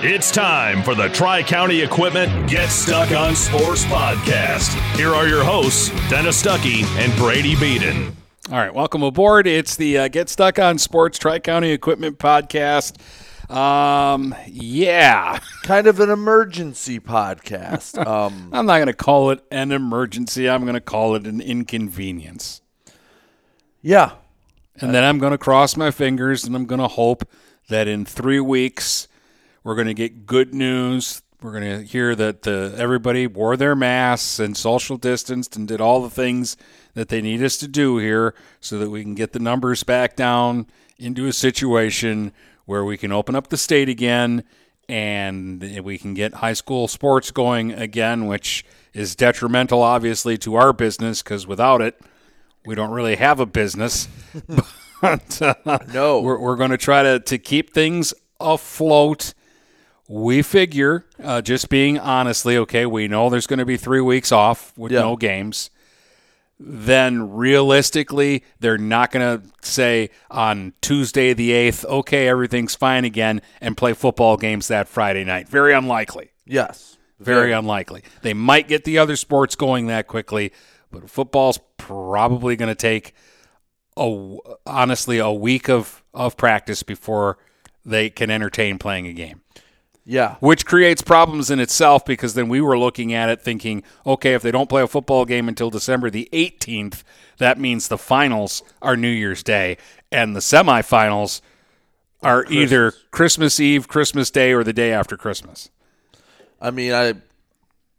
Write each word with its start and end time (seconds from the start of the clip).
It's 0.00 0.30
time 0.30 0.84
for 0.84 0.94
the 0.94 1.08
Tri 1.08 1.42
County 1.42 1.80
Equipment 1.80 2.48
Get 2.48 2.68
Stuck 2.68 3.10
on 3.10 3.34
Sports 3.34 3.84
podcast. 3.86 4.78
Here 4.96 5.12
are 5.12 5.26
your 5.26 5.42
hosts, 5.42 5.88
Dennis 6.08 6.40
Stuckey 6.40 6.84
and 6.98 7.12
Brady 7.16 7.56
Beaton. 7.56 8.14
All 8.48 8.58
right, 8.58 8.72
welcome 8.72 9.02
aboard. 9.02 9.48
It's 9.48 9.74
the 9.74 9.98
uh, 9.98 10.06
Get 10.06 10.28
Stuck 10.28 10.60
on 10.60 10.78
Sports 10.78 11.18
Tri 11.18 11.40
County 11.40 11.72
Equipment 11.72 12.20
podcast. 12.20 13.00
Um, 13.50 14.36
yeah, 14.46 15.40
kind 15.64 15.88
of 15.88 15.98
an 15.98 16.10
emergency 16.10 17.00
podcast. 17.00 17.98
Um, 18.06 18.50
I'm 18.52 18.66
not 18.66 18.76
going 18.76 18.86
to 18.86 18.92
call 18.92 19.30
it 19.32 19.42
an 19.50 19.72
emergency. 19.72 20.48
I'm 20.48 20.62
going 20.62 20.74
to 20.74 20.80
call 20.80 21.16
it 21.16 21.26
an 21.26 21.40
inconvenience. 21.40 22.62
Yeah, 23.82 24.12
and 24.76 24.94
then 24.94 25.02
I'm 25.02 25.18
going 25.18 25.32
to 25.32 25.38
cross 25.38 25.76
my 25.76 25.90
fingers 25.90 26.44
and 26.44 26.54
I'm 26.54 26.66
going 26.66 26.80
to 26.80 26.86
hope 26.86 27.28
that 27.68 27.88
in 27.88 28.04
three 28.04 28.38
weeks 28.38 29.07
we're 29.64 29.74
going 29.74 29.86
to 29.86 29.94
get 29.94 30.26
good 30.26 30.54
news. 30.54 31.22
We're 31.40 31.52
going 31.52 31.78
to 31.78 31.84
hear 31.84 32.14
that 32.16 32.42
the, 32.42 32.74
everybody 32.76 33.26
wore 33.26 33.56
their 33.56 33.76
masks 33.76 34.40
and 34.40 34.56
social 34.56 34.96
distanced 34.96 35.56
and 35.56 35.68
did 35.68 35.80
all 35.80 36.02
the 36.02 36.10
things 36.10 36.56
that 36.94 37.08
they 37.08 37.20
need 37.20 37.42
us 37.42 37.56
to 37.58 37.68
do 37.68 37.98
here 37.98 38.34
so 38.60 38.78
that 38.78 38.90
we 38.90 39.02
can 39.02 39.14
get 39.14 39.32
the 39.32 39.38
numbers 39.38 39.84
back 39.84 40.16
down 40.16 40.66
into 40.98 41.26
a 41.26 41.32
situation 41.32 42.32
where 42.64 42.84
we 42.84 42.96
can 42.96 43.12
open 43.12 43.36
up 43.36 43.48
the 43.48 43.56
state 43.56 43.88
again 43.88 44.42
and 44.88 45.62
we 45.84 45.98
can 45.98 46.14
get 46.14 46.34
high 46.34 46.54
school 46.54 46.88
sports 46.88 47.30
going 47.30 47.72
again, 47.72 48.26
which 48.26 48.64
is 48.92 49.14
detrimental, 49.14 49.82
obviously, 49.82 50.38
to 50.38 50.56
our 50.56 50.72
business 50.72 51.22
because 51.22 51.46
without 51.46 51.80
it, 51.80 52.00
we 52.64 52.74
don't 52.74 52.90
really 52.90 53.16
have 53.16 53.38
a 53.38 53.46
business. 53.46 54.08
but 55.00 55.42
uh, 55.42 55.78
no, 55.92 56.20
we're, 56.20 56.38
we're 56.38 56.56
going 56.56 56.70
to 56.70 56.78
try 56.78 57.02
to, 57.02 57.20
to 57.20 57.38
keep 57.38 57.72
things 57.72 58.12
afloat 58.40 59.34
we 60.08 60.40
figure, 60.40 61.04
uh, 61.22 61.42
just 61.42 61.68
being 61.68 61.98
honestly, 61.98 62.56
okay, 62.56 62.86
we 62.86 63.06
know 63.08 63.28
there's 63.28 63.46
going 63.46 63.58
to 63.58 63.66
be 63.66 63.76
three 63.76 64.00
weeks 64.00 64.32
off 64.32 64.76
with 64.76 64.90
yeah. 64.90 65.00
no 65.00 65.16
games. 65.16 65.70
Then 66.58 67.30
realistically, 67.34 68.42
they're 68.58 68.78
not 68.78 69.12
going 69.12 69.40
to 69.40 69.46
say 69.60 70.10
on 70.30 70.72
Tuesday 70.80 71.34
the 71.34 71.50
8th, 71.50 71.84
okay, 71.84 72.26
everything's 72.26 72.74
fine 72.74 73.04
again, 73.04 73.42
and 73.60 73.76
play 73.76 73.92
football 73.92 74.38
games 74.38 74.68
that 74.68 74.88
Friday 74.88 75.24
night. 75.24 75.48
Very 75.48 75.74
unlikely. 75.74 76.30
Yes. 76.46 76.96
Very, 77.20 77.40
very 77.40 77.52
unlikely. 77.52 78.02
They 78.22 78.34
might 78.34 78.66
get 78.66 78.84
the 78.84 78.98
other 78.98 79.14
sports 79.14 79.56
going 79.56 79.88
that 79.88 80.06
quickly, 80.06 80.52
but 80.90 81.08
football's 81.10 81.60
probably 81.76 82.56
going 82.56 82.70
to 82.70 82.74
take 82.74 83.14
a, 83.96 84.36
honestly 84.66 85.18
a 85.18 85.30
week 85.30 85.68
of, 85.68 86.02
of 86.14 86.36
practice 86.36 86.82
before 86.82 87.38
they 87.84 88.08
can 88.08 88.30
entertain 88.30 88.78
playing 88.78 89.06
a 89.06 89.12
game. 89.12 89.42
Yeah. 90.10 90.36
Which 90.40 90.64
creates 90.64 91.02
problems 91.02 91.50
in 91.50 91.60
itself 91.60 92.06
because 92.06 92.32
then 92.32 92.48
we 92.48 92.62
were 92.62 92.78
looking 92.78 93.12
at 93.12 93.28
it 93.28 93.42
thinking, 93.42 93.82
okay, 94.06 94.32
if 94.32 94.40
they 94.40 94.50
don't 94.50 94.70
play 94.70 94.80
a 94.80 94.86
football 94.86 95.26
game 95.26 95.48
until 95.48 95.68
December 95.68 96.08
the 96.08 96.30
18th, 96.32 97.02
that 97.36 97.60
means 97.60 97.88
the 97.88 97.98
finals 97.98 98.62
are 98.80 98.96
New 98.96 99.10
Year's 99.10 99.42
Day 99.42 99.76
and 100.10 100.34
the 100.34 100.40
semifinals 100.40 101.42
are 102.22 102.42
Christmas. 102.42 102.62
either 102.62 102.92
Christmas 103.10 103.60
Eve, 103.60 103.86
Christmas 103.86 104.30
Day, 104.30 104.54
or 104.54 104.64
the 104.64 104.72
day 104.72 104.92
after 104.92 105.18
Christmas. 105.18 105.68
I 106.58 106.70
mean, 106.70 106.92
I, 106.94 107.12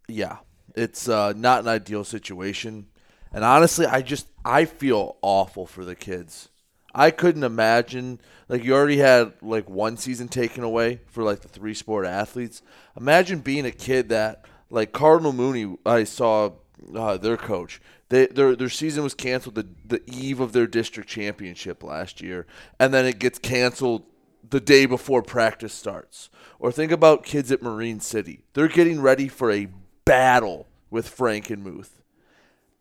yeah, 0.07 0.37
it's 0.75 1.07
uh, 1.07 1.33
not 1.37 1.61
an 1.61 1.67
ideal 1.67 2.03
situation. 2.03 2.87
And 3.31 3.43
honestly, 3.43 3.85
I 3.85 4.01
just, 4.01 4.25
I 4.43 4.65
feel 4.65 5.17
awful 5.21 5.67
for 5.67 5.85
the 5.85 5.95
kids. 5.95 6.49
I 6.93 7.11
couldn't 7.11 7.43
imagine 7.43 8.19
like 8.47 8.63
you 8.63 8.73
already 8.73 8.97
had 8.97 9.33
like 9.41 9.69
one 9.69 9.97
season 9.97 10.27
taken 10.27 10.63
away 10.63 11.01
for 11.07 11.23
like 11.23 11.41
the 11.41 11.47
three 11.47 11.73
sport 11.73 12.05
athletes. 12.05 12.61
Imagine 12.97 13.39
being 13.39 13.65
a 13.65 13.71
kid 13.71 14.09
that 14.09 14.45
like 14.69 14.91
Cardinal 14.91 15.33
Mooney. 15.33 15.77
I 15.85 16.03
saw 16.03 16.51
uh, 16.95 17.17
their 17.17 17.37
coach. 17.37 17.81
They, 18.09 18.25
their 18.25 18.55
their 18.55 18.69
season 18.69 19.03
was 19.03 19.13
canceled 19.13 19.55
the 19.55 19.67
the 19.85 20.01
eve 20.07 20.39
of 20.39 20.53
their 20.53 20.67
district 20.67 21.09
championship 21.09 21.83
last 21.83 22.21
year, 22.21 22.47
and 22.79 22.93
then 22.93 23.05
it 23.05 23.19
gets 23.19 23.37
canceled 23.37 24.03
the 24.49 24.59
day 24.59 24.85
before 24.85 25.21
practice 25.21 25.73
starts. 25.73 26.29
Or 26.59 26.71
think 26.71 26.91
about 26.91 27.23
kids 27.23 27.51
at 27.51 27.61
Marine 27.61 27.99
City. 27.99 28.41
They're 28.53 28.67
getting 28.67 28.99
ready 29.01 29.27
for 29.27 29.51
a 29.51 29.69
battle 30.05 30.67
with 30.89 31.07
Frank 31.07 31.49
and 31.51 31.63
Frankenmuth, 31.63 32.01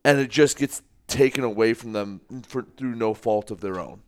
and 0.02 0.18
it 0.18 0.30
just 0.30 0.56
gets 0.56 0.82
taken 1.08 1.42
away 1.42 1.74
from 1.74 1.92
them 1.92 2.20
for, 2.46 2.62
through 2.76 2.94
no 2.94 3.14
fault 3.14 3.50
of 3.50 3.60
their 3.60 3.80
own. 3.80 4.02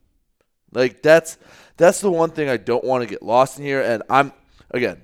Like 0.72 1.02
that's 1.02 1.38
that's 1.76 2.00
the 2.00 2.10
one 2.10 2.30
thing 2.30 2.48
I 2.48 2.56
don't 2.56 2.84
want 2.84 3.02
to 3.02 3.08
get 3.08 3.22
lost 3.22 3.58
in 3.58 3.64
here. 3.64 3.82
And 3.82 4.02
I'm 4.08 4.32
again 4.70 5.00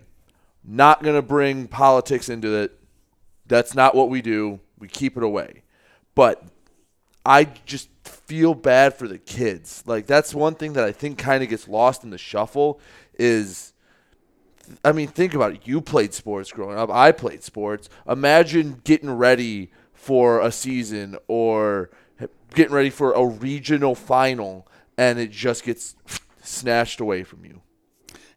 not 0.63 1.03
gonna 1.03 1.23
bring 1.23 1.67
politics 1.67 2.29
into 2.29 2.55
it. 2.55 2.79
That's 3.47 3.75
not 3.75 3.95
what 3.95 4.09
we 4.09 4.23
do. 4.23 4.61
We 4.79 4.87
keep 4.89 5.17
it 5.17 5.23
away. 5.23 5.63
But 6.15 6.45
I 7.25 7.45
just 7.65 7.89
feel 8.05 8.55
bad 8.55 8.95
for 8.95 9.09
the 9.09 9.19
kids. 9.19 9.83
Like 9.87 10.07
that's 10.07 10.35
one 10.35 10.55
thing 10.55 10.75
that 10.75 10.85
I 10.85 10.93
think 10.93 11.19
kind 11.19 11.43
of 11.43 11.49
gets 11.49 11.67
lost 11.67 12.05
in 12.05 12.11
the 12.11 12.19
shuffle 12.19 12.81
is 13.19 13.73
I 14.85 14.93
mean, 14.93 15.09
think 15.09 15.35
about 15.35 15.53
it. 15.53 15.61
You 15.65 15.81
played 15.81 16.13
sports 16.13 16.51
growing 16.51 16.77
up. 16.77 16.91
I 16.91 17.13
played 17.13 17.43
sports. 17.43 17.89
Imagine 18.09 18.81
getting 18.85 19.11
ready 19.11 19.71
for 20.07 20.41
a 20.41 20.53
season 20.53 21.17
or 21.27 21.91
getting 22.55 22.73
ready 22.73 22.91
for 22.91 23.13
a 23.13 23.27
regional 23.27 23.97
final 23.97 24.69
and 24.97 25.19
it 25.19 25.33
just 25.33 25.65
gets 25.65 25.97
snatched 26.43 27.01
away 27.01 27.25
from 27.25 27.45
you. 27.45 27.61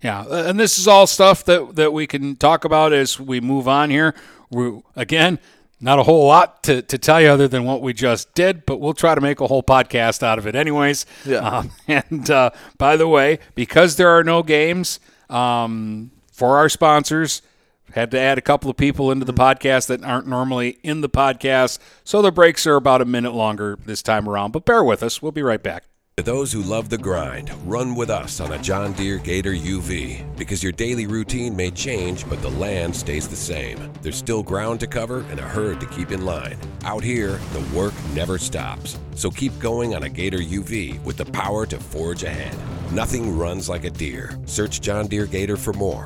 Yeah, 0.01 0.25
and 0.27 0.59
this 0.59 0.79
is 0.79 0.87
all 0.87 1.05
stuff 1.05 1.45
that 1.45 1.75
that 1.75 1.93
we 1.93 2.07
can 2.07 2.37
talk 2.37 2.65
about 2.65 2.91
as 2.91 3.19
we 3.19 3.39
move 3.39 3.67
on 3.67 3.91
here. 3.91 4.15
We 4.49 4.81
again, 4.95 5.37
not 5.79 5.99
a 5.99 6.03
whole 6.03 6.25
lot 6.25 6.63
to, 6.63 6.81
to 6.81 6.97
tell 6.97 7.21
you 7.21 7.27
other 7.27 7.47
than 7.47 7.65
what 7.65 7.83
we 7.83 7.93
just 7.93 8.33
did, 8.33 8.65
but 8.65 8.79
we'll 8.79 8.95
try 8.95 9.13
to 9.13 9.21
make 9.21 9.41
a 9.41 9.47
whole 9.47 9.61
podcast 9.61 10.23
out 10.23 10.39
of 10.39 10.47
it, 10.47 10.55
anyways. 10.55 11.05
Yeah. 11.23 11.37
Um, 11.37 11.71
and 11.87 12.31
uh, 12.31 12.49
by 12.79 12.97
the 12.97 13.07
way, 13.07 13.37
because 13.53 13.97
there 13.97 14.09
are 14.09 14.23
no 14.23 14.41
games 14.41 14.99
um, 15.29 16.09
for 16.31 16.57
our 16.57 16.67
sponsors, 16.67 17.43
had 17.93 18.11
to 18.11 18.19
add 18.19 18.37
a 18.37 18.41
couple 18.41 18.69
of 18.69 18.77
people 18.77 19.11
into 19.11 19.25
the 19.25 19.33
hmm. 19.33 19.39
podcast 19.39 19.87
that 19.87 20.03
aren't 20.03 20.27
normally 20.27 20.79
in 20.83 21.01
the 21.01 21.09
podcast, 21.09 21.79
so 22.03 22.21
the 22.21 22.31
breaks 22.31 22.65
are 22.67 22.75
about 22.75 23.01
a 23.01 23.05
minute 23.05 23.33
longer 23.33 23.77
this 23.85 24.01
time 24.01 24.27
around. 24.27 24.51
But 24.51 24.65
bear 24.65 24.83
with 24.83 25.03
us; 25.03 25.21
we'll 25.21 25.31
be 25.31 25.43
right 25.43 25.61
back. 25.61 25.85
To 26.19 26.23
those 26.23 26.51
who 26.51 26.61
love 26.61 26.89
the 26.89 26.97
grind, 26.97 27.49
run 27.65 27.95
with 27.95 28.09
us 28.09 28.41
on 28.41 28.51
a 28.51 28.61
John 28.61 28.91
Deere 28.91 29.19
Gator 29.19 29.53
UV 29.53 30.35
because 30.35 30.61
your 30.61 30.73
daily 30.73 31.07
routine 31.07 31.55
may 31.55 31.71
change, 31.71 32.27
but 32.27 32.41
the 32.41 32.49
land 32.49 32.93
stays 32.93 33.29
the 33.29 33.37
same. 33.37 33.89
There's 34.01 34.17
still 34.17 34.43
ground 34.43 34.81
to 34.81 34.87
cover 34.87 35.21
and 35.29 35.39
a 35.39 35.43
herd 35.43 35.79
to 35.79 35.85
keep 35.85 36.11
in 36.11 36.25
line. 36.25 36.57
Out 36.83 37.05
here, 37.05 37.39
the 37.53 37.65
work 37.73 37.93
never 38.13 38.37
stops. 38.37 38.99
So 39.15 39.31
keep 39.31 39.57
going 39.59 39.95
on 39.95 40.03
a 40.03 40.09
Gator 40.09 40.39
UV 40.39 41.01
with 41.05 41.15
the 41.15 41.23
power 41.23 41.65
to 41.67 41.79
forge 41.79 42.23
ahead. 42.23 42.57
Nothing 42.91 43.37
runs 43.37 43.69
like 43.69 43.85
a 43.85 43.89
Deere. 43.89 44.37
Search 44.45 44.81
John 44.81 45.07
Deere 45.07 45.25
Gator 45.25 45.55
for 45.55 45.71
more. 45.71 46.05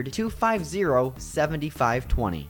250 0.05 1.13
7520. 1.17 2.49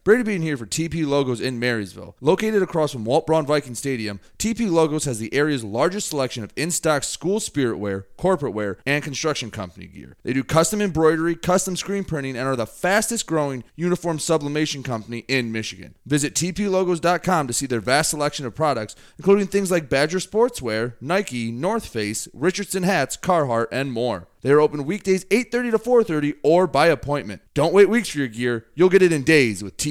Brady 0.03 0.23
Beaton 0.23 0.41
here 0.41 0.57
for 0.57 0.65
TP 0.65 1.05
Logos 1.05 1.39
in 1.39 1.59
Marysville. 1.59 2.15
Located 2.21 2.63
across 2.63 2.91
from 2.91 3.05
Walt 3.05 3.27
Braun 3.27 3.45
Viking 3.45 3.75
Stadium, 3.75 4.19
TP 4.39 4.67
Logos 4.67 5.05
has 5.05 5.19
the 5.19 5.31
area's 5.31 5.63
largest 5.63 6.09
selection 6.09 6.43
of 6.43 6.51
in-stock 6.55 7.03
school 7.03 7.39
spirit 7.39 7.77
wear, 7.77 8.07
corporate 8.17 8.55
wear, 8.55 8.79
and 8.83 9.03
construction 9.03 9.51
company 9.51 9.85
gear. 9.85 10.15
They 10.23 10.33
do 10.33 10.43
custom 10.43 10.81
embroidery, 10.81 11.35
custom 11.35 11.77
screen 11.77 12.03
printing, 12.03 12.35
and 12.35 12.47
are 12.47 12.55
the 12.55 12.65
fastest 12.65 13.27
growing 13.27 13.63
uniform 13.75 14.17
sublimation 14.17 14.81
company 14.81 15.19
in 15.27 15.51
Michigan. 15.51 15.93
Visit 16.07 16.33
tplogos.com 16.33 17.45
to 17.45 17.53
see 17.53 17.67
their 17.67 17.79
vast 17.79 18.09
selection 18.09 18.47
of 18.47 18.55
products, 18.55 18.95
including 19.19 19.45
things 19.45 19.69
like 19.69 19.87
Badger 19.87 20.17
Sportswear, 20.17 20.95
Nike, 20.99 21.51
North 21.51 21.85
Face, 21.85 22.27
Richardson 22.33 22.81
hats, 22.81 23.15
Carhartt, 23.17 23.67
and 23.71 23.91
more. 23.91 24.27
They 24.41 24.49
are 24.49 24.59
open 24.59 24.85
weekdays 24.85 25.25
8:30 25.25 25.69
to 25.69 25.77
4:30 25.77 26.33
or 26.41 26.65
by 26.65 26.87
appointment. 26.87 27.43
Don't 27.53 27.73
wait 27.73 27.89
weeks 27.89 28.09
for 28.09 28.17
your 28.17 28.27
gear. 28.27 28.65
You'll 28.73 28.89
get 28.89 29.03
it 29.03 29.11
in 29.11 29.21
days 29.21 29.63
with 29.63 29.77
TP 29.77 29.90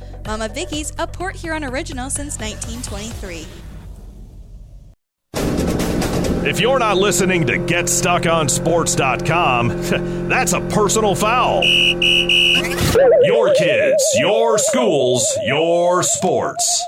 Mama 0.25 0.49
Vicky's, 0.49 0.91
a 0.97 1.07
Port 1.07 1.35
Huron 1.35 1.63
original 1.63 2.09
since 2.09 2.39
1923. 2.39 3.45
If 6.43 6.59
you're 6.59 6.79
not 6.79 6.97
listening 6.97 7.45
to 7.45 7.53
GetStuckOnSports.com, 7.53 9.67
that's 10.27 10.53
a 10.53 10.61
personal 10.61 11.13
foul. 11.13 11.63
Your 11.63 13.53
kids, 13.53 14.03
your 14.17 14.57
schools, 14.57 15.37
your 15.45 16.01
sports. 16.01 16.83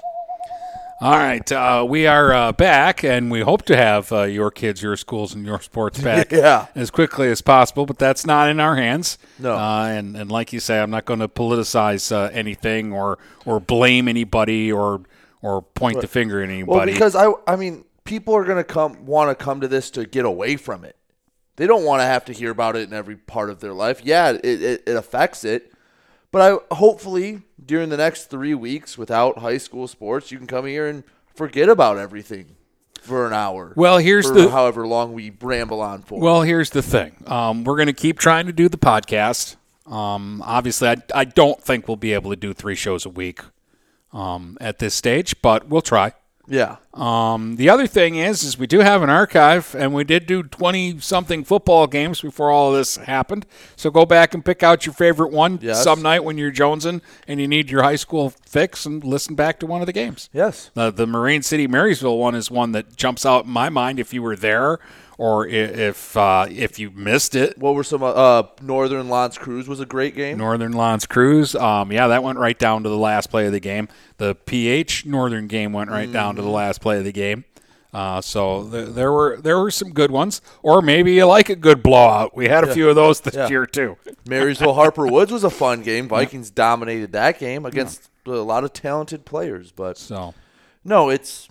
All 1.03 1.17
right, 1.17 1.51
uh, 1.51 1.85
we 1.85 2.07
are 2.07 2.31
uh, 2.31 2.51
back, 2.53 3.03
and 3.03 3.29
we 3.29 3.41
hope 3.41 3.63
to 3.63 3.75
have 3.75 4.09
uh, 4.13 4.21
your 4.23 4.49
kids, 4.49 4.81
your 4.81 4.95
schools, 4.95 5.35
and 5.35 5.45
your 5.45 5.59
sports 5.59 5.99
back 6.01 6.31
Yeah. 6.31 6.67
as 6.75 6.91
quickly 6.91 7.27
as 7.29 7.41
possible. 7.41 7.85
But 7.85 7.99
that's 7.99 8.25
not 8.25 8.47
in 8.47 8.61
our 8.61 8.77
hands. 8.77 9.17
No. 9.37 9.53
Uh, 9.53 9.87
and 9.87 10.15
and 10.15 10.31
like 10.31 10.53
you 10.53 10.61
say, 10.61 10.79
I'm 10.81 10.91
not 10.91 11.03
going 11.03 11.19
to 11.19 11.27
politicize 11.27 12.09
uh, 12.13 12.29
anything 12.31 12.93
or 12.93 13.19
or 13.45 13.59
blame 13.59 14.07
anybody 14.07 14.71
or 14.71 15.01
or 15.41 15.61
point 15.61 15.99
the 15.99 16.07
finger 16.07 16.41
at 16.41 16.49
anybody. 16.49 16.71
Well, 16.77 16.85
because 16.85 17.17
I, 17.17 17.33
I 17.47 17.57
mean, 17.57 17.83
people 18.05 18.33
are 18.37 18.45
gonna 18.45 18.63
come 18.63 19.05
want 19.05 19.37
to 19.37 19.43
come 19.43 19.59
to 19.59 19.67
this 19.67 19.91
to 19.91 20.05
get 20.05 20.23
away 20.23 20.55
from 20.55 20.85
it. 20.85 20.95
They 21.57 21.67
don't 21.67 21.83
want 21.83 21.99
to 21.99 22.05
have 22.05 22.23
to 22.25 22.31
hear 22.33 22.49
about 22.49 22.77
it 22.77 22.87
in 22.87 22.93
every 22.93 23.17
part 23.17 23.49
of 23.49 23.59
their 23.59 23.73
life. 23.73 23.99
Yeah, 24.05 24.29
it, 24.29 24.45
it, 24.45 24.83
it 24.87 24.95
affects 24.95 25.43
it, 25.43 25.72
but 26.33 26.41
I 26.69 26.75
hopefully 26.75 27.43
during 27.65 27.87
the 27.87 27.95
next 27.97 28.25
three 28.25 28.53
weeks 28.53 28.97
without 28.97 29.37
high 29.37 29.57
school 29.57 29.87
sports, 29.87 30.31
you 30.31 30.37
can 30.37 30.47
come 30.47 30.65
here 30.65 30.87
and 30.87 31.05
forget 31.33 31.69
about 31.69 31.97
everything 31.97 32.57
for 33.01 33.25
an 33.25 33.31
hour. 33.33 33.71
Well, 33.77 33.99
here's 33.99 34.27
for 34.27 34.33
the- 34.33 34.49
however 34.49 34.85
long 34.85 35.13
we 35.13 35.31
ramble 35.41 35.79
on 35.79 36.01
for. 36.01 36.19
Well, 36.19 36.41
here's 36.41 36.71
the 36.71 36.81
thing. 36.81 37.15
Um, 37.27 37.63
we're 37.63 37.77
going 37.77 37.87
to 37.87 37.93
keep 37.93 38.19
trying 38.19 38.47
to 38.47 38.53
do 38.53 38.67
the 38.67 38.77
podcast. 38.77 39.55
Um, 39.85 40.41
obviously, 40.45 40.89
I, 40.89 40.95
I 41.13 41.23
don't 41.25 41.61
think 41.61 41.87
we'll 41.87 41.97
be 41.97 42.13
able 42.13 42.31
to 42.31 42.35
do 42.37 42.53
three 42.53 42.75
shows 42.75 43.05
a 43.05 43.09
week 43.09 43.41
um, 44.11 44.57
at 44.61 44.79
this 44.79 44.93
stage, 44.93 45.41
but 45.41 45.67
we'll 45.67 45.81
try. 45.81 46.13
Yeah, 46.47 46.75
Um, 46.93 47.55
the 47.55 47.69
other 47.69 47.87
thing 47.87 48.15
is, 48.15 48.43
is 48.43 48.57
we 48.57 48.67
do 48.67 48.79
have 48.79 49.01
an 49.01 49.09
archive, 49.09 49.73
and 49.77 49.93
we 49.93 50.03
did 50.03 50.25
do 50.27 50.43
twenty 50.43 50.99
something 50.99 51.43
football 51.43 51.87
games 51.87 52.21
before 52.21 52.51
all 52.51 52.69
of 52.71 52.75
this 52.77 52.97
happened. 52.97 53.45
So 53.75 53.89
go 53.89 54.05
back 54.05 54.33
and 54.33 54.43
pick 54.43 54.61
out 54.61 54.85
your 54.85 54.93
favorite 54.93 55.31
one 55.31 55.57
Yes. 55.61 55.83
some 55.83 56.01
night 56.01 56.23
when 56.23 56.37
you're 56.37 56.51
jonesing 56.51 57.01
and 57.27 57.39
you 57.39 57.47
need 57.47 57.71
your 57.71 57.83
high 57.83 57.95
school 57.95 58.31
fix, 58.45 58.85
and 58.85 59.03
listen 59.03 59.35
back 59.35 59.59
to 59.61 59.65
one 59.65 59.81
of 59.81 59.87
the 59.87 59.93
games. 59.93 60.29
yes, 60.33 60.69
Uh, 60.75 60.89
the 60.91 61.07
Marine 61.07 61.41
City 61.41 61.65
Marysville 61.67 62.17
one 62.17 62.35
is 62.35 62.51
one 62.51 62.73
that 62.73 62.95
jumps 62.95 63.25
out 63.25 63.45
in 63.45 63.51
my 63.51 63.69
mind 63.69 63.99
if 63.99 64.13
you 64.13 64.21
were 64.21 64.35
there 64.35 64.79
or 65.17 65.47
if 65.47 66.15
uh, 66.17 66.45
if 66.49 66.79
you 66.79 66.91
missed 66.91 67.35
it. 67.35 67.57
What 67.57 67.75
were 67.75 67.83
some? 67.83 68.01
uh, 68.03 68.07
Uh, 68.07 68.43
Northern 68.61 69.09
L'Anse 69.09 69.37
Creuse 69.37 69.67
was 69.67 69.79
a 69.79 69.85
great 69.85 70.15
game. 70.15 70.37
Northern 70.37 70.75
L'Anse 70.75 71.05
Creuse, 71.05 71.55
um, 71.55 71.91
yeah, 71.91 72.07
that 72.07 72.23
went 72.23 72.39
right 72.39 72.57
down 72.57 72.83
to 72.83 72.89
the 72.89 72.97
last 72.97 73.29
play 73.29 73.45
of 73.45 73.51
the 73.51 73.59
game. 73.59 73.87
The 74.17 74.35
PH 74.35 75.05
Northern 75.05 75.47
game 75.47 75.73
went 75.73 75.89
right 75.91 76.11
down 76.11 76.35
to 76.37 76.41
the 76.41 76.49
last 76.49 76.81
play 76.81 76.97
of 76.97 77.03
the 77.03 77.11
game. 77.11 77.45
Uh, 77.93 78.19
so 78.21 78.67
th- 78.69 78.89
there 78.89 79.11
were 79.11 79.37
there 79.39 79.59
were 79.59 79.69
some 79.69 79.91
good 79.91 80.09
ones, 80.09 80.41
or 80.63 80.81
maybe 80.81 81.13
you 81.13 81.25
like 81.25 81.49
a 81.49 81.55
good 81.55 81.83
blowout. 81.83 82.35
We 82.35 82.47
had 82.47 82.63
a 82.63 82.73
few 82.73 82.89
of 82.89 82.95
those 82.95 83.19
this 83.21 83.35
Yeah. 83.35 83.47
year 83.49 83.67
too. 83.67 83.97
Marysville 84.27 84.73
Harper 84.73 85.05
Woods 85.05 85.31
was 85.31 85.43
a 85.43 85.51
fun 85.51 85.83
game. 85.83 86.07
Vikings 86.07 86.49
dominated 86.49 87.11
that 87.11 87.37
game 87.37 87.67
against 87.67 88.09
a 88.25 88.31
lot 88.31 88.63
of 88.63 88.73
talented 88.73 89.25
players, 89.25 89.71
but 89.71 89.99
So 89.99 90.33
no, 90.83 91.09
it's. 91.09 91.47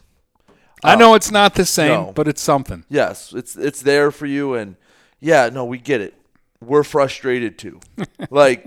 I 0.82 0.94
oh. 0.94 0.98
know 0.98 1.14
it's 1.14 1.30
not 1.30 1.54
the 1.54 1.64
same, 1.64 2.06
No. 2.06 2.12
but 2.12 2.28
it's 2.28 2.42
something. 2.42 2.84
Yes, 2.88 3.32
it's 3.32 3.56
it's 3.56 3.82
there 3.82 4.10
for 4.10 4.26
you, 4.26 4.54
and 4.54 4.76
yeah, 5.20 5.48
no, 5.52 5.64
we 5.64 5.78
get 5.78 6.00
it. 6.00 6.14
We're 6.60 6.84
frustrated 6.84 7.58
too. 7.58 7.80
like, 8.30 8.66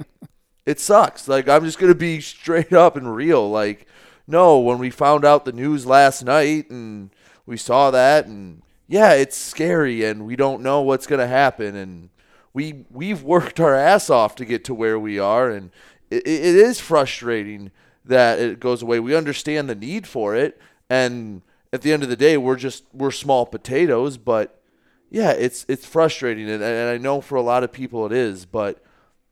it 0.65 0.79
sucks. 0.79 1.27
Like, 1.27 1.47
I'm 1.47 1.63
just 1.65 1.79
gonna 1.79 1.95
be 1.95 2.21
straight 2.21 2.73
up 2.73 2.95
and 2.95 3.13
real. 3.13 3.49
Like, 3.49 3.87
no, 4.27 4.59
when 4.59 4.77
we 4.79 4.89
found 4.89 5.25
out 5.25 5.45
the 5.45 5.51
news 5.51 5.85
last 5.85 6.23
night 6.23 6.69
and 6.69 7.09
we 7.45 7.57
saw 7.57 7.91
that, 7.91 8.25
and 8.25 8.61
yeah, 8.87 9.13
it's 9.13 9.37
scary, 9.37 10.03
and 10.05 10.25
we 10.25 10.35
don't 10.35 10.61
know 10.61 10.81
what's 10.81 11.07
gonna 11.07 11.27
happen, 11.27 11.75
and 11.75 12.09
we 12.53 12.85
we've 12.89 13.23
worked 13.23 13.59
our 13.59 13.75
ass 13.75 14.09
off 14.09 14.35
to 14.35 14.45
get 14.45 14.63
to 14.65 14.73
where 14.73 14.97
we 14.97 15.19
are, 15.19 15.49
and 15.49 15.71
it, 16.09 16.25
it 16.25 16.55
is 16.55 16.79
frustrating 16.79 17.71
that 18.05 18.39
it 18.39 18.59
goes 18.59 18.81
away. 18.81 18.99
We 18.99 19.15
understand 19.15 19.69
the 19.69 19.75
need 19.75 20.07
for 20.07 20.35
it, 20.35 20.59
and 20.89 21.41
at 21.75 21.81
the 21.81 21.91
end 21.91 22.03
of 22.03 22.09
the 22.09 22.15
day, 22.15 22.37
we're 22.37 22.55
just 22.55 22.85
we're 22.93 23.11
small 23.11 23.45
potatoes. 23.45 24.17
But 24.17 24.59
yeah, 25.11 25.31
it's 25.31 25.65
it's 25.67 25.85
frustrating, 25.85 26.49
and, 26.49 26.63
and 26.63 26.89
I 26.89 26.97
know 26.97 27.21
for 27.21 27.35
a 27.35 27.41
lot 27.41 27.63
of 27.63 27.71
people 27.71 28.05
it 28.05 28.11
is. 28.11 28.45
But 28.45 28.83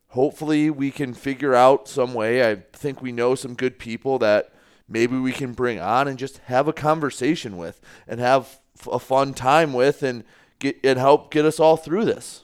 hopefully, 0.10 0.70
we 0.70 0.92
can 0.92 1.14
figure 1.14 1.56
out 1.56 1.88
some 1.88 2.14
way. 2.14 2.52
I 2.52 2.58
think 2.74 3.02
we 3.02 3.12
know 3.12 3.34
some 3.34 3.56
good 3.56 3.80
people 3.80 4.20
that 4.20 4.52
maybe 4.88 5.18
we 5.18 5.32
can 5.32 5.54
bring 5.54 5.80
on 5.80 6.08
and 6.08 6.20
just 6.20 6.38
have 6.46 6.68
a 6.68 6.74
conversation 6.74 7.58
with, 7.58 7.80
and 8.08 8.20
have 8.20 8.60
a 8.92 9.00
fun 9.00 9.34
time 9.34 9.72
with, 9.74 10.04
and 10.04 10.26
get 10.60 10.78
and 10.84 11.00
help 11.00 11.32
get 11.32 11.46
us 11.46 11.60
all 11.60 11.78
through 11.78 12.06
this. 12.06 12.44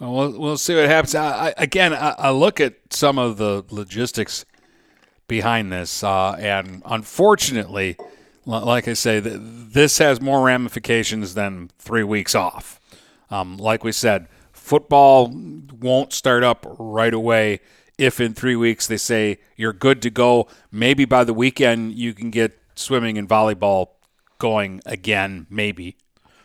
Well, 0.00 0.12
we'll, 0.12 0.38
we'll 0.38 0.58
see 0.58 0.74
what 0.74 0.88
happens. 0.88 1.14
I, 1.14 1.48
I, 1.48 1.54
again, 1.56 1.94
I, 1.94 2.10
I 2.18 2.30
look 2.30 2.60
at 2.60 2.74
some 2.90 3.18
of 3.18 3.38
the 3.38 3.64
logistics 3.70 4.44
behind 5.28 5.72
this, 5.72 6.02
uh, 6.04 6.36
and 6.38 6.82
unfortunately, 6.84 7.96
like 8.46 8.88
I 8.88 8.94
say, 8.94 9.20
this 9.20 9.98
has 9.98 10.20
more 10.20 10.44
ramifications 10.44 11.34
than 11.34 11.70
three 11.78 12.04
weeks 12.04 12.34
off. 12.34 12.80
Um, 13.30 13.56
like 13.56 13.82
we 13.82 13.92
said, 13.92 14.28
football 14.52 15.30
won't 15.80 16.12
start 16.12 16.44
up 16.44 16.64
right 16.78 17.12
away. 17.12 17.60
If 17.98 18.20
in 18.20 18.34
three 18.34 18.56
weeks 18.56 18.86
they 18.86 18.98
say 18.98 19.38
you're 19.56 19.72
good 19.72 20.00
to 20.02 20.10
go, 20.10 20.48
maybe 20.70 21.04
by 21.04 21.24
the 21.24 21.34
weekend 21.34 21.94
you 21.94 22.14
can 22.14 22.30
get 22.30 22.58
swimming 22.74 23.18
and 23.18 23.28
volleyball 23.28 23.88
going 24.38 24.80
again. 24.86 25.46
Maybe. 25.50 25.96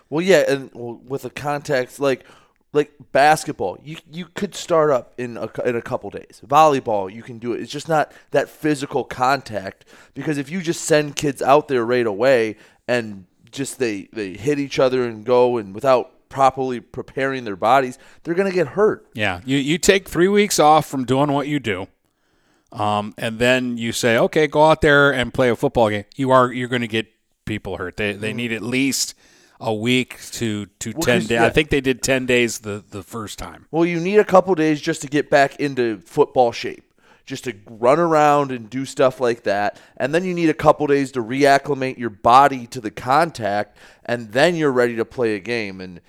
Well, 0.09 0.21
yeah, 0.21 0.43
and 0.47 0.71
with 0.73 1.23
a 1.23 1.29
context 1.29 1.99
like 1.99 2.25
like 2.73 2.93
basketball, 3.11 3.77
you 3.83 3.97
you 4.11 4.27
could 4.33 4.55
start 4.55 4.91
up 4.91 5.13
in 5.17 5.37
a, 5.37 5.49
in 5.65 5.75
a 5.75 5.81
couple 5.81 6.09
days. 6.09 6.41
Volleyball, 6.45 7.13
you 7.13 7.23
can 7.23 7.37
do 7.37 7.53
it. 7.53 7.61
It's 7.61 7.71
just 7.71 7.89
not 7.89 8.11
that 8.31 8.49
physical 8.49 9.03
contact 9.03 9.85
because 10.13 10.37
if 10.37 10.49
you 10.49 10.61
just 10.61 10.83
send 10.83 11.15
kids 11.15 11.41
out 11.41 11.67
there 11.67 11.85
right 11.85 12.05
away 12.05 12.57
and 12.87 13.25
just 13.51 13.79
they 13.79 14.07
they 14.13 14.33
hit 14.33 14.59
each 14.59 14.79
other 14.79 15.03
and 15.03 15.25
go 15.25 15.57
and 15.57 15.75
without 15.75 16.29
properly 16.29 16.79
preparing 16.79 17.43
their 17.43 17.57
bodies, 17.57 17.99
they're 18.23 18.35
gonna 18.35 18.51
get 18.51 18.67
hurt. 18.67 19.05
Yeah, 19.13 19.41
you 19.45 19.57
you 19.57 19.77
take 19.77 20.07
three 20.07 20.29
weeks 20.29 20.59
off 20.59 20.85
from 20.85 21.03
doing 21.03 21.31
what 21.31 21.47
you 21.47 21.59
do, 21.59 21.87
um, 22.71 23.13
and 23.17 23.37
then 23.37 23.77
you 23.77 23.91
say, 23.91 24.17
okay, 24.17 24.47
go 24.47 24.65
out 24.65 24.81
there 24.81 25.11
and 25.11 25.33
play 25.33 25.49
a 25.49 25.55
football 25.55 25.89
game. 25.89 26.05
You 26.15 26.31
are 26.31 26.51
you're 26.51 26.69
going 26.69 26.81
to 26.81 26.87
get 26.87 27.07
people 27.45 27.77
hurt. 27.77 27.97
They 27.97 28.13
they 28.13 28.33
need 28.33 28.53
at 28.53 28.61
least 28.61 29.13
a 29.61 29.73
week 29.73 30.19
to 30.31 30.65
to 30.79 30.91
Well, 30.93 31.01
ten 31.03 31.19
days. 31.21 31.29
yeah. 31.31 31.45
I 31.45 31.49
think 31.51 31.69
they 31.69 31.81
did 31.81 32.01
ten 32.01 32.25
days 32.25 32.59
the 32.59 32.83
the 32.89 33.03
first 33.03 33.37
time. 33.39 33.67
Well, 33.71 33.85
you 33.85 33.99
need 33.99 34.17
a 34.17 34.25
couple 34.25 34.53
days 34.55 34.81
just 34.81 35.01
to 35.03 35.07
get 35.07 35.29
back 35.29 35.59
into 35.59 35.99
football 36.01 36.51
shape, 36.51 36.83
just 37.25 37.43
to 37.45 37.53
run 37.69 37.99
around 37.99 38.51
and 38.51 38.69
do 38.69 38.85
stuff 38.85 39.21
like 39.21 39.43
that. 39.43 39.79
And 39.97 40.13
then 40.15 40.23
you 40.23 40.33
need 40.33 40.49
a 40.49 40.53
couple 40.55 40.87
days 40.87 41.11
to 41.13 41.23
reacclimate 41.23 41.97
your 41.97 42.09
body 42.09 42.65
to 42.67 42.81
the 42.81 42.91
contact, 42.91 43.77
and 44.05 44.31
then 44.31 44.55
you're 44.55 44.71
ready 44.71 44.95
to 44.95 45.05
play 45.05 45.35
a 45.35 45.39
game. 45.39 45.79
And 45.79 46.01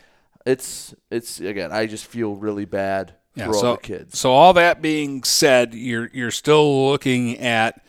it's 0.47 0.94
it's 1.11 1.38
again, 1.40 1.71
I 1.73 1.87
just 1.87 2.06
feel 2.06 2.35
really 2.35 2.64
bad 2.64 3.14
Yeah, 3.35 3.47
for 3.47 3.54
all 3.54 3.61
so 3.61 3.73
the 3.75 3.80
kids. 3.82 4.18
so 4.18 4.32
all 4.32 4.54
that 4.54 4.80
being 4.82 5.23
said, 5.25 5.75
you're 5.75 6.09
you're 6.14 6.30
still 6.32 6.88
looking 6.90 7.38
at 7.38 7.80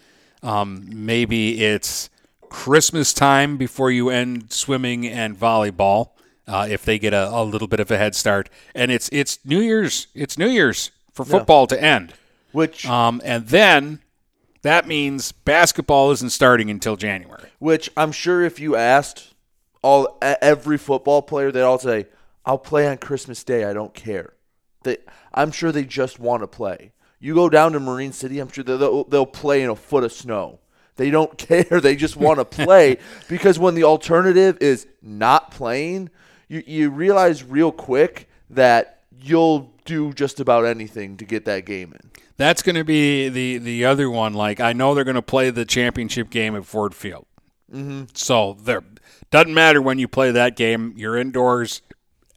um, 0.44 0.84
maybe 0.92 1.64
it's 1.64 2.10
Christmas 2.54 3.14
time 3.14 3.58
before 3.58 3.90
you 3.90 4.10
end 4.10 4.54
swimming 4.54 5.08
and 5.08 5.38
volleyball. 5.38 6.12
Uh, 6.48 6.68
if 6.70 6.86
they 6.86 7.00
get 7.00 7.14
a, 7.14 7.30
a 7.30 7.44
little 7.44 7.68
bit 7.68 7.80
of 7.80 7.90
a 7.90 7.98
head 7.98 8.14
start, 8.16 8.48
and 8.76 8.92
it's 8.92 9.10
it's 9.12 9.40
New 9.44 9.60
Year's, 9.60 10.08
it's 10.14 10.38
New 10.38 10.48
Year's 10.50 10.92
for 11.12 11.26
football 11.26 11.66
to 11.68 11.82
end. 11.82 12.14
Which 12.52 12.86
Um, 12.86 13.22
and 13.26 13.48
then 13.48 14.02
that 14.62 14.86
means 14.86 15.32
basketball 15.32 16.12
isn't 16.12 16.30
starting 16.30 16.70
until 16.70 16.96
January. 16.96 17.50
which 17.60 17.90
I'm 17.98 18.12
sure 18.12 18.44
if 18.44 18.60
you 18.60 18.76
asked 18.76 19.34
all 19.82 20.18
every 20.22 20.78
football 20.78 21.22
player, 21.22 21.52
they'd 21.52 21.62
all 21.62 21.80
say, 21.80 22.08
"I'll 22.46 22.60
play 22.60 22.88
on 22.88 22.98
Christmas 22.98 23.44
Day. 23.44 23.64
I 23.64 23.74
don't 23.74 23.94
care." 23.96 24.34
They, 24.84 24.98
I'm 25.34 25.52
sure 25.52 25.72
they 25.72 25.86
just 25.86 26.20
want 26.20 26.44
to 26.44 26.48
play. 26.48 26.92
You 27.20 27.34
go 27.34 27.50
down 27.50 27.72
to 27.72 27.80
Marine 27.80 28.12
City, 28.12 28.40
I'm 28.40 28.50
sure 28.52 28.64
they'll 28.64 29.06
they'll 29.06 29.26
play 29.26 29.64
in 29.64 29.70
a 29.70 29.76
foot 29.76 30.04
of 30.04 30.12
snow. 30.12 30.60
They 30.96 31.10
don't 31.10 31.38
care. 31.38 31.80
They 31.82 31.96
just 31.96 32.16
want 32.16 32.40
to 32.40 32.46
play 32.66 32.98
because 33.28 33.60
when 33.60 33.76
the 33.76 33.84
alternative 33.84 34.58
is 34.62 34.88
not 35.02 35.52
playing, 35.52 36.10
you 36.48 36.64
you 36.66 36.90
realize 36.90 37.44
real 37.44 37.72
quick 37.72 38.30
that 38.50 39.02
you'll 39.22 39.72
do 39.86 40.14
just 40.14 40.40
about 40.40 40.66
anything 40.66 41.18
to 41.18 41.26
get 41.26 41.46
that 41.46 41.66
game 41.66 41.94
in. 41.94 42.12
That's 42.38 42.62
going 42.62 42.76
to 42.76 42.84
be 42.84 43.30
the 43.30 43.58
the 43.58 43.86
other 43.86 44.10
one. 44.10 44.34
Like 44.34 44.60
I 44.60 44.74
know 44.74 44.94
they're 44.94 45.04
going 45.04 45.16
to 45.16 45.22
play 45.22 45.50
the 45.50 45.66
championship 45.66 46.30
game 46.30 46.56
at 46.56 46.66
Ford 46.66 46.96
Field. 46.96 47.26
Mm-hmm. 47.72 48.04
So 48.14 48.58
there 48.62 48.84
doesn't 49.32 49.54
matter 49.54 49.82
when 49.82 49.98
you 50.00 50.08
play 50.08 50.32
that 50.32 50.56
game. 50.56 50.94
You're 50.96 51.18
indoors. 51.18 51.82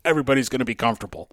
Everybody's 0.04 0.48
going 0.48 0.60
to 0.60 0.64
be 0.64 0.74
comfortable. 0.74 1.28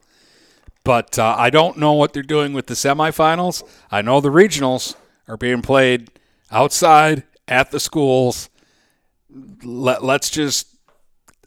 But 0.83 1.17
uh, 1.17 1.35
I 1.37 1.49
don't 1.49 1.77
know 1.77 1.93
what 1.93 2.11
they're 2.11 2.23
doing 2.23 2.51
with 2.51 2.67
the 2.67 2.73
semifinals. 2.73 3.63
I 3.89 4.01
know 4.01 4.19
the 4.19 4.29
regionals 4.29 4.95
are 5.27 5.37
being 5.37 5.61
played 5.61 6.09
outside 6.53 7.23
at 7.47 7.71
the 7.71 7.79
schools. 7.79 8.49
Let, 9.63 10.03
let's 10.03 10.29
just 10.29 10.67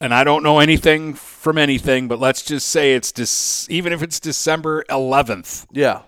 and 0.00 0.12
I 0.12 0.24
don't 0.24 0.42
know 0.42 0.58
anything 0.58 1.14
from 1.14 1.56
anything, 1.56 2.08
but 2.08 2.18
let's 2.18 2.42
just 2.42 2.68
say 2.68 2.94
it's 2.94 3.12
dis- 3.12 3.66
even 3.70 3.92
if 3.94 4.02
it's 4.02 4.20
December 4.20 4.84
11th. 4.90 5.66
Yeah. 5.72 6.02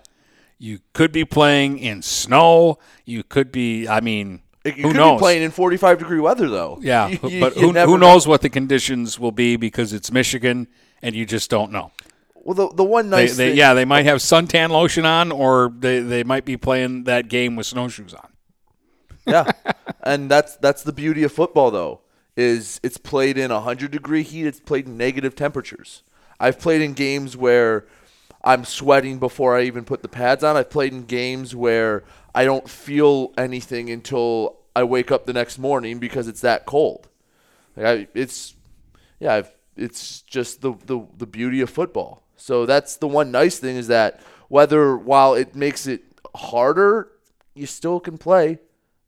You 0.59 0.79
could 0.93 1.11
be 1.11 1.25
playing 1.25 1.79
in 1.79 2.01
snow. 2.01 2.77
You 3.05 3.23
could 3.23 3.51
be. 3.51 3.87
I 3.87 4.01
mean, 4.01 4.41
You 4.65 4.73
who 4.73 4.81
could 4.89 4.97
knows? 4.97 5.17
be 5.17 5.19
playing 5.21 5.41
in 5.43 5.51
45 5.51 5.99
degree 5.99 6.19
weather 6.19 6.49
though. 6.49 6.77
yeah, 6.81 7.07
You- 7.07 7.19
you- 7.29 7.39
but 7.39 7.53
who, 7.53 7.67
who 7.71 7.73
know. 7.73 7.95
knows 7.95 8.27
what 8.27 8.41
the 8.41 8.49
conditions 8.49 9.17
will 9.17 9.31
be 9.31 9.55
because 9.55 9.93
it's 9.93 10.11
Michigan 10.11 10.67
and 11.01 11.15
you 11.15 11.25
just 11.25 11.49
don't 11.49 11.71
know. 11.71 11.91
Well, 12.35 12.55
the 12.55 12.75
the 12.75 12.83
one 12.83 13.09
They, 13.09 13.21
nice 13.25 13.37
they, 13.37 13.49
thing, 13.49 13.57
yeah, 13.57 13.73
they 13.73 13.85
might 13.85 14.05
have 14.05 14.19
suntan 14.19 14.69
lotion 14.69 15.05
on, 15.05 15.31
or 15.31 15.71
they, 15.77 15.99
they 15.99 16.23
might 16.23 16.45
be 16.45 16.57
playing 16.57 17.03
that 17.05 17.27
game 17.29 17.55
with 17.55 17.65
snowshoes 17.67 18.13
on. 18.13 18.27
Yeah, 19.29 19.51
and 20.03 20.29
that's 20.29 20.55
that's 20.57 20.83
the 20.83 20.93
beauty 20.93 21.23
of 21.23 21.31
football 21.31 21.71
though 21.71 22.01
is 22.35 22.79
it's 22.83 22.97
played 22.97 23.37
in 23.37 23.51
100 23.51 23.91
degree 23.91 24.23
heat. 24.23 24.45
It's 24.45 24.59
played 24.61 24.87
in 24.87 24.97
negative 24.97 25.35
temperatures. 25.35 26.03
I've 26.39 26.57
played 26.57 26.81
in 26.81 26.93
games 26.93 27.35
where 27.35 27.85
I'm 28.43 28.63
sweating 28.63 29.19
before 29.19 29.57
I 29.57 29.63
even 29.63 29.83
put 29.83 30.01
the 30.01 30.07
pads 30.07 30.43
on. 30.43 30.55
I've 30.55 30.69
played 30.69 30.93
in 30.93 31.03
games 31.03 31.53
where 31.53 32.05
I 32.33 32.45
don't 32.45 32.69
feel 32.69 33.33
anything 33.37 33.89
until 33.89 34.59
I 34.75 34.83
wake 34.83 35.11
up 35.11 35.25
the 35.25 35.33
next 35.33 35.57
morning 35.57 35.99
because 35.99 36.29
it's 36.29 36.41
that 36.41 36.65
cold. 36.65 37.09
Like 37.75 37.85
I, 37.85 38.07
it's 38.13 38.55
yeah, 39.19 39.33
I've, 39.33 39.51
it's 39.75 40.21
just 40.21 40.61
the, 40.61 40.73
the 40.85 41.05
the 41.17 41.27
beauty 41.27 41.59
of 41.59 41.69
football. 41.69 42.23
So 42.37 42.65
that's 42.65 42.95
the 42.95 43.07
one 43.07 43.31
nice 43.31 43.59
thing 43.59 43.75
is 43.75 43.87
that 43.87 44.21
whether 44.47 44.95
while 44.95 45.33
it 45.33 45.55
makes 45.55 45.87
it 45.87 46.03
harder, 46.35 47.11
you 47.53 47.65
still 47.65 47.99
can 47.99 48.17
play. 48.17 48.59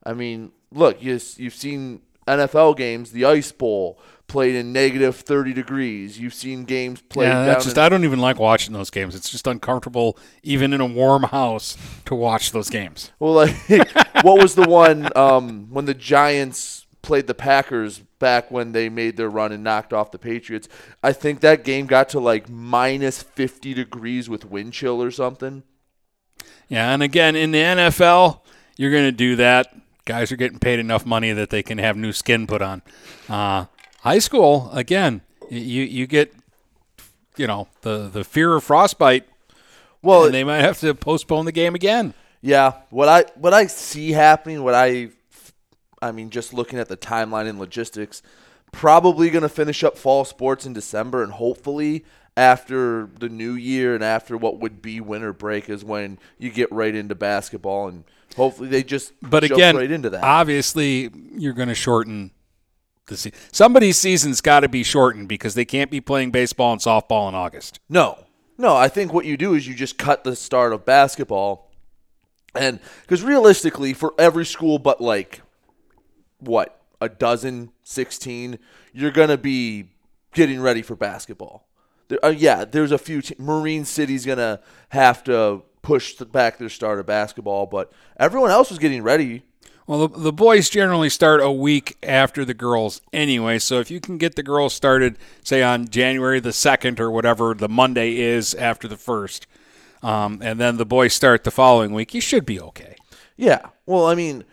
I 0.04 0.14
mean, 0.14 0.52
look, 0.72 1.02
you 1.02 1.20
you've 1.38 1.54
seen 1.54 2.02
NFL 2.28 2.78
games, 2.78 3.12
the 3.12 3.26
Ice 3.26 3.52
Bowl 3.52 4.00
played 4.28 4.56
in 4.56 4.72
negative 4.72 5.18
30 5.18 5.54
degrees. 5.54 6.18
You've 6.18 6.34
seen 6.34 6.64
games 6.64 7.02
played 7.02 7.28
Yeah, 7.28 7.34
down 7.34 7.46
that's 7.48 7.66
just. 7.66 7.78
I 7.78 7.90
don't 7.90 8.06
even 8.06 8.20
like 8.20 8.40
watching 8.40 8.74
those 8.74 8.90
games. 8.90 9.14
It's 9.16 9.30
just 9.30 9.46
uncomfortable, 9.46 10.18
even 10.42 10.72
in 10.74 10.80
a 10.80 10.86
warm 10.86 11.24
house, 11.24 11.78
to 12.06 12.16
watch 12.16 12.52
those 12.52 12.70
games. 12.70 13.12
Well, 13.20 13.34
like, 13.34 13.56
what 14.24 14.42
was 14.42 14.56
the 14.56 14.68
one 14.68 15.10
um, 15.18 15.68
when 15.70 15.86
the 15.86 15.94
Giants 15.94 16.86
played 17.02 17.28
the 17.28 17.34
Packers 17.34 18.00
back 18.00 18.52
when 18.52 18.72
they 18.72 18.88
made 18.88 19.18
their 19.18 19.30
run 19.30 19.52
and 19.52 19.64
knocked 19.64 19.92
off 19.92 20.12
the 20.12 20.20
Patriots? 20.20 20.70
I 21.04 21.12
think 21.12 21.42
that 21.42 21.66
game 21.66 21.86
got 21.86 22.08
to 22.10 22.20
like 22.20 22.48
minus 22.50 23.22
50 23.22 23.74
degrees 23.74 24.30
with 24.30 24.46
wind 24.46 24.72
chill 24.74 25.04
or 25.04 25.12
something. 25.12 25.64
Yeah, 26.70 26.94
and 26.94 27.04
again, 27.04 27.36
in 27.36 27.52
the 27.52 27.60
NFL, 27.60 28.40
you're 28.78 28.92
going 28.92 29.04
to 29.04 29.12
do 29.12 29.36
that. 29.36 29.76
Guys 30.06 30.32
are 30.32 30.36
getting 30.36 30.60
paid 30.60 30.80
enough 30.80 31.06
money 31.06 31.32
that 31.32 31.50
they 31.50 31.62
can 31.62 31.78
have 31.78 31.96
new 31.96 32.12
skin 32.12 32.48
put 32.48 32.62
on. 32.62 32.82
Uh, 33.30 33.66
high 34.00 34.20
school, 34.20 34.70
again, 34.74 35.22
you 35.50 35.84
you 35.84 36.08
get, 36.08 36.34
you 37.38 37.48
know, 37.48 37.68
the 37.82 38.10
the 38.12 38.24
fear 38.24 38.56
of 38.56 38.64
frostbite. 38.64 39.28
Well, 40.02 40.26
and 40.26 40.34
they 40.34 40.44
might 40.44 40.62
have 40.62 40.80
to 40.80 40.96
postpone 40.96 41.46
the 41.46 41.52
game 41.52 41.76
again. 41.76 42.16
Yeah, 42.42 42.74
what 42.90 43.08
I 43.08 43.26
what 43.36 43.54
I 43.54 43.68
see 43.68 44.14
happening, 44.14 44.64
what 44.64 44.74
I, 44.74 45.10
I 46.02 46.12
mean, 46.12 46.32
just 46.32 46.54
looking 46.54 46.80
at 46.80 46.88
the 46.88 46.98
timeline 46.98 47.48
and 47.48 47.60
logistics, 47.60 48.24
probably 48.72 49.30
going 49.30 49.44
to 49.44 49.50
finish 49.50 49.84
up 49.84 49.98
fall 49.98 50.26
sports 50.26 50.66
in 50.66 50.74
December, 50.74 51.22
and 51.22 51.34
hopefully 51.34 52.04
after 52.36 53.10
the 53.20 53.30
new 53.30 53.54
year 53.54 53.94
and 53.94 54.04
after 54.04 54.38
what 54.38 54.60
would 54.60 54.82
be 54.82 55.00
winter 55.00 55.34
break 55.34 55.70
is 55.70 55.84
when 55.84 56.18
you 56.40 56.50
get 56.50 56.72
right 56.72 56.96
into 56.96 57.14
basketball, 57.14 57.88
and 57.88 58.04
hopefully 58.36 58.70
they 58.70 58.84
just 58.84 59.14
But 59.22 59.44
jump 59.44 59.54
again, 59.54 59.76
right 59.76 59.92
into 59.92 60.10
that. 60.12 60.24
obviously, 60.24 61.10
you're 61.34 61.54
going 61.54 61.70
to 61.70 61.76
shorten 61.76 62.32
the 63.08 63.18
season. 63.18 63.38
Somebody's 63.52 63.98
season's 63.98 64.42
got 64.42 64.62
to 64.62 64.70
be 64.70 64.84
shortened 64.84 65.28
because 65.28 65.54
they 65.54 65.66
can't 65.66 65.92
be 65.92 66.02
playing 66.02 66.32
baseball 66.32 66.72
and 66.72 66.82
softball 66.82 67.28
in 67.30 67.36
August. 67.36 67.80
No, 67.90 68.26
no. 68.58 68.76
I 68.76 68.88
think 68.88 69.14
what 69.14 69.26
you 69.26 69.38
do 69.38 69.54
is 69.54 69.68
you 69.68 69.74
just 69.76 69.98
cut 69.98 70.24
the 70.24 70.36
start 70.36 70.72
of 70.74 70.86
basketball, 70.86 71.72
and 72.56 72.80
because 73.02 73.24
realistically, 73.24 73.94
for 73.94 74.14
every 74.18 74.46
school 74.46 74.80
but 74.80 75.02
like 75.02 75.42
what 76.40 76.80
a 77.00 77.10
dozen, 77.10 77.72
sixteen, 77.84 78.60
you're 78.94 79.12
gonna 79.12 79.38
be 79.38 79.90
getting 80.34 80.62
ready 80.62 80.82
for 80.82 80.96
basketball. 80.96 81.68
There, 82.08 82.24
uh, 82.24 82.30
yeah, 82.30 82.66
there's 82.66 82.92
a 82.92 82.98
few. 82.98 83.22
Te- 83.22 83.36
Marine 83.38 83.86
City's 83.86 84.26
gonna 84.26 84.60
have 84.90 85.24
to 85.26 85.64
push 85.82 86.14
back 86.16 86.58
their 86.58 86.70
start 86.70 87.00
of 87.00 87.06
basketball, 87.06 87.66
but 87.66 87.92
everyone 88.18 88.52
else 88.52 88.70
was 88.70 88.80
getting 88.80 89.04
ready. 89.04 89.44
Well, 89.88 90.08
the, 90.08 90.20
the 90.20 90.34
boys 90.34 90.70
generally 90.70 91.10
start 91.10 91.42
a 91.42 91.52
week 91.52 91.98
after 92.04 92.46
the 92.46 92.54
girls 92.54 93.02
anyway. 93.12 93.60
So 93.60 93.80
if 93.80 93.92
you 93.92 94.00
can 94.00 94.18
get 94.18 94.36
the 94.36 94.44
girls 94.44 94.74
started, 94.74 95.18
say 95.44 95.64
on 95.64 95.88
January 95.90 96.40
the 96.40 96.50
2nd 96.52 97.00
or 97.00 97.12
whatever 97.12 97.54
the 97.54 97.68
Monday 97.68 98.18
is 98.20 98.54
after 98.54 98.88
the 98.88 98.96
1st, 98.96 99.46
um, 100.04 100.40
and 100.42 100.60
then 100.60 100.78
the 100.78 100.86
boys 100.86 101.14
start 101.14 101.44
the 101.44 101.52
following 101.52 101.94
week, 101.94 102.14
you 102.14 102.22
should 102.22 102.46
be 102.46 102.60
okay. 102.60 102.96
Yeah. 103.36 103.62
Well, 103.86 104.06
I 104.06 104.16
mean, 104.16 104.46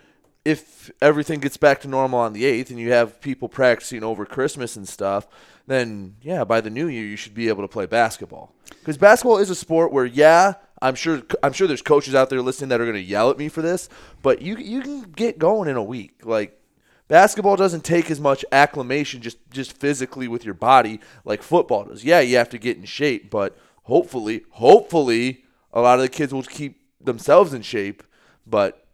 if 0.45 0.91
everything 1.01 1.39
gets 1.39 1.57
back 1.57 1.81
to 1.81 1.87
normal 1.87 2.19
on 2.19 2.33
the 2.33 2.43
8th 2.43 2.71
and 2.71 2.79
you 2.79 2.91
have 2.91 3.21
people 3.21 3.49
practicing 3.49 4.03
over 4.03 4.25
Christmas 4.25 4.75
and 4.75 4.87
stuff, 4.87 5.27
then 5.67 6.15
yeah, 6.21 6.43
by 6.43 6.59
the 6.61 6.69
new 6.69 6.87
year 6.87 7.05
you 7.05 7.15
should 7.15 7.35
be 7.35 7.47
able 7.47 7.63
to 7.63 7.67
play 7.67 7.85
basketball. 7.85 8.53
Cuz 8.83 8.97
basketball 8.97 9.37
is 9.37 9.49
a 9.49 9.55
sport 9.55 9.91
where 9.91 10.05
yeah, 10.05 10.55
I'm 10.81 10.95
sure 10.95 11.21
I'm 11.43 11.53
sure 11.53 11.67
there's 11.67 11.81
coaches 11.81 12.15
out 12.15 12.29
there 12.29 12.41
listening 12.41 12.69
that 12.69 12.81
are 12.81 12.85
going 12.85 12.95
to 12.95 13.01
yell 13.01 13.29
at 13.29 13.37
me 13.37 13.49
for 13.49 13.61
this, 13.61 13.89
but 14.21 14.41
you 14.41 14.57
you 14.57 14.81
can 14.81 15.01
get 15.03 15.37
going 15.37 15.69
in 15.69 15.75
a 15.75 15.83
week. 15.83 16.21
Like 16.23 16.59
basketball 17.07 17.55
doesn't 17.55 17.83
take 17.83 18.09
as 18.09 18.19
much 18.19 18.45
acclimation 18.51 19.21
just 19.21 19.37
just 19.51 19.73
physically 19.73 20.27
with 20.27 20.45
your 20.45 20.53
body 20.53 20.99
like 21.25 21.43
football 21.43 21.85
does. 21.85 22.03
Yeah, 22.03 22.21
you 22.21 22.37
have 22.37 22.49
to 22.49 22.57
get 22.57 22.77
in 22.77 22.85
shape, 22.85 23.29
but 23.29 23.57
hopefully, 23.83 24.43
hopefully 24.51 25.43
a 25.73 25.81
lot 25.81 25.99
of 25.99 26.01
the 26.01 26.09
kids 26.09 26.33
will 26.33 26.43
keep 26.43 26.79
themselves 27.01 27.53
in 27.53 27.61
shape, 27.61 28.03
but 28.47 28.85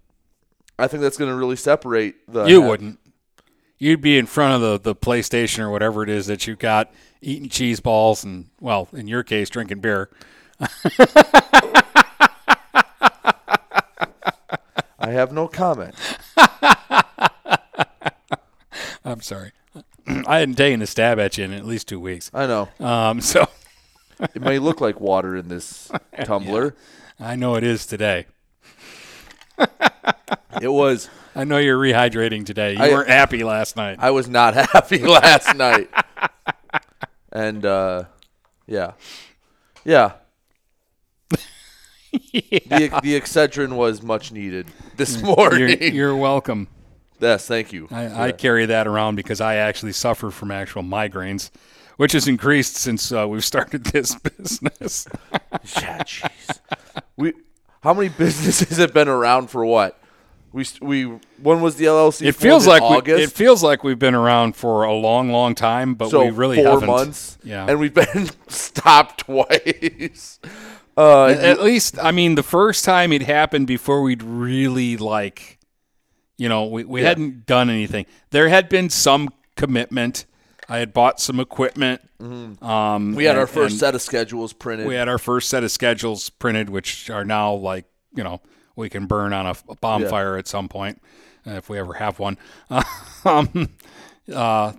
I 0.78 0.88
think 0.88 1.02
that's 1.02 1.18
going 1.18 1.32
to 1.32 1.38
really 1.38 1.56
separate 1.56 2.16
the. 2.32 2.46
You 2.46 2.62
wouldn't. 2.62 3.00
You'd 3.78 4.02
be 4.02 4.18
in 4.18 4.26
front 4.26 4.56
of 4.56 4.62
the, 4.62 4.94
the 4.94 4.96
PlayStation 4.96 5.60
or 5.60 5.70
whatever 5.70 6.02
it 6.02 6.10
is 6.10 6.28
that 6.28 6.48
you've 6.48 6.60
got, 6.60 6.94
eating 7.22 7.50
cheese 7.50 7.82
balls 7.82 8.24
and, 8.24 8.50
well, 8.62 8.88
in 8.94 9.08
your 9.08 9.22
case, 9.22 9.50
drinking 9.50 9.82
beer. 9.82 10.10
I 15.00 15.12
have 15.12 15.32
no 15.32 15.48
comment. 15.48 15.96
I'm 19.06 19.22
sorry. 19.22 19.52
I 20.28 20.40
hadn't 20.40 20.56
taken 20.56 20.82
a 20.82 20.88
stab 20.88 21.20
at 21.20 21.38
you 21.38 21.46
in 21.46 21.54
at 21.54 21.66
least 21.66 21.88
two 21.88 22.00
weeks. 22.00 22.32
I 22.34 22.48
know. 22.48 22.70
Um, 22.80 23.22
so 23.22 23.48
It 24.34 24.42
may 24.42 24.60
look 24.60 24.80
like 24.82 25.00
water 25.02 25.36
in 25.36 25.48
this 25.50 25.92
tumbler. 26.24 26.76
I 27.20 27.36
know 27.36 27.56
it 27.56 27.64
is 27.64 27.86
today. 27.86 28.26
It 30.62 30.70
was. 30.70 31.10
I 31.36 31.44
know 31.44 31.58
you're 31.58 31.78
rehydrating 31.78 32.46
today. 32.46 32.74
You 32.74 32.80
I- 32.84 32.90
weren't 32.90 33.10
happy 33.10 33.44
last 33.44 33.76
night. 33.76 33.98
I 34.00 34.12
was 34.12 34.30
not 34.30 34.54
happy 34.54 35.00
last 35.00 35.54
night. 35.56 35.90
And 37.32 37.66
uh, 37.66 38.06
yeah, 38.68 38.94
yeah. 39.84 40.14
The 42.32 43.00
the 43.04 43.20
Excedrin 43.20 43.74
was 43.76 44.02
much 44.02 44.32
needed 44.32 44.68
this 44.98 45.22
morning. 45.22 45.70
you're, 45.82 45.92
you're 45.92 46.16
welcome. 46.16 46.68
yes, 47.20 47.48
thank 47.48 47.74
you. 47.74 47.88
I, 47.92 48.28
I 48.28 48.32
carry 48.32 48.66
that 48.68 48.88
around 48.88 49.16
because 49.16 49.42
I 49.42 49.56
actually 49.56 49.92
suffer 49.94 50.32
from 50.32 50.52
actual 50.52 50.84
migraines, 50.84 51.50
which 51.98 52.12
has 52.14 52.28
increased 52.28 52.76
since 52.76 53.12
uh, 53.12 53.28
we've 53.28 53.46
started 53.46 53.84
this 53.94 54.16
business. 54.16 55.08
Yeah, 55.32 56.00
jeez. 56.04 56.60
we 57.18 57.34
how 57.84 57.94
many 57.94 58.10
businesses 58.10 58.78
have 58.78 58.94
been 58.94 59.08
around 59.08 59.50
for 59.50 59.66
what? 59.66 60.00
We 60.52 60.66
we 60.82 61.04
when 61.42 61.62
was 61.62 61.76
the 61.76 61.86
LLC? 61.86 62.26
it 62.28 62.36
feels 62.36 62.66
like 62.66 62.82
we, 62.82 62.88
August. 62.96 63.24
it 63.24 63.32
feels 63.36 63.62
like 63.62 63.84
we've 63.84 64.00
been 64.00 64.16
around 64.16 64.56
for 64.56 64.84
a 64.86 64.94
long, 64.94 65.30
long 65.30 65.54
time, 65.54 65.96
but 65.96 66.10
so 66.10 66.24
we 66.24 66.30
really 66.32 66.56
4 66.58 66.66
haven't. 66.66 66.88
months. 66.88 67.38
Yeah, 67.44 67.66
and 67.68 67.78
we've 67.80 67.94
been 67.94 68.30
stopped 68.48 69.20
twice. 69.26 70.40
Uh, 70.98 71.26
at, 71.28 71.62
least 71.62 71.98
I 72.02 72.12
mean 72.12 72.36
the 72.36 72.44
first 72.44 72.86
time 72.86 73.12
it 73.12 73.22
happened 73.24 73.68
before 73.68 74.02
we'd 74.02 74.24
really 74.24 74.96
like, 74.98 75.60
you 76.38 76.48
know, 76.50 76.66
we, 76.66 76.84
we 76.86 77.02
Yeah. 77.02 77.10
hadn't 77.10 77.46
done 77.46 77.70
anything. 77.70 78.06
There 78.30 78.48
had 78.50 78.70
been 78.70 78.90
some 78.90 79.30
commitment. 79.58 80.26
I 80.70 80.78
had 80.78 80.94
bought 80.94 81.20
some 81.20 81.40
equipment. 81.40 82.02
Um, 82.20 82.58
Mm-hmm. 82.62 83.16
we 83.16 83.26
had 83.26 83.32
and- 83.32 83.40
our 83.40 83.48
first 83.48 83.78
set 83.78 83.94
of 83.94 84.02
schedules 84.02 84.54
printed. 84.54 84.88
We 84.88 84.96
had 84.96 85.10
our 85.10 85.18
first 85.18 85.50
set 85.50 85.64
of 85.64 85.72
schedules 85.72 86.30
printed, 86.30 86.70
which 86.70 87.10
are 87.10 87.26
now 87.26 87.54
like 87.54 87.86
you 88.16 88.24
know 88.24 88.40
we 88.78 88.90
can 88.90 89.06
burn 89.06 89.34
on 89.34 89.46
a, 89.46 89.56
a 89.70 89.76
bonfire 89.76 90.38
at 90.38 90.48
some 90.48 90.70
point 90.70 91.02
uh, 91.46 91.52
if 91.52 91.68
we 91.70 91.78
ever 91.78 91.94
have 91.94 92.20
one. 92.20 92.38
um, 93.26 93.70
uh, 94.34 94.72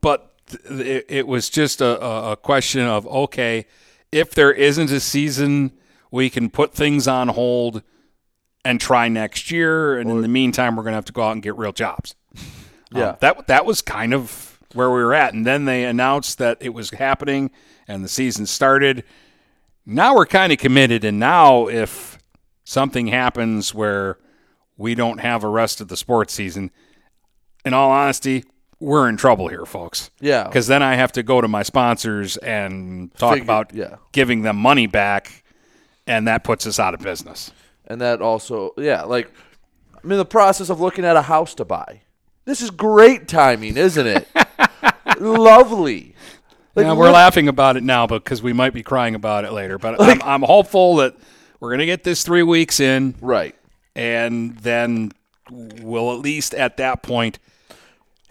but 0.00 0.32
th- 0.46 0.60
it, 0.86 1.06
it 1.08 1.26
was 1.26 1.48
just 1.50 1.80
a 1.80 2.00
a 2.30 2.36
question 2.36 2.82
of 2.82 3.06
okay, 3.06 3.66
if 4.12 4.34
there 4.34 4.52
isn't 4.52 4.90
a 4.90 5.00
season, 5.00 5.72
we 6.10 6.28
can 6.30 6.50
put 6.50 6.74
things 6.74 7.08
on 7.08 7.28
hold 7.28 7.82
and 8.64 8.80
try 8.80 9.08
next 9.08 9.50
year, 9.50 9.98
and 9.98 10.08
in 10.10 10.20
the 10.20 10.28
meantime, 10.28 10.76
we're 10.76 10.82
going 10.84 10.92
to 10.92 10.96
have 10.96 11.04
to 11.06 11.12
go 11.12 11.22
out 11.22 11.32
and 11.32 11.42
get 11.42 11.56
real 11.56 11.72
jobs. 11.72 12.14
Um, 12.36 12.44
Yeah. 12.94 13.16
that 13.20 13.46
that 13.46 13.64
was 13.66 13.80
kind 13.82 14.12
of 14.14 14.60
where 14.74 14.90
we 14.90 15.02
were 15.02 15.14
at, 15.14 15.34
and 15.34 15.46
then 15.46 15.64
they 15.64 15.84
announced 15.84 16.38
that 16.38 16.58
it 16.60 16.70
was 16.74 16.90
happening, 16.90 17.50
and 17.88 18.04
the 18.04 18.08
season 18.08 18.46
started. 18.46 19.02
Now 19.84 20.14
we're 20.14 20.26
kind 20.26 20.52
of 20.52 20.58
committed, 20.58 21.04
and 21.04 21.18
now 21.18 21.66
if 21.66 22.18
something 22.64 23.08
happens 23.08 23.74
where 23.74 24.18
we 24.76 24.94
don't 24.94 25.18
have 25.18 25.42
a 25.42 25.48
rest 25.48 25.80
of 25.80 25.88
the 25.88 25.96
sports 25.96 26.32
season, 26.32 26.70
in 27.64 27.74
all 27.74 27.90
honesty, 27.90 28.44
we're 28.82 29.08
in 29.08 29.16
trouble 29.16 29.48
here, 29.48 29.64
folks. 29.64 30.10
Yeah. 30.20 30.44
because 30.44 30.66
then 30.66 30.82
I 30.82 30.96
have 30.96 31.12
to 31.12 31.22
go 31.22 31.40
to 31.40 31.48
my 31.48 31.62
sponsors 31.62 32.36
and 32.38 33.14
talk 33.14 33.34
Figure- 33.34 33.44
about 33.44 33.74
yeah. 33.74 33.96
giving 34.12 34.42
them 34.42 34.56
money 34.56 34.86
back, 34.86 35.44
and 36.06 36.26
that 36.28 36.42
puts 36.44 36.66
us 36.66 36.78
out 36.80 36.92
of 36.94 37.00
business. 37.00 37.52
and 37.86 38.00
that 38.00 38.20
also 38.22 38.72
yeah 38.78 39.02
like 39.02 39.30
i'm 40.02 40.10
in 40.12 40.16
the 40.18 40.24
process 40.24 40.70
of 40.70 40.80
looking 40.80 41.04
at 41.04 41.16
a 41.16 41.22
house 41.22 41.52
to 41.54 41.64
buy 41.64 42.00
this 42.44 42.60
is 42.62 42.70
great 42.70 43.26
timing 43.28 43.76
isn't 43.76 44.06
it 44.06 44.26
lovely 45.20 46.14
like 46.74 46.86
yeah, 46.86 46.92
we're 46.94 47.06
look- 47.06 47.14
laughing 47.14 47.48
about 47.48 47.76
it 47.76 47.82
now 47.82 48.06
because 48.06 48.42
we 48.42 48.52
might 48.52 48.72
be 48.72 48.82
crying 48.82 49.14
about 49.14 49.44
it 49.44 49.52
later. 49.52 49.78
But 49.78 50.00
I'm, 50.00 50.22
I'm 50.22 50.42
hopeful 50.42 50.96
that 50.96 51.14
we're 51.60 51.68
going 51.68 51.80
to 51.80 51.86
get 51.86 52.02
this 52.02 52.22
three 52.22 52.42
weeks 52.42 52.80
in, 52.80 53.14
right 53.20 53.54
and 53.94 54.56
then 54.58 55.12
we'll 55.50 56.12
at 56.14 56.20
least 56.20 56.54
at 56.54 56.78
that 56.78 57.02
point 57.02 57.38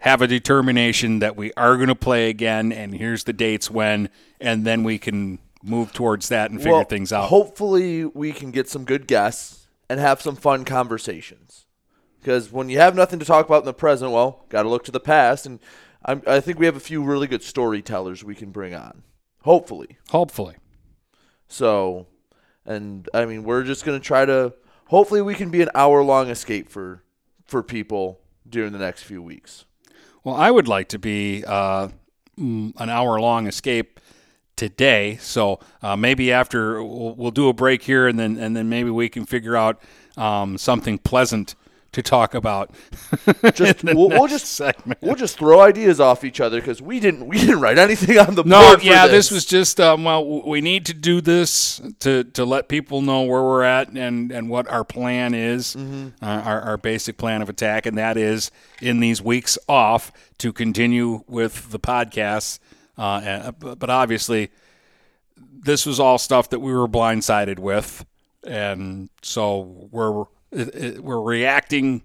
have 0.02 0.20
a 0.20 0.26
determination 0.26 1.20
that 1.20 1.36
we 1.36 1.52
are 1.56 1.76
going 1.76 1.88
to 1.88 1.94
play 1.94 2.28
again, 2.28 2.72
and 2.72 2.94
here's 2.94 3.24
the 3.24 3.32
dates 3.32 3.70
when, 3.70 4.08
and 4.40 4.64
then 4.64 4.82
we 4.84 4.98
can 4.98 5.38
move 5.62 5.92
towards 5.92 6.28
that 6.28 6.50
and 6.50 6.58
figure 6.60 6.72
Well, 6.72 6.84
things 6.84 7.12
out. 7.12 7.28
hopefully 7.28 8.04
we 8.04 8.32
can 8.32 8.50
get 8.50 8.68
some 8.68 8.84
good 8.84 9.06
guests 9.06 9.68
and 9.88 10.00
have 10.00 10.20
some 10.20 10.34
fun 10.34 10.64
conversations 10.64 11.66
because 12.18 12.50
when 12.50 12.68
you 12.68 12.78
have 12.78 12.96
nothing 12.96 13.20
to 13.20 13.24
talk 13.24 13.46
about 13.46 13.62
in 13.62 13.66
the 13.66 13.72
present 13.72 14.10
well 14.10 14.44
got 14.48 14.64
to 14.64 14.68
look 14.68 14.82
to 14.84 14.90
the 14.90 14.98
past 14.98 15.46
and 15.46 15.60
I'm, 16.04 16.20
i 16.26 16.40
think 16.40 16.58
we 16.58 16.66
have 16.66 16.74
a 16.74 16.80
few 16.80 17.00
really 17.04 17.28
good 17.28 17.44
storytellers 17.44 18.24
we 18.24 18.34
can 18.34 18.50
bring 18.50 18.74
on 18.74 19.04
hopefully 19.42 19.98
Hopefully. 20.10 20.56
So, 21.46 22.06
and 22.66 23.08
I 23.14 23.24
mean, 23.26 23.44
we're 23.44 23.62
just 23.62 23.84
gonna 23.84 24.00
try 24.00 24.24
to. 24.24 24.54
Hopefully, 24.86 25.22
we 25.22 25.34
can 25.34 25.50
be 25.50 25.62
an 25.62 25.68
hour 25.74 26.02
long 26.02 26.28
escape 26.28 26.68
for 26.68 27.02
for 27.44 27.62
people 27.62 28.20
during 28.48 28.72
the 28.72 28.78
next 28.78 29.02
few 29.02 29.22
weeks. 29.22 29.64
Well, 30.24 30.36
I 30.36 30.50
would 30.50 30.68
like 30.68 30.88
to 30.88 30.98
be 30.98 31.44
uh, 31.44 31.88
mm, 32.38 32.72
an 32.76 32.88
hour 32.88 33.20
long 33.20 33.46
escape 33.46 33.98
today. 34.56 35.16
So 35.20 35.58
uh, 35.82 35.96
maybe 35.96 36.32
after 36.32 36.82
we'll, 36.82 37.14
we'll 37.14 37.30
do 37.32 37.48
a 37.48 37.52
break 37.52 37.82
here, 37.82 38.06
and 38.06 38.18
then 38.18 38.36
and 38.36 38.54
then 38.54 38.68
maybe 38.68 38.90
we 38.90 39.08
can 39.08 39.26
figure 39.26 39.56
out 39.56 39.80
um, 40.16 40.58
something 40.58 40.98
pleasant 40.98 41.54
to 41.92 42.02
talk 42.02 42.34
about. 42.34 42.70
Just 43.54 43.84
we'll, 43.84 44.08
we'll 44.08 44.26
just 44.28 44.46
segment. 44.46 44.98
we'll 45.02 45.14
just 45.14 45.38
throw 45.38 45.60
ideas 45.60 46.00
off 46.00 46.24
each 46.24 46.40
other 46.40 46.58
because 46.60 46.80
we 46.80 46.98
didn't 47.00 47.26
we 47.26 47.38
didn't 47.38 47.60
write 47.60 47.76
anything 47.78 48.18
on 48.18 48.34
the 48.34 48.42
No, 48.44 48.68
board. 48.70 48.82
yeah, 48.82 49.06
this. 49.06 49.28
this 49.28 49.30
was 49.30 49.44
just 49.44 49.78
um, 49.80 50.04
well, 50.04 50.42
we 50.48 50.60
need 50.60 50.86
to 50.86 50.94
do 50.94 51.20
this 51.20 51.80
to 52.00 52.24
to 52.24 52.44
let 52.44 52.68
people 52.68 53.02
know 53.02 53.22
where 53.22 53.42
we're 53.42 53.62
at 53.62 53.88
and 53.88 54.32
and 54.32 54.48
what 54.48 54.66
our 54.68 54.84
plan 54.84 55.34
is, 55.34 55.76
Mm-hmm. 55.76 56.24
uh, 56.24 56.26
our 56.26 56.60
our 56.62 56.76
basic 56.78 57.16
plan 57.18 57.42
of 57.42 57.48
attack, 57.48 57.84
and 57.86 57.98
that 57.98 58.16
is 58.16 58.50
in 58.80 59.00
these 59.00 59.20
weeks 59.20 59.58
off 59.68 60.10
to 60.38 60.52
continue 60.52 61.22
with 61.28 61.70
the 61.70 61.78
podcasts. 61.78 62.58
Uh, 62.96 63.20
and- 63.24 63.58
but 63.58 63.78
but 63.78 63.90
obviously, 63.90 64.50
this 65.36 65.84
was 65.86 66.00
all 66.00 66.18
stuff 66.18 66.48
that 66.50 66.60
we 66.60 66.72
were 66.72 66.88
blindsided 66.88 67.58
with, 67.58 68.04
and 68.46 69.10
so 69.22 69.88
we're 69.90 70.24
it, 70.52 70.74
it, 70.74 71.04
we're 71.04 71.20
reacting 71.20 72.02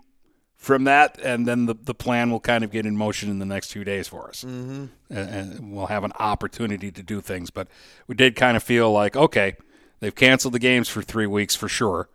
from 0.55 0.86
that, 0.86 1.19
and 1.21 1.47
then 1.47 1.67
the, 1.67 1.75
the 1.75 1.93
plan 1.93 2.31
will 2.31 2.39
kind 2.39 2.63
of 2.63 2.71
get 2.71 2.86
in 2.86 2.97
motion 2.97 3.29
in 3.29 3.39
the 3.39 3.45
next 3.45 3.71
few 3.71 3.83
days 3.83 4.07
for 4.07 4.27
us. 4.27 4.43
Mm-hmm. 4.43 4.86
And, 5.10 5.29
and 5.29 5.71
we'll 5.71 5.86
have 5.86 6.03
an 6.03 6.13
opportunity 6.19 6.91
to 6.91 7.03
do 7.03 7.21
things. 7.21 7.51
But 7.51 7.67
we 8.07 8.15
did 8.15 8.36
kind 8.36 8.57
of 8.57 8.63
feel 8.63 8.91
like, 8.91 9.15
okay, 9.15 9.55
they've 9.99 10.15
canceled 10.15 10.53
the 10.53 10.60
games 10.60 10.89
for 10.89 11.01
three 11.01 11.27
weeks 11.27 11.55
for 11.55 11.69
sure. 11.69 12.10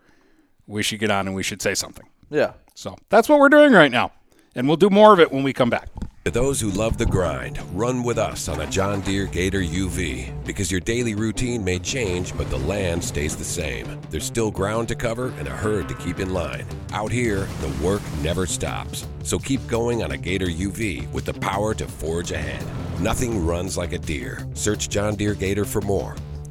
We 0.67 0.83
should 0.83 0.99
get 0.99 1.09
on 1.09 1.27
and 1.27 1.35
we 1.35 1.43
should 1.43 1.61
say 1.61 1.73
something. 1.73 2.07
yeah. 2.29 2.53
So 2.75 2.97
that's 3.09 3.29
what 3.29 3.39
we're 3.39 3.49
doing 3.49 3.71
right 3.71 3.91
now. 3.91 4.11
And 4.55 4.67
we'll 4.67 4.77
do 4.77 4.89
more 4.89 5.13
of 5.13 5.19
it 5.19 5.31
when 5.31 5.43
we 5.43 5.53
come 5.53 5.69
back. 5.69 5.89
To 6.25 6.31
those 6.31 6.61
who 6.61 6.69
love 6.69 6.97
the 6.97 7.05
grind, 7.05 7.59
run 7.73 8.01
with 8.01 8.17
us 8.17 8.47
on 8.47 8.61
a 8.61 8.67
John 8.67 9.01
Deere 9.01 9.25
Gator 9.25 9.59
UV 9.59 10.45
because 10.45 10.71
your 10.71 10.79
daily 10.79 11.15
routine 11.15 11.65
may 11.65 11.79
change, 11.79 12.33
but 12.37 12.49
the 12.49 12.59
land 12.59 13.03
stays 13.03 13.35
the 13.35 13.43
same. 13.43 13.99
There's 14.09 14.23
still 14.23 14.49
ground 14.49 14.87
to 14.87 14.95
cover 14.95 15.33
and 15.37 15.49
a 15.49 15.51
herd 15.51 15.89
to 15.89 15.95
keep 15.95 16.19
in 16.19 16.31
line. 16.31 16.65
Out 16.93 17.11
here, 17.11 17.45
the 17.59 17.85
work 17.85 18.01
never 18.21 18.45
stops. 18.45 19.05
So 19.23 19.37
keep 19.37 19.67
going 19.67 20.01
on 20.01 20.11
a 20.11 20.17
Gator 20.17 20.47
UV 20.47 21.11
with 21.11 21.25
the 21.25 21.33
power 21.33 21.73
to 21.73 21.85
forge 21.89 22.31
ahead. 22.31 22.65
Nothing 23.01 23.45
runs 23.45 23.75
like 23.75 23.91
a 23.91 23.99
Deere. 23.99 24.47
Search 24.53 24.87
John 24.87 25.15
Deere 25.15 25.33
Gator 25.33 25.65
for 25.65 25.81
more. 25.81 26.15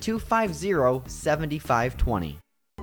250 0.00 1.02
7520. 1.06 2.43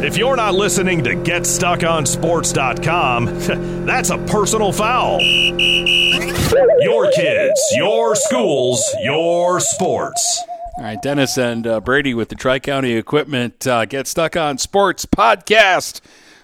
If 0.04 0.18
you're 0.18 0.36
not 0.36 0.54
listening 0.54 1.02
to 1.06 1.12
GetStuckOnSports.com, 1.12 3.26
that's 3.86 4.10
a 4.10 4.18
personal 4.18 4.74
foul. 4.74 5.22
Your 5.22 7.10
kids, 7.12 7.62
your 7.74 8.14
schools, 8.14 8.84
your 9.02 9.62
sports. 9.62 10.44
All 10.78 10.84
right, 10.84 11.02
Dennis 11.02 11.38
and 11.38 11.66
uh, 11.66 11.80
Brady 11.80 12.14
with 12.14 12.28
the 12.28 12.36
Tri 12.36 12.60
County 12.60 12.92
Equipment 12.92 13.66
uh, 13.66 13.86
Get 13.86 14.08
Stuck 14.08 14.36
on 14.36 14.58
Sports 14.58 15.06
podcast. 15.06 16.02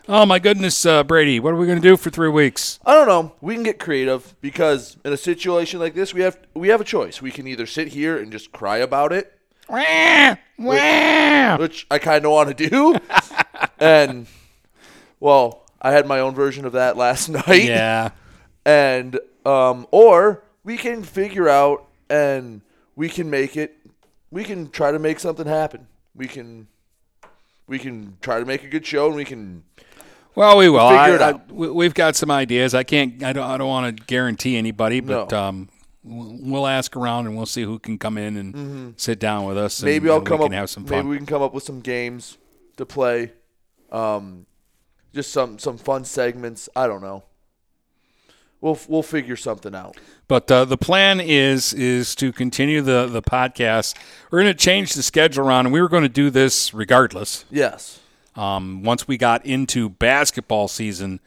Oh 0.08 0.26
my 0.26 0.40
goodness, 0.40 0.86
uh, 0.86 1.04
Brady, 1.04 1.42
what 1.42 1.54
are 1.54 1.58
we 1.58 1.66
going 1.66 1.82
to 1.82 1.88
do 1.88 1.98
for 1.98 2.10
three 2.10 2.30
weeks? 2.30 2.80
I 2.86 2.94
don't 2.94 3.08
know. 3.08 3.34
We 3.42 3.56
can 3.56 3.64
get 3.64 3.78
creative 3.78 4.36
because 4.40 4.96
in 5.04 5.12
a 5.12 5.18
situation 5.18 5.82
like 5.82 5.96
this, 5.96 6.14
we 6.14 6.22
have 6.22 6.40
we 6.54 6.70
have 6.70 6.80
a 6.80 6.86
choice. 6.86 7.22
We 7.22 7.32
can 7.32 7.46
either 7.46 7.66
sit 7.66 7.90
here 7.90 8.18
and 8.18 8.32
just 8.32 8.54
cry 8.54 8.78
about 8.78 9.12
it, 9.12 9.38
Wah. 9.70 11.58
which 11.58 11.86
I 11.90 12.00
kind 12.00 12.26
of 12.26 12.32
want 12.32 12.56
to 12.58 12.70
do, 12.70 12.96
and 13.80 14.28
Well, 15.20 15.64
I 15.82 15.92
had 15.92 16.06
my 16.08 16.20
own 16.20 16.34
version 16.36 16.66
of 16.66 16.74
that 16.74 16.98
last 16.98 17.30
night. 17.48 17.64
Yeah. 17.66 18.10
and 18.66 19.20
um, 19.46 19.88
or 19.92 20.44
we 20.64 20.78
can 20.78 21.04
figure 21.04 21.48
out 21.48 21.86
and 22.10 22.62
we 22.96 23.10
can 23.10 23.30
make 23.30 23.56
it. 23.56 23.76
We 24.32 24.44
can 24.44 24.70
try 24.70 24.92
to 24.92 25.00
make 25.00 25.20
something 25.20 25.48
happen. 25.48 25.88
We 26.16 26.28
can. 26.28 26.68
We 27.68 27.78
can 27.80 28.18
try 28.22 28.40
to 28.40 28.46
make 28.46 28.64
a 28.64 28.68
good 28.68 28.86
show, 28.86 29.08
and 29.08 29.16
we 29.16 29.26
can. 29.26 29.64
Well, 30.36 30.58
we 30.58 30.70
will. 30.70 30.88
Figure 30.90 31.02
I, 31.02 31.16
it 31.16 31.22
out. 31.22 31.52
we- 31.52 31.70
we've 31.70 31.94
got 31.94 32.16
some 32.16 32.30
ideas. 32.32 32.74
I 32.76 32.84
can't. 32.84 33.24
I 33.24 33.32
don't. 33.34 33.50
I 33.50 33.58
don't 33.58 33.68
want 33.70 33.96
to 33.98 34.04
guarantee 34.06 34.58
anybody, 34.58 35.00
but 35.00 35.32
No. 35.32 35.38
um, 35.38 35.70
we'll 36.04 36.68
ask 36.68 36.96
around 36.96 37.28
and 37.28 37.36
we'll 37.36 37.46
see 37.46 37.64
who 37.64 37.80
can 37.80 37.98
come 37.98 38.18
in 38.18 38.38
and 38.38 39.00
sit 39.00 39.20
down 39.20 39.46
with 39.46 39.58
us. 39.58 39.78
Mm-hmm. 39.78 39.86
Maybe 39.86 40.06
and, 40.06 40.12
I'll 40.12 40.18
and 40.18 40.28
come 40.28 40.40
we 40.40 40.46
up. 40.46 40.52
can 40.52 40.58
have 40.60 40.70
some 40.70 40.86
Maybe 40.86 41.08
we 41.08 41.18
can 41.18 41.26
come 41.26 41.42
up 41.42 41.54
with 41.54 41.64
some 41.64 41.82
games 41.82 42.38
to 42.78 42.86
play. 42.86 43.34
Um, 43.92 44.46
just 45.14 45.32
some 45.32 45.58
some 45.60 45.78
fun 45.78 46.06
segments. 46.06 46.70
I 46.76 46.88
don't 46.88 47.02
know. 47.02 47.24
We'll 48.62 48.80
we'll 48.88 49.04
figure 49.04 49.36
something 49.36 49.74
out. 49.74 49.98
But 50.28 50.52
uh, 50.52 50.66
the 50.66 50.78
plan 50.78 51.20
is 51.20 51.74
is 51.74 52.14
to 52.16 52.32
continue 52.32 52.82
the 52.82 53.08
the 53.08 53.22
podcast. 53.22 53.96
We're 54.30 54.42
going 54.42 54.54
to 54.54 54.60
change 54.60 54.94
the 54.94 55.04
schedule 55.04 55.48
around, 55.48 55.66
and 55.66 55.74
we 55.74 55.82
were 55.82 55.90
going 55.90 56.04
to 56.04 56.10
do 56.10 56.30
this 56.30 56.74
regardless. 56.74 57.46
Yes. 57.50 58.00
Um, 58.36 58.84
once 58.84 59.08
we 59.08 59.18
got 59.18 59.46
into 59.46 59.90
basketball 59.90 60.68
season, 60.68 61.20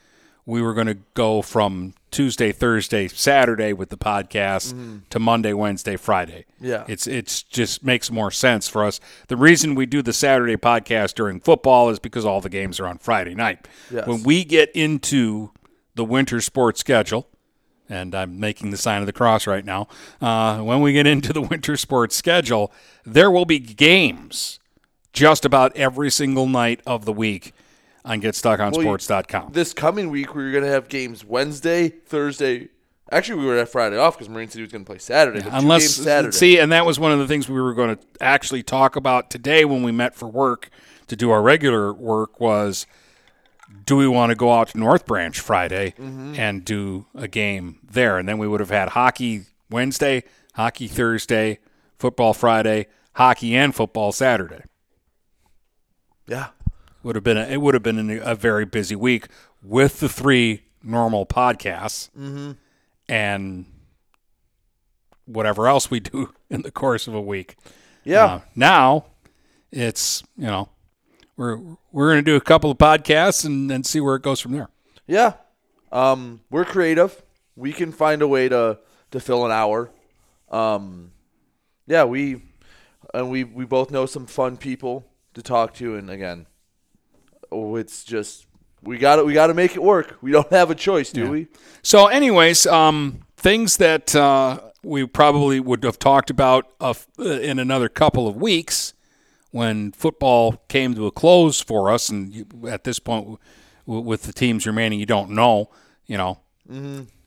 we 0.46 0.62
were 0.62 0.72
going 0.72 0.86
to 0.86 0.98
go 1.14 1.42
from 1.42 1.94
Tuesday, 2.12 2.52
Thursday, 2.52 3.08
Saturday 3.08 3.72
with 3.72 3.88
the 3.88 3.96
podcast 3.96 5.00
to 5.10 5.18
Monday, 5.18 5.52
Wednesday, 5.52 5.96
Friday. 5.96 6.44
Mm-hmm. 6.56 6.66
Yeah. 6.66 6.84
it's 6.86 7.06
it's 7.08 7.42
just 7.42 7.82
makes 7.82 8.10
more 8.10 8.30
sense 8.30 8.68
for 8.68 8.84
us. 8.84 9.00
The 9.26 9.36
reason 9.36 9.74
we 9.74 9.86
do 9.86 10.02
the 10.02 10.12
Saturday 10.12 10.56
podcast 10.56 11.14
during 11.14 11.40
football 11.40 11.90
is 11.90 11.98
because 11.98 12.24
all 12.24 12.40
the 12.40 12.48
games 12.48 12.78
are 12.78 12.86
on 12.86 12.98
Friday 12.98 13.34
night. 13.34 13.66
Yes. 13.90 14.06
When 14.06 14.22
we 14.22 14.44
get 14.44 14.70
into 14.76 15.50
the 15.94 16.04
winter 16.04 16.40
sports 16.40 16.78
schedule, 16.80 17.26
and 17.88 18.14
I'm 18.14 18.38
making 18.38 18.70
the 18.70 18.76
sign 18.76 19.00
of 19.00 19.06
the 19.06 19.12
cross 19.12 19.46
right 19.46 19.64
now. 19.64 19.88
Uh, 20.20 20.60
when 20.60 20.80
we 20.80 20.92
get 20.92 21.06
into 21.06 21.32
the 21.32 21.42
winter 21.50 21.76
sports 21.76 22.14
schedule, 22.14 22.72
there 23.04 23.30
will 23.30 23.44
be 23.44 23.58
games 23.58 24.58
just 25.12 25.44
about 25.44 25.76
every 25.76 26.10
single 26.10 26.46
night 26.46 26.80
of 26.86 27.04
the 27.04 27.12
week 27.12 27.52
on 28.04 28.20
GetStuckOnSports.com. 28.20 29.52
This 29.52 29.72
coming 29.72 30.10
week, 30.10 30.34
we're 30.34 30.50
going 30.52 30.64
to 30.64 30.70
have 30.70 30.88
games 30.88 31.24
Wednesday, 31.24 31.88
Thursday. 31.88 32.68
Actually, 33.10 33.40
we 33.40 33.46
were 33.46 33.58
at 33.58 33.68
Friday 33.68 33.96
off 33.98 34.16
because 34.16 34.28
Marine 34.28 34.48
City 34.48 34.62
was 34.62 34.72
going 34.72 34.84
to 34.84 34.88
play 34.88 34.98
Saturday. 34.98 35.42
two 35.42 35.48
Unless 35.52 35.90
Saturday. 35.96 36.34
see, 36.36 36.58
and 36.58 36.72
that 36.72 36.86
was 36.86 36.98
one 36.98 37.12
of 37.12 37.18
the 37.18 37.26
things 37.28 37.48
we 37.48 37.60
were 37.60 37.74
going 37.74 37.96
to 37.96 38.02
actually 38.20 38.62
talk 38.62 38.96
about 38.96 39.30
today 39.30 39.64
when 39.64 39.82
we 39.82 39.92
met 39.92 40.14
for 40.14 40.26
work 40.28 40.70
to 41.08 41.16
do 41.16 41.30
our 41.30 41.42
regular 41.42 41.92
work 41.92 42.40
was 42.40 42.86
do 43.84 43.96
we 43.96 44.08
want 44.08 44.30
to 44.30 44.34
go 44.36 44.52
out 44.52 44.68
to 44.68 44.78
North 44.78 45.04
Branch 45.06 45.38
Friday 45.38 45.90
Mm-hmm. 45.98 46.34
and 46.36 46.64
do 46.64 47.06
a 47.14 47.28
game 47.28 47.78
there? 47.88 48.16
And 48.18 48.26
then 48.28 48.38
we 48.38 48.48
would 48.48 48.60
have 48.60 48.70
had 48.70 48.90
hockey 48.90 49.42
Wednesday, 49.70 50.24
hockey 50.54 50.88
Thursday, 50.88 51.58
football 51.98 52.32
Friday, 52.34 52.86
hockey 53.14 53.54
and 53.54 53.74
football 53.74 54.12
Saturday. 54.12 54.62
yeah, 56.26 56.48
Would 57.02 57.14
have 57.16 57.24
been 57.24 57.36
a, 57.36 57.44
it 57.46 57.60
would 57.60 57.74
have 57.74 57.82
been 57.82 58.10
a, 58.10 58.18
a 58.20 58.34
very 58.34 58.64
busy 58.64 58.94
week 58.96 59.26
with 59.62 60.00
the 60.00 60.08
three 60.08 60.62
normal 60.82 61.26
podcasts 61.26 62.10
Mm-hmm. 62.18 62.52
and 63.08 63.66
whatever 65.26 65.68
else 65.68 65.90
we 65.90 66.00
do 66.00 66.32
in 66.50 66.62
the 66.62 66.70
course 66.70 67.06
of 67.06 67.14
a 67.14 67.20
week. 67.20 67.56
yeah, 68.04 68.24
Uh, 68.24 68.40
now 68.54 69.06
it's 69.70 70.22
you 70.36 70.46
know 70.46 70.68
we're 71.36 71.58
we're 71.92 72.12
going 72.12 72.24
to 72.24 72.30
do 72.30 72.36
a 72.36 72.40
couple 72.40 72.70
of 72.70 72.78
podcasts 72.78 73.44
and 73.44 73.70
and 73.70 73.86
see 73.86 74.00
where 74.00 74.16
it 74.16 74.22
goes 74.22 74.40
from 74.40 74.52
there. 74.52 74.68
yeah. 75.06 75.34
Um, 75.90 76.40
we're 76.50 76.64
creative. 76.64 77.22
We 77.54 77.72
can 77.74 77.92
find 77.92 78.22
a 78.22 78.28
way 78.28 78.48
to 78.48 78.78
to 79.10 79.20
fill 79.20 79.44
an 79.44 79.52
hour. 79.52 79.90
Um, 80.50 81.12
yeah, 81.86 82.04
we 82.04 82.42
and 83.12 83.28
we 83.30 83.44
we 83.44 83.64
both 83.66 83.90
know 83.90 84.06
some 84.06 84.24
fun 84.26 84.56
people 84.56 85.04
to 85.34 85.42
talk 85.42 85.74
to, 85.74 85.96
and 85.96 86.08
again, 86.10 86.46
oh, 87.52 87.76
it's 87.76 88.04
just 88.04 88.46
we 88.82 88.98
got 88.98 89.16
to 89.16 89.24
we 89.24 89.32
got 89.34 89.48
to 89.48 89.54
make 89.54 89.74
it 89.76 89.82
work. 89.82 90.16
We 90.22 90.32
don't 90.32 90.50
have 90.50 90.70
a 90.70 90.74
choice, 90.74 91.12
do 91.12 91.24
Yeah. 91.24 91.30
we? 91.30 91.46
So, 91.82 92.06
anyways, 92.06 92.66
um, 92.66 93.20
things 93.36 93.76
that 93.76 94.14
uh, 94.16 94.60
we 94.82 95.06
probably 95.06 95.60
would 95.60 95.84
have 95.84 95.98
talked 95.98 96.30
about 96.30 96.66
uh, 96.80 96.94
in 97.18 97.58
another 97.58 97.88
couple 97.88 98.26
of 98.26 98.36
weeks 98.36 98.94
when 99.50 99.92
football 99.92 100.62
came 100.68 100.94
to 100.94 101.06
a 101.06 101.10
close 101.12 101.60
for 101.60 101.90
us, 101.90 102.08
and 102.08 102.32
you, 102.34 102.46
at 102.68 102.84
this 102.84 102.98
point, 102.98 103.38
w- 103.86 104.02
with 104.04 104.22
the 104.22 104.32
teams 104.32 104.66
remaining, 104.66 104.98
you 104.98 105.06
don't 105.06 105.30
know. 105.30 105.70
You 106.06 106.16
know, 106.18 106.38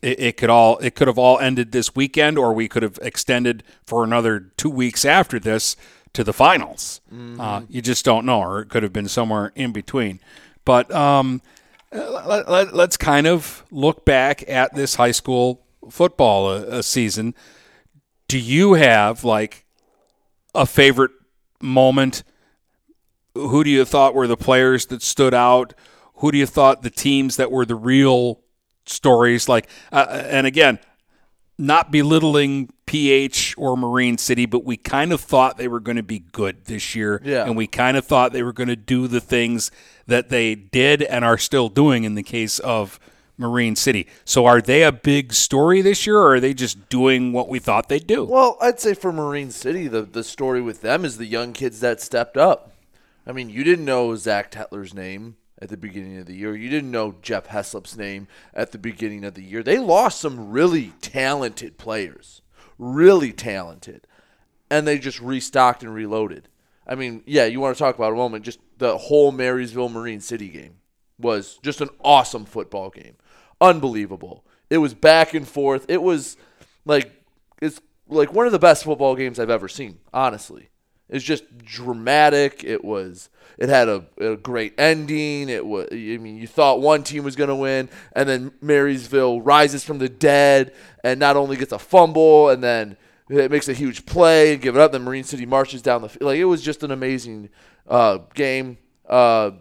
it, 0.01 0.19
it 0.19 0.37
could 0.37 0.49
all 0.49 0.77
it 0.79 0.95
could 0.95 1.07
have 1.07 1.17
all 1.17 1.39
ended 1.39 1.71
this 1.71 1.95
weekend, 1.95 2.37
or 2.37 2.53
we 2.53 2.67
could 2.67 2.83
have 2.83 2.99
extended 3.01 3.63
for 3.85 4.03
another 4.03 4.51
two 4.57 4.69
weeks 4.69 5.05
after 5.05 5.39
this 5.39 5.75
to 6.15 6.23
the 6.23 6.33
finals. 6.33 7.01
Uh, 7.39 7.61
you 7.69 7.81
just 7.81 8.03
don't 8.03 8.25
know, 8.25 8.41
or 8.41 8.61
it 8.61 8.69
could 8.69 8.83
have 8.83 8.93
been 8.93 9.07
somewhere 9.07 9.51
in 9.55 9.71
between. 9.71 10.19
But 10.63 10.91
um, 10.93 11.41
let, 11.91 12.49
let, 12.49 12.73
us 12.73 12.97
kind 12.97 13.27
of 13.27 13.63
look 13.69 14.05
back 14.05 14.43
at 14.49 14.73
this 14.73 14.95
high 14.95 15.11
school 15.11 15.61
football 15.89 16.47
uh, 16.47 16.59
uh, 16.61 16.81
season. 16.81 17.35
Do 18.27 18.39
you 18.39 18.73
have 18.73 19.23
like 19.23 19.65
a 20.55 20.65
favorite 20.65 21.11
moment? 21.61 22.23
Who 23.35 23.63
do 23.63 23.69
you 23.69 23.85
thought 23.85 24.15
were 24.15 24.27
the 24.27 24.37
players 24.37 24.87
that 24.87 25.01
stood 25.01 25.33
out? 25.33 25.73
Who 26.15 26.31
do 26.31 26.37
you 26.37 26.45
thought 26.45 26.81
the 26.81 26.89
teams 26.89 27.35
that 27.35 27.51
were 27.51 27.65
the 27.65 27.75
real 27.75 28.39
stories? 28.85 29.49
Like, 29.49 29.67
uh, 29.91 30.07
and 30.09 30.47
again, 30.47 30.79
not 31.57 31.91
belittling 31.91 32.69
PH 32.85 33.55
or 33.57 33.75
Marine 33.75 34.17
City, 34.17 34.45
but 34.45 34.63
we 34.63 34.77
kind 34.77 35.11
of 35.11 35.21
thought 35.21 35.57
they 35.57 35.67
were 35.67 35.79
going 35.79 35.97
to 35.97 36.03
be 36.03 36.19
good 36.19 36.65
this 36.65 36.95
year. 36.95 37.21
Yeah. 37.23 37.45
And 37.45 37.57
we 37.57 37.67
kind 37.67 37.97
of 37.97 38.05
thought 38.05 38.31
they 38.31 38.43
were 38.43 38.53
going 38.53 38.69
to 38.69 38.75
do 38.75 39.07
the 39.07 39.21
things 39.21 39.71
that 40.07 40.29
they 40.29 40.55
did 40.55 41.01
and 41.01 41.25
are 41.25 41.37
still 41.37 41.69
doing 41.69 42.03
in 42.03 42.15
the 42.15 42.23
case 42.23 42.59
of 42.59 42.99
Marine 43.37 43.75
City. 43.75 44.07
So 44.23 44.45
are 44.45 44.61
they 44.61 44.83
a 44.83 44.91
big 44.91 45.33
story 45.33 45.81
this 45.81 46.05
year 46.05 46.17
or 46.17 46.35
are 46.35 46.39
they 46.39 46.53
just 46.53 46.89
doing 46.89 47.33
what 47.33 47.49
we 47.49 47.59
thought 47.59 47.89
they'd 47.89 48.07
do? 48.07 48.23
Well, 48.25 48.57
I'd 48.61 48.79
say 48.79 48.93
for 48.93 49.11
Marine 49.11 49.51
City, 49.51 49.87
the 49.87 50.03
the 50.03 50.23
story 50.23 50.61
with 50.61 50.81
them 50.81 51.03
is 51.03 51.17
the 51.17 51.25
young 51.25 51.53
kids 51.53 51.79
that 51.81 52.01
stepped 52.01 52.37
up. 52.37 52.71
I 53.27 53.31
mean, 53.31 53.49
you 53.49 53.63
didn't 53.63 53.85
know 53.85 54.15
Zach 54.15 54.51
Tetler's 54.51 54.93
name 54.93 55.35
at 55.59 55.69
the 55.69 55.77
beginning 55.77 56.17
of 56.17 56.27
the 56.27 56.35
year. 56.35 56.55
You 56.55 56.69
didn't 56.69 56.91
know 56.91 57.15
Jeff 57.21 57.47
Heslop's 57.47 57.97
name 57.97 58.27
at 58.53 58.71
the 58.71 58.77
beginning 58.77 59.23
of 59.23 59.33
the 59.33 59.43
year. 59.43 59.63
They 59.63 59.79
lost 59.79 60.19
some 60.19 60.51
really 60.51 60.93
talented 61.01 61.77
players, 61.77 62.41
really 62.77 63.31
talented, 63.31 64.07
and 64.69 64.87
they 64.87 64.97
just 64.97 65.19
restocked 65.19 65.83
and 65.83 65.93
reloaded. 65.93 66.47
I 66.87 66.95
mean, 66.95 67.23
yeah, 67.25 67.45
you 67.45 67.59
want 67.59 67.75
to 67.75 67.83
talk 67.83 67.95
about 67.95 68.13
a 68.13 68.15
moment? 68.15 68.45
Just 68.45 68.59
the 68.77 68.97
whole 68.97 69.31
Marysville 69.31 69.89
Marine 69.89 70.21
City 70.21 70.49
game 70.49 70.75
was 71.19 71.59
just 71.63 71.81
an 71.81 71.89
awesome 72.03 72.45
football 72.45 72.89
game, 72.89 73.15
unbelievable. 73.59 74.45
It 74.69 74.77
was 74.79 74.93
back 74.93 75.33
and 75.33 75.47
forth. 75.47 75.85
It 75.89 76.01
was 76.01 76.37
like 76.85 77.23
it's 77.61 77.81
like 78.07 78.33
one 78.33 78.45
of 78.45 78.51
the 78.51 78.59
best 78.59 78.83
football 78.83 79.15
games 79.15 79.39
I've 79.39 79.49
ever 79.49 79.67
seen. 79.67 79.99
Honestly, 80.13 80.69
it's 81.09 81.23
just 81.23 81.57
dramatic. 81.59 82.63
It 82.63 82.83
was. 82.83 83.29
It 83.57 83.69
had 83.69 83.87
a, 83.87 84.05
a 84.19 84.35
great 84.35 84.73
ending. 84.77 85.49
It 85.49 85.65
was. 85.65 85.87
I 85.91 85.95
mean, 85.95 86.37
you 86.37 86.47
thought 86.47 86.81
one 86.81 87.03
team 87.03 87.23
was 87.23 87.35
going 87.35 87.49
to 87.49 87.55
win, 87.55 87.89
and 88.13 88.27
then 88.27 88.51
Marysville 88.61 89.41
rises 89.41 89.83
from 89.83 89.99
the 89.99 90.09
dead 90.09 90.73
and 91.03 91.19
not 91.19 91.37
only 91.37 91.55
gets 91.55 91.71
a 91.71 91.79
fumble, 91.79 92.49
and 92.49 92.63
then 92.63 92.97
it 93.29 93.51
makes 93.51 93.67
a 93.69 93.73
huge 93.73 94.05
play 94.05 94.53
and 94.53 94.61
give 94.61 94.75
it 94.75 94.81
up. 94.81 94.91
Then 94.91 95.03
Marine 95.03 95.23
City 95.23 95.45
marches 95.45 95.81
down 95.81 96.01
the 96.01 96.09
field. 96.09 96.23
Like 96.23 96.39
it 96.39 96.45
was 96.45 96.61
just 96.61 96.83
an 96.83 96.91
amazing 96.91 97.49
uh, 97.87 98.19
game. 98.33 98.77
Uh, 99.07 99.51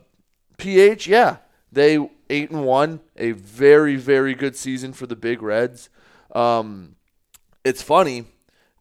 PH, 0.57 1.07
yeah, 1.07 1.37
they 1.71 1.99
eight 2.31 2.51
and 2.51 2.65
one, 2.65 3.01
a 3.17 3.33
very 3.33 3.97
very 3.97 4.35
good 4.35 4.57
season 4.57 4.93
for 4.93 5.07
the 5.07 5.17
Big 5.17 5.43
Reds. 5.43 5.91
Um, 6.35 6.97
it's 7.65 7.83
funny 7.83 8.25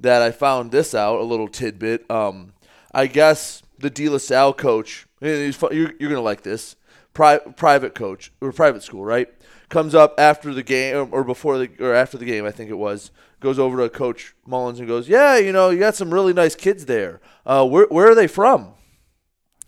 that 0.04 0.22
I 0.22 0.32
found 0.32 0.72
this 0.72 0.94
out 0.94 1.20
a 1.20 1.24
little 1.24 1.48
tidbit. 1.48 2.10
Um, 2.12 2.54
I 2.94 3.08
guess 3.08 3.64
the 3.80 3.90
De 3.90 4.08
La 4.08 4.20
Salle 4.20 4.54
coach, 4.54 5.08
eh, 5.22 5.52
you're, 5.72 5.94
you're 6.00 6.10
gonna 6.10 6.22
like 6.22 6.44
this, 6.44 6.76
Pri- 7.14 7.40
private 7.58 7.96
coach 7.96 8.32
or 8.42 8.52
private 8.52 8.84
school, 8.84 9.04
right? 9.04 9.28
Comes 9.70 9.96
up 9.96 10.16
after 10.18 10.54
the 10.54 10.64
game 10.64 11.10
or 11.12 11.24
before 11.24 11.58
the 11.58 11.70
or 11.80 11.94
after 11.94 12.18
the 12.18 12.26
game, 12.26 12.46
I 12.46 12.52
think 12.52 12.70
it 12.70 12.78
was. 12.78 13.12
Goes 13.40 13.60
over 13.60 13.78
to 13.78 13.90
Coach 13.90 14.36
Mullins 14.46 14.80
and 14.80 14.88
goes, 14.88 15.10
"Yeah, 15.10 15.38
you 15.38 15.52
know, 15.52 15.70
you 15.70 15.80
got 15.80 15.96
some 15.96 16.14
really 16.14 16.34
nice 16.34 16.56
kids 16.56 16.86
there. 16.86 17.20
Uh, 17.46 17.66
where 17.66 17.88
where 17.90 18.10
are 18.10 18.16
they 18.16 18.28
from?" 18.28 18.74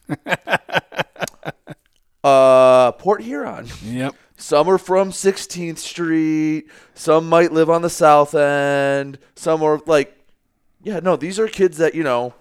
uh, 2.23 2.91
Port 2.93 3.21
Huron. 3.21 3.67
Yep. 3.83 4.15
Some 4.37 4.67
are 4.69 4.77
from 4.77 5.11
16th 5.11 5.77
Street. 5.77 6.65
Some 6.93 7.29
might 7.29 7.51
live 7.51 7.69
on 7.69 7.81
the 7.81 7.89
south 7.89 8.35
end. 8.35 9.17
Some 9.35 9.63
are 9.63 9.79
like, 9.85 10.15
yeah, 10.85 10.99
no, 11.01 11.17
these 11.17 11.39
are 11.39 11.47
kids 11.49 11.77
that, 11.77 11.95
you 11.95 12.03
know, 12.03 12.33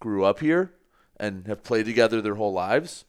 grew 0.00 0.24
up 0.24 0.40
here 0.40 0.72
and 1.18 1.46
have 1.46 1.62
played 1.62 1.86
together 1.86 2.20
their 2.20 2.34
whole 2.34 2.52
lives. 2.52 3.04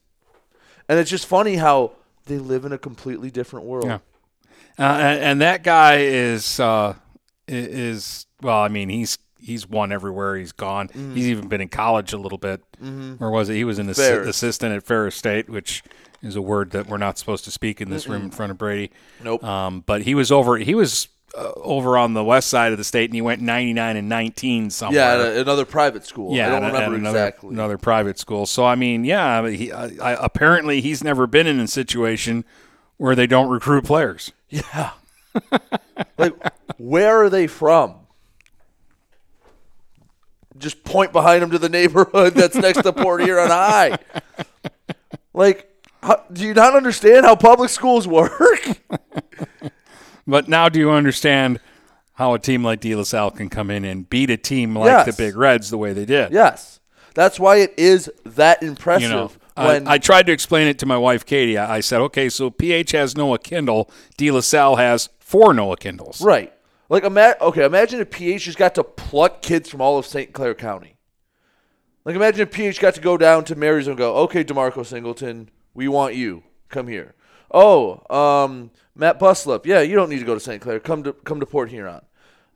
And 0.88 1.00
it's 1.00 1.10
just 1.10 1.26
funny 1.26 1.56
how 1.56 1.94
they 2.28 2.38
live 2.38 2.64
in 2.64 2.72
a 2.72 2.78
completely 2.78 3.32
different 3.32 3.66
world. 3.66 3.86
Yeah. 3.86 4.00
Uh, 4.78 4.84
and, 4.84 5.20
and 5.24 5.42
that 5.42 5.64
guy 5.64 5.98
is 5.98 6.60
uh, 6.60 6.94
is 7.48 8.26
well. 8.42 8.60
I 8.60 8.68
mean, 8.70 8.90
he's 8.90 9.18
he's 9.40 9.68
won 9.68 9.92
everywhere 9.92 10.36
he's 10.36 10.52
gone. 10.52 10.88
Mm-hmm. 10.90 11.16
He's 11.16 11.28
even 11.28 11.48
been 11.48 11.62
in 11.62 11.70
college 11.70 12.14
a 12.14 12.18
little 12.18 12.38
bit. 12.38 12.62
Mhm. 12.82 13.20
Or 13.22 13.30
was 13.32 13.50
it? 13.50 13.56
He 13.56 13.64
was 13.64 13.80
an 13.80 13.88
assi- 13.88 14.28
assistant 14.28 14.76
at 14.76 14.84
Ferris 14.84 15.16
State, 15.16 15.50
which 15.50 15.84
is 16.22 16.36
a 16.36 16.42
word 16.42 16.72
that 16.72 16.88
we're 16.88 16.98
not 16.98 17.18
supposed 17.18 17.44
to 17.46 17.52
speak 17.52 17.82
in 17.82 17.90
this 17.90 18.08
room 18.08 18.24
in 18.24 18.32
front 18.32 18.52
of 18.52 18.58
Brady. 18.58 18.92
Nope. 19.24 19.44
Um, 19.44 19.82
but 19.86 20.04
he 20.04 20.16
was 20.16 20.32
over. 20.32 20.58
He 20.58 20.74
was 20.74 21.08
uh, 21.36 21.52
over 21.56 21.98
on 21.98 22.14
the 22.14 22.24
west 22.24 22.48
side 22.50 22.72
of 22.72 22.78
the 22.78 22.84
state, 22.84 23.10
and 23.10 23.16
he 23.16 23.22
went 23.22 23.42
ninety 23.42 23.74
nine 23.74 23.98
and 23.98 24.08
nineteen 24.10 24.70
somewhere. 24.70 25.00
Yeah, 25.00 25.14
at 25.14 25.20
a- 25.38 25.42
another 25.42 25.66
private 25.66 26.06
school. 26.06 26.36
Yeah, 26.36 26.48
I 26.48 26.50
don't 26.60 26.64
at- 26.64 26.70
at 26.70 26.74
remember 26.76 26.96
another, 26.98 27.18
exactly. 27.28 27.50
Another 27.50 27.78
private 27.78 28.20
school. 28.20 28.46
So 28.46 28.66
I 28.66 28.76
mean, 28.76 29.04
yeah, 29.06 29.48
he, 29.50 29.72
I, 29.72 29.86
I, 30.02 30.26
apparently 30.26 30.82
he's 30.82 31.04
never 31.04 31.26
been 31.28 31.48
in 31.48 31.60
a 31.60 31.68
situation 31.68 32.46
where 32.98 33.16
they 33.16 33.28
don't 33.28 33.50
recruit 33.50 33.84
players. 33.86 34.32
Yeah. 34.50 34.92
like, 36.20 36.36
where 36.78 37.24
are 37.24 37.30
they 37.32 37.48
from? 37.48 37.96
Just 40.58 40.84
point 40.84 41.12
behind 41.12 41.42
him 41.44 41.50
to 41.50 41.58
the 41.58 41.70
neighborhood 41.70 42.36
that's 42.36 42.56
next 42.56 42.84
to 42.84 42.94
Port 42.94 43.22
Huron 43.24 43.50
High. 43.50 43.98
Like, 45.34 45.70
how, 46.04 46.24
do 46.32 46.46
you 46.46 46.54
not 46.54 46.76
understand 46.76 47.26
how 47.26 47.36
public 47.36 47.72
schools 47.72 48.08
work? 48.08 48.62
But 50.26 50.48
now, 50.48 50.70
do 50.70 50.80
you 50.80 50.92
understand 50.92 51.60
how 52.14 52.34
a 52.34 52.40
team 52.40 52.64
like 52.64 52.80
De 52.80 52.94
La 52.96 53.04
Salle 53.04 53.32
can 53.32 53.50
come 53.50 53.70
in 53.70 53.84
and 53.84 54.10
beat 54.10 54.30
a 54.30 54.38
team 54.38 54.76
like 54.78 54.88
Yes. 54.88 55.06
the 55.16 55.24
Big 55.24 55.36
Reds 55.36 55.70
the 55.70 55.78
way 55.78 55.94
they 55.94 56.06
did? 56.06 56.32
yes, 56.32 56.80
that's 57.16 57.40
why 57.40 57.58
it 57.58 57.74
is 57.78 58.10
that 58.26 58.64
impressive. 58.64 59.04
You 59.04 59.10
know, 59.16 59.32
when 59.56 59.88
I, 59.88 59.94
I 59.94 59.98
tried 60.00 60.26
to 60.28 60.32
explain 60.32 60.68
it 60.68 60.80
to 60.80 60.86
my 60.86 60.98
wife 60.98 61.26
Katie. 61.26 61.58
I, 61.58 61.78
I 61.78 61.80
said, 61.82 62.02
okay, 62.02 62.30
so 62.30 62.50
PH 62.50 62.92
has 62.92 63.16
Noah 63.18 63.38
Kindle, 63.40 63.90
De 64.18 64.32
La 64.32 64.40
Salle 64.40 64.78
has 64.78 65.10
four 65.20 65.54
Noah 65.54 65.78
Kindles. 65.78 66.22
Right. 66.22 66.52
Like, 66.90 67.04
ima- 67.04 67.36
okay, 67.42 67.66
imagine 67.66 68.00
if 68.00 68.10
PH 68.12 68.44
just 68.44 68.58
got 68.58 68.76
to 68.76 68.84
pluck 68.84 69.42
kids 69.42 69.70
from 69.70 69.82
all 69.82 69.98
of 69.98 70.06
St. 70.06 70.32
Clair 70.34 70.54
County. 70.54 70.98
Like, 72.06 72.16
imagine 72.16 72.42
if 72.42 72.52
PH 72.52 72.80
got 72.80 72.94
to 72.96 73.02
go 73.02 73.18
down 73.18 73.46
to 73.46 73.56
Marysville 73.56 73.92
and 73.94 73.98
go, 73.98 74.16
okay, 74.18 74.44
DeMarco 74.44 74.86
Singleton, 74.86 75.50
we 75.74 75.88
want 75.88 76.16
you. 76.16 76.44
Come 76.70 76.88
here. 76.88 77.16
Oh, 77.50 78.02
um, 78.16 78.72
Matt 78.96 79.20
Buslip, 79.20 79.66
yeah, 79.66 79.82
you 79.82 79.96
don't 79.96 80.10
need 80.10 80.20
to 80.20 80.26
go 80.26 80.34
to 80.36 80.40
St. 80.40 80.62
Clair. 80.62 80.80
Come 80.80 81.04
to 81.04 81.14
come 81.14 81.40
to 81.40 81.46
Port 81.46 81.70
Huron. 81.70 82.02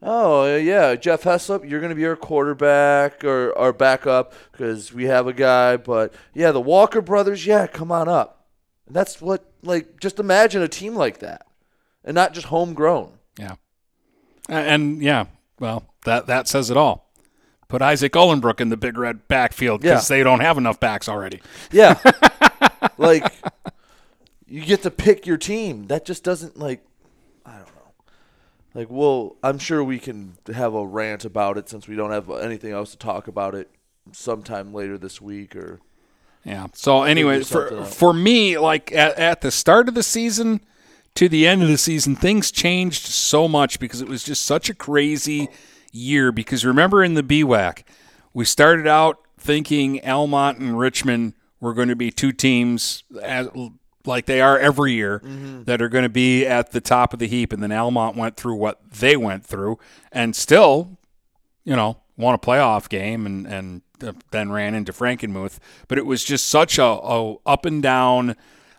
Oh, 0.02 0.56
yeah, 0.56 0.94
Jeff 0.96 1.24
Heslop, 1.24 1.68
you're 1.68 1.80
going 1.80 1.90
to 1.90 1.96
be 1.96 2.06
our 2.06 2.16
quarterback 2.16 3.24
or 3.24 3.58
our 3.58 3.74
backup 3.74 4.32
because 4.52 4.94
we 4.94 5.06
have 5.06 5.26
a 5.26 5.34
guy. 5.34 5.76
But, 5.78 6.14
yeah, 6.36 6.52
the 6.52 6.62
Walker 6.62 7.02
brothers, 7.02 7.48
yeah, 7.48 7.66
come 7.66 7.92
on 7.92 8.08
up. 8.08 8.46
And 8.86 8.96
that's 8.96 9.20
what, 9.20 9.52
like, 9.64 10.00
just 10.00 10.20
imagine 10.20 10.62
a 10.62 10.68
team 10.68 10.94
like 10.96 11.18
that 11.20 11.48
and 12.04 12.14
not 12.14 12.34
just 12.36 12.48
homegrown. 12.48 13.14
Yeah. 13.40 13.56
And, 14.48 15.02
yeah, 15.02 15.26
well, 15.60 15.84
that 16.06 16.28
that 16.28 16.48
says 16.48 16.70
it 16.70 16.78
all. 16.78 17.12
Put 17.68 17.82
Isaac 17.82 18.14
Ullenbrook 18.14 18.62
in 18.62 18.70
the 18.70 18.78
Big 18.78 18.98
Red 19.00 19.28
backfield 19.28 19.82
because 19.82 20.10
Yeah. 20.10 20.18
they 20.18 20.24
don't 20.24 20.40
have 20.42 20.58
enough 20.60 20.80
backs 20.80 21.10
already. 21.10 21.42
Yeah. 21.72 22.00
like 23.00 23.34
you 24.48 24.64
get 24.64 24.84
to 24.84 24.92
pick 24.92 25.26
your 25.26 25.38
team. 25.38 25.88
That 25.88 26.06
just 26.06 26.24
doesn't 26.24 26.58
like 26.58 26.86
I 27.46 27.54
don't 27.54 27.68
know. 27.68 27.92
Like 28.74 28.90
well, 28.90 29.36
I'm 29.44 29.60
sure 29.60 29.84
we 29.84 30.00
can 30.00 30.38
have 30.54 30.74
a 30.74 30.86
rant 30.86 31.26
about 31.26 31.58
it 31.58 31.70
since 31.70 31.88
we 31.88 31.96
don't 31.96 32.12
have 32.12 32.30
anything 32.30 32.72
else 32.72 32.92
to 32.92 32.98
talk 32.98 33.28
about 33.28 33.56
it 33.56 33.70
sometime 34.12 34.74
later 34.74 34.98
this 34.98 35.22
week 35.22 35.56
or 35.56 35.80
Yeah. 36.44 36.68
So 36.74 37.04
anyway, 37.04 37.44
for 37.44 37.82
out. 37.82 37.88
for 37.88 38.14
me, 38.14 38.58
like 38.58 38.92
at, 38.92 39.18
at 39.18 39.42
the 39.42 39.52
start 39.52 39.88
of 39.88 39.96
the 39.96 40.04
season 40.04 40.62
to 41.16 41.28
the 41.28 41.48
end 41.48 41.64
of 41.64 41.68
the 41.68 41.78
season, 41.78 42.16
things 42.16 42.52
changed 42.52 43.06
so 43.08 43.48
much 43.48 43.80
because 43.80 44.02
it 44.02 44.08
was 44.08 44.24
just 44.24 44.44
such 44.44 44.70
a 44.70 44.74
crazy 44.74 45.50
year. 45.92 46.32
Because 46.32 46.64
remember 46.64 47.04
in 47.04 47.16
the 47.16 47.24
BWAC, 47.24 47.84
we 48.34 48.46
started 48.46 48.88
out 48.88 49.20
thinking 49.38 50.06
Almont 50.06 50.60
and 50.60 50.78
Richmond 50.78 51.34
were 51.60 51.74
going 51.74 51.88
to 51.88 51.96
be 51.96 52.12
two 52.12 52.32
teams 52.32 53.04
as, 53.22 53.50
like 54.08 54.26
they 54.26 54.42
are 54.42 54.58
every 54.58 54.94
year 54.94 55.22
that 55.66 55.82
are 55.82 55.90
going 55.90 56.04
to 56.04 56.10
be 56.10 56.46
at 56.46 56.72
the 56.72 56.82
top 56.82 57.14
of 57.14 57.20
the 57.20 57.28
heap, 57.28 57.54
and 57.54 57.62
then 57.62 57.72
Almont 57.72 58.16
went 58.16 58.38
through 58.38 58.56
what 58.56 58.80
they 58.92 59.16
went 59.18 59.46
through, 59.46 59.78
and 60.12 60.36
still 60.36 60.98
you 61.68 61.76
know, 61.76 61.98
won 62.16 62.34
a 62.34 62.40
playoff 62.40 62.88
game 62.88 63.26
and 63.26 63.46
and 63.46 63.82
uh, 64.02 64.14
then 64.32 64.50
ran 64.50 64.74
into 64.74 64.94
Frankenmuth. 64.94 65.60
But 65.90 65.98
it 65.98 66.06
was 66.06 66.24
just 66.24 66.48
such 66.48 66.80
a, 66.80 66.84
a 66.84 67.36
up 67.46 67.66
and 67.66 67.84
down, 67.84 68.38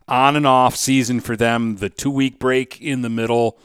on 0.08 0.36
and 0.36 0.46
off 0.46 0.74
season 0.74 1.20
for 1.20 1.36
them. 1.36 1.76
The 1.76 1.90
two 1.90 2.10
week 2.10 2.38
break 2.38 2.80
in 2.80 3.02
the 3.02 3.10
middle 3.10 3.58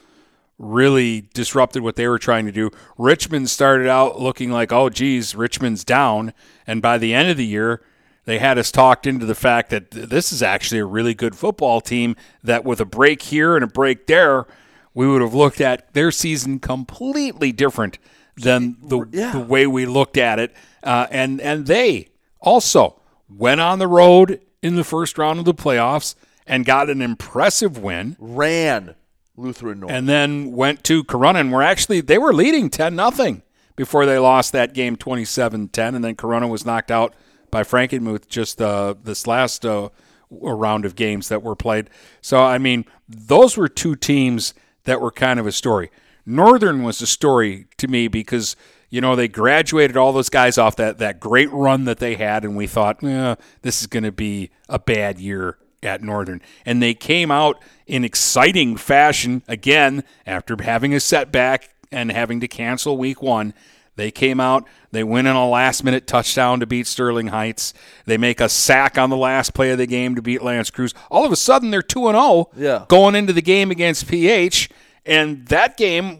really 0.59 1.29
disrupted 1.33 1.83
what 1.83 1.95
they 1.95 2.05
were 2.07 2.19
trying 2.19 2.45
to 2.45 2.51
do. 2.51 2.69
Richmond 2.97 3.49
started 3.49 3.87
out 3.87 4.19
looking 4.19 4.51
like, 4.51 4.73
oh, 4.73 4.89
geez, 4.89 5.35
Richmond's 5.35 5.85
down, 5.85 6.33
and 6.67 6.81
by 6.81 6.97
the 6.97 7.13
end 7.13 7.29
of 7.29 7.37
the 7.37 7.45
year. 7.45 7.81
They 8.25 8.39
had 8.39 8.57
us 8.57 8.71
talked 8.71 9.05
into 9.05 9.25
the 9.25 9.35
fact 9.35 9.69
that 9.71 9.91
this 9.91 10.31
is 10.31 10.41
actually 10.41 10.79
a 10.79 10.85
really 10.85 11.13
good 11.13 11.35
football 11.35 11.81
team. 11.81 12.15
That 12.43 12.63
with 12.63 12.79
a 12.79 12.85
break 12.85 13.21
here 13.23 13.55
and 13.55 13.63
a 13.63 13.67
break 13.67 14.07
there, 14.07 14.45
we 14.93 15.07
would 15.07 15.21
have 15.21 15.33
looked 15.33 15.59
at 15.59 15.93
their 15.93 16.11
season 16.11 16.59
completely 16.59 17.51
different 17.51 17.99
than 18.37 18.77
the, 18.81 19.05
the 19.33 19.39
way 19.39 19.67
we 19.67 19.85
looked 19.85 20.17
at 20.17 20.39
it. 20.39 20.53
Uh, 20.81 21.07
and 21.11 21.41
and 21.41 21.67
they 21.67 22.09
also 22.39 23.01
went 23.29 23.61
on 23.61 23.79
the 23.79 23.87
road 23.87 24.39
in 24.61 24.75
the 24.75 24.83
first 24.83 25.17
round 25.17 25.39
of 25.39 25.45
the 25.45 25.53
playoffs 25.53 26.15
and 26.47 26.65
got 26.65 26.89
an 26.89 27.01
impressive 27.01 27.77
win. 27.77 28.15
Ran 28.19 28.95
Lutheran 29.35 29.81
North. 29.81 29.91
And 29.91 30.07
then 30.07 30.51
went 30.51 30.83
to 30.85 31.03
Corunna 31.03 31.41
and 31.41 31.51
were 31.51 31.63
actually 31.63 32.01
they 32.01 32.17
were 32.17 32.33
leading 32.33 32.69
10 32.69 32.95
nothing 32.95 33.41
before 33.75 34.05
they 34.05 34.19
lost 34.19 34.51
that 34.51 34.73
game 34.73 34.95
27-10 34.95 35.95
and 35.95 36.03
then 36.03 36.15
Corunna 36.15 36.47
was 36.49 36.65
knocked 36.65 36.91
out 36.91 37.13
by 37.53 37.61
Frankenmuth 37.61 38.27
just 38.27 38.59
uh, 38.59 38.95
this 39.03 39.27
last 39.27 39.63
uh, 39.63 39.89
round 40.31 40.85
of 40.85 40.95
games 40.95 41.29
that 41.29 41.43
were 41.43 41.55
played. 41.55 41.87
So 42.19 42.39
I 42.39 42.57
mean, 42.57 42.83
those 43.07 43.55
were 43.55 43.67
two 43.67 43.95
teams 43.95 44.55
that 44.85 44.99
were 44.99 45.11
kind 45.11 45.39
of 45.39 45.45
a 45.45 45.51
story. 45.51 45.91
Northern 46.25 46.81
was 46.81 46.99
a 46.99 47.05
story 47.05 47.67
to 47.77 47.87
me 47.87 48.07
because 48.07 48.55
you 48.89 49.01
know 49.01 49.15
they 49.15 49.27
graduated 49.27 49.95
all 49.95 50.11
those 50.11 50.29
guys 50.29 50.57
off 50.57 50.75
that 50.77 50.97
that 50.97 51.19
great 51.19 51.51
run 51.51 51.85
that 51.85 51.99
they 51.99 52.15
had, 52.15 52.43
and 52.43 52.57
we 52.57 52.65
thought, 52.65 53.03
eh, 53.03 53.35
this 53.61 53.81
is 53.81 53.87
going 53.87 54.03
to 54.03 54.11
be 54.11 54.49
a 54.67 54.79
bad 54.79 55.19
year 55.19 55.59
at 55.83 56.01
Northern, 56.01 56.41
and 56.65 56.81
they 56.81 56.95
came 56.95 57.29
out 57.29 57.63
in 57.85 58.03
exciting 58.03 58.77
fashion 58.77 59.43
again 59.47 60.03
after 60.25 60.57
having 60.59 60.91
a 60.95 60.99
setback 60.99 61.69
and 61.91 62.11
having 62.11 62.39
to 62.39 62.47
cancel 62.47 62.97
week 62.97 63.21
one. 63.21 63.53
They 63.95 64.09
came 64.09 64.39
out, 64.39 64.67
they 64.91 65.03
win 65.03 65.27
in 65.27 65.35
a 65.35 65.47
last 65.47 65.83
minute 65.83 66.07
touchdown 66.07 66.59
to 66.61 66.65
beat 66.65 66.87
Sterling 66.87 67.27
Heights. 67.27 67.73
They 68.05 68.17
make 68.17 68.41
a 68.41 68.49
sack 68.49 68.97
on 68.97 69.09
the 69.11 69.17
last 69.17 69.53
play 69.53 69.69
of 69.71 69.77
the 69.77 69.85
game 69.85 70.15
to 70.15 70.21
beat 70.21 70.41
L'Anse 70.41 70.71
Creuse. 70.71 70.93
All 71.11 71.25
of 71.25 71.31
a 71.31 71.35
sudden 71.35 71.69
they're 71.69 71.81
2 71.83 72.07
and 72.07 72.15
0 72.17 72.49
Yeah. 72.57 72.85
going 72.87 73.13
into 73.15 73.33
the 73.33 73.41
game 73.43 73.69
against 73.69 74.07
PH 74.07 74.69
and 75.05 75.45
that 75.47 75.77
game 75.77 76.19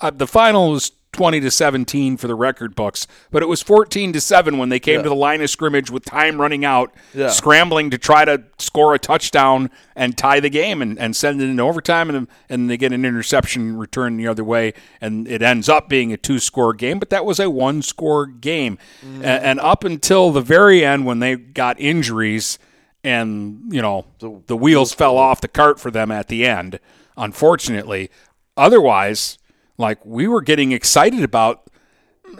uh, 0.00 0.10
the 0.10 0.26
final 0.26 0.70
was 0.70 0.92
20 1.14 1.40
to 1.40 1.50
17 1.50 2.16
for 2.18 2.26
the 2.26 2.34
record 2.34 2.74
books, 2.74 3.06
but 3.30 3.42
it 3.42 3.46
was 3.46 3.62
14 3.62 4.12
to 4.12 4.20
7 4.20 4.58
when 4.58 4.68
they 4.68 4.80
came 4.80 4.96
Yeah. 4.96 5.02
to 5.04 5.08
the 5.08 5.14
line 5.14 5.40
of 5.40 5.48
scrimmage 5.48 5.90
with 5.90 6.04
time 6.04 6.40
running 6.40 6.64
out, 6.64 6.92
Yeah. 7.14 7.28
scrambling 7.28 7.88
to 7.90 7.98
try 7.98 8.24
to 8.24 8.42
score 8.58 8.94
a 8.94 8.98
touchdown 8.98 9.70
and 9.94 10.18
tie 10.18 10.40
the 10.40 10.50
game 10.50 10.82
and, 10.82 10.98
and 10.98 11.14
send 11.14 11.40
it 11.40 11.44
into 11.48 11.62
overtime, 11.62 12.10
and, 12.10 12.26
and 12.50 12.68
they 12.68 12.76
get 12.76 12.92
an 12.92 13.04
interception 13.04 13.76
return 13.78 14.16
the 14.16 14.26
other 14.26 14.42
way, 14.44 14.74
and 15.00 15.26
it 15.28 15.40
ends 15.40 15.68
up 15.68 15.88
being 15.88 16.12
a 16.12 16.16
two 16.16 16.38
score 16.40 16.74
game, 16.74 16.98
but 16.98 17.10
that 17.10 17.24
was 17.24 17.38
a 17.38 17.48
one 17.48 17.80
score 17.80 18.26
game. 18.26 18.76
A- 19.02 19.06
mm. 19.06 19.24
And, 19.24 19.60
up 19.60 19.84
until 19.84 20.32
the 20.32 20.40
very 20.42 20.84
end 20.84 21.06
when 21.06 21.20
they 21.20 21.36
got 21.36 21.78
injuries 21.80 22.58
and, 23.04 23.62
you 23.72 23.80
know, 23.80 24.04
the 24.18 24.56
wheels 24.56 24.92
fell 24.92 25.16
off 25.16 25.40
the 25.40 25.48
cart 25.48 25.78
for 25.78 25.90
them 25.90 26.10
at 26.10 26.28
the 26.28 26.44
end, 26.46 26.80
unfortunately. 27.16 28.10
Otherwise, 28.56 29.38
like 29.78 30.04
we 30.04 30.28
were 30.28 30.42
getting 30.42 30.72
excited 30.72 31.22
about 31.22 31.68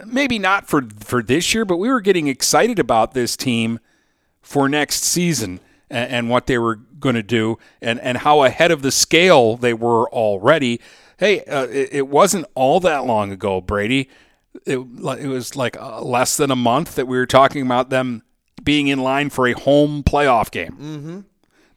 maybe 0.05 0.39
not 0.39 0.67
for 0.67 0.83
for 0.99 1.21
this 1.21 1.53
year, 1.53 1.65
but 1.65 1.77
we 1.77 1.89
were 1.89 2.01
getting 2.01 2.27
excited 2.27 2.79
about 2.79 3.13
this 3.13 3.35
team 3.35 3.79
for 4.41 4.69
next 4.69 5.03
season 5.03 5.59
and, 5.89 6.11
and 6.11 6.29
what 6.29 6.47
they 6.47 6.57
were 6.57 6.75
going 6.99 7.15
to 7.15 7.23
do 7.23 7.57
and 7.81 7.99
and 7.99 8.19
how 8.19 8.43
ahead 8.43 8.71
of 8.71 8.81
the 8.81 8.91
scale 8.91 9.57
they 9.57 9.73
were 9.73 10.09
already. 10.09 10.79
Hey, 11.17 11.43
uh, 11.45 11.67
it, 11.67 11.89
it 11.91 12.07
wasn't 12.07 12.45
all 12.55 12.79
that 12.81 13.05
long 13.05 13.31
ago, 13.31 13.61
Brady. 13.61 14.09
It, 14.65 14.77
it 14.77 15.27
was 15.27 15.55
like 15.55 15.77
uh, 15.77 16.01
less 16.01 16.37
than 16.37 16.51
a 16.51 16.55
month 16.55 16.95
that 16.95 17.07
we 17.07 17.17
were 17.17 17.25
talking 17.25 17.65
about 17.65 17.89
them 17.89 18.23
being 18.63 18.87
in 18.87 18.99
line 18.99 19.29
for 19.29 19.47
a 19.47 19.53
home 19.53 20.03
playoff 20.03 20.51
game. 20.51 20.71
Mm-hmm. 20.71 21.19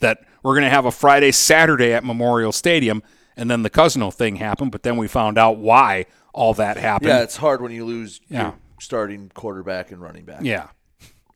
That 0.00 0.20
we're 0.42 0.54
going 0.54 0.64
to 0.64 0.70
have 0.70 0.86
a 0.86 0.92
Friday, 0.92 1.32
Saturday 1.32 1.92
at 1.92 2.04
Memorial 2.04 2.52
Stadium, 2.52 3.02
and 3.38 3.50
then 3.50 3.62
the 3.62 3.70
Cousino 3.70 4.12
thing 4.12 4.36
happened. 4.36 4.72
But 4.72 4.82
then 4.82 4.96
we 4.96 5.08
found 5.08 5.38
out 5.38 5.56
why 5.58 6.06
all 6.34 6.54
that 6.54 6.76
happened. 6.76 7.08
Yeah, 7.08 7.22
it's 7.22 7.36
hard 7.36 7.60
when 7.62 7.72
you 7.72 7.84
lose 7.84 8.20
Yeah. 8.28 8.42
your 8.42 8.54
starting 8.80 9.30
quarterback 9.34 9.90
and 9.90 10.00
running 10.02 10.24
back. 10.24 10.40
Yeah. 10.42 10.68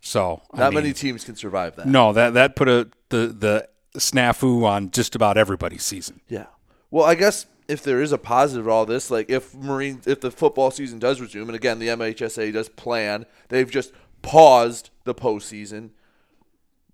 So 0.00 0.42
I 0.52 0.58
Not 0.58 0.72
mean, 0.74 0.82
many 0.82 0.92
teams 0.94 1.24
can 1.24 1.36
survive 1.36 1.76
that. 1.76 1.86
No, 1.86 2.12
that 2.12 2.34
that 2.34 2.56
put 2.56 2.68
a 2.68 2.88
the 3.08 3.28
the 3.28 3.68
snafu 3.98 4.64
on 4.64 4.90
just 4.90 5.14
about 5.14 5.36
everybody's 5.36 5.84
season. 5.84 6.20
Yeah. 6.28 6.46
Well, 6.90 7.04
I 7.04 7.14
guess 7.14 7.46
if 7.68 7.82
there 7.82 8.02
is 8.02 8.10
a 8.12 8.18
positive 8.18 8.66
to 8.66 8.70
all 8.70 8.84
this, 8.84 9.10
like 9.10 9.30
if 9.30 9.54
Marine, 9.54 10.00
if 10.04 10.20
the 10.20 10.30
football 10.30 10.70
season 10.70 10.98
does 10.98 11.20
resume, 11.20 11.46
and 11.48 11.54
again 11.56 11.78
the 11.78 11.88
MHSA 11.88 12.52
does 12.52 12.68
plan, 12.68 13.26
they've 13.48 13.70
just 13.70 13.92
paused 14.22 14.90
the 15.04 15.14
postseason. 15.14 15.90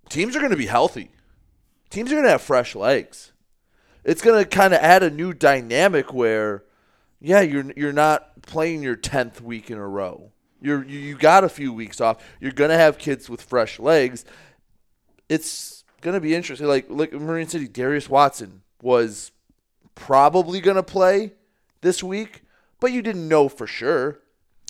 Teams 0.08 0.34
are 0.36 0.40
going 0.40 0.50
to 0.50 0.56
be 0.56 0.66
healthy. 0.66 1.10
Teams 1.90 2.10
are 2.10 2.14
going 2.16 2.24
to 2.24 2.30
have 2.30 2.42
fresh 2.42 2.74
legs. 2.74 3.32
It's 4.08 4.22
going 4.22 4.42
to 4.42 4.48
kind 4.48 4.72
of 4.72 4.80
add 4.80 5.02
a 5.02 5.10
new 5.10 5.34
dynamic 5.34 6.14
where, 6.14 6.64
yeah, 7.20 7.42
you're 7.42 7.70
you're 7.76 7.92
not 7.92 8.40
playing 8.40 8.82
your 8.82 8.96
tenth 8.96 9.42
week 9.42 9.70
in 9.70 9.76
a 9.76 9.86
row. 9.86 10.32
You're 10.62 10.82
you, 10.82 10.98
you 10.98 11.14
got 11.14 11.44
a 11.44 11.48
few 11.50 11.74
weeks 11.74 12.00
off. 12.00 12.16
You're 12.40 12.52
going 12.52 12.70
to 12.70 12.78
have 12.78 12.96
kids 12.96 13.28
with 13.28 13.42
fresh 13.42 13.78
legs. 13.78 14.24
It's 15.28 15.84
going 16.00 16.14
to 16.14 16.20
be 16.22 16.34
interesting. 16.34 16.66
Like 16.66 16.86
like 16.88 17.12
Marine 17.12 17.48
City, 17.48 17.68
Darius 17.68 18.08
Watson 18.08 18.62
was 18.80 19.30
probably 19.94 20.62
going 20.62 20.76
to 20.76 20.82
play 20.82 21.32
this 21.82 22.02
week, 22.02 22.44
but 22.80 22.92
you 22.92 23.02
didn't 23.02 23.28
know 23.28 23.50
for 23.50 23.66
sure. 23.66 24.20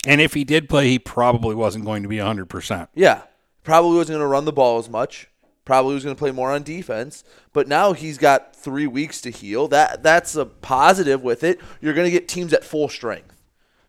And 0.05 0.19
if 0.19 0.33
he 0.33 0.43
did 0.43 0.67
play, 0.67 0.89
he 0.89 0.99
probably 0.99 1.55
wasn't 1.55 1.85
going 1.85 2.03
to 2.03 2.09
be 2.09 2.17
100%. 2.17 2.87
Yeah, 2.93 3.21
probably 3.63 3.95
wasn't 3.95 4.15
going 4.17 4.21
to 4.21 4.27
run 4.27 4.43
the 4.43 4.51
ball 4.51 4.79
as 4.79 4.89
much. 4.89 5.29
Probably 5.69 5.93
was 5.93 6.03
going 6.03 6.15
to 6.15 6.19
play 6.19 6.31
more 6.31 6.51
on 6.51 6.63
defense. 6.63 7.23
But 7.53 7.67
now 7.67 7.93
he's 7.93 8.17
got 8.17 8.55
three 8.55 8.87
weeks 8.87 9.21
to 9.21 9.29
heal. 9.29 9.67
That 9.67 10.01
that's 10.01 10.35
a 10.35 10.47
positive 10.47 11.21
with 11.21 11.43
it. 11.43 11.59
You're 11.79 11.93
going 11.93 12.07
to 12.07 12.11
get 12.11 12.27
teams 12.27 12.53
at 12.53 12.63
full 12.63 12.89
strength, 12.89 13.39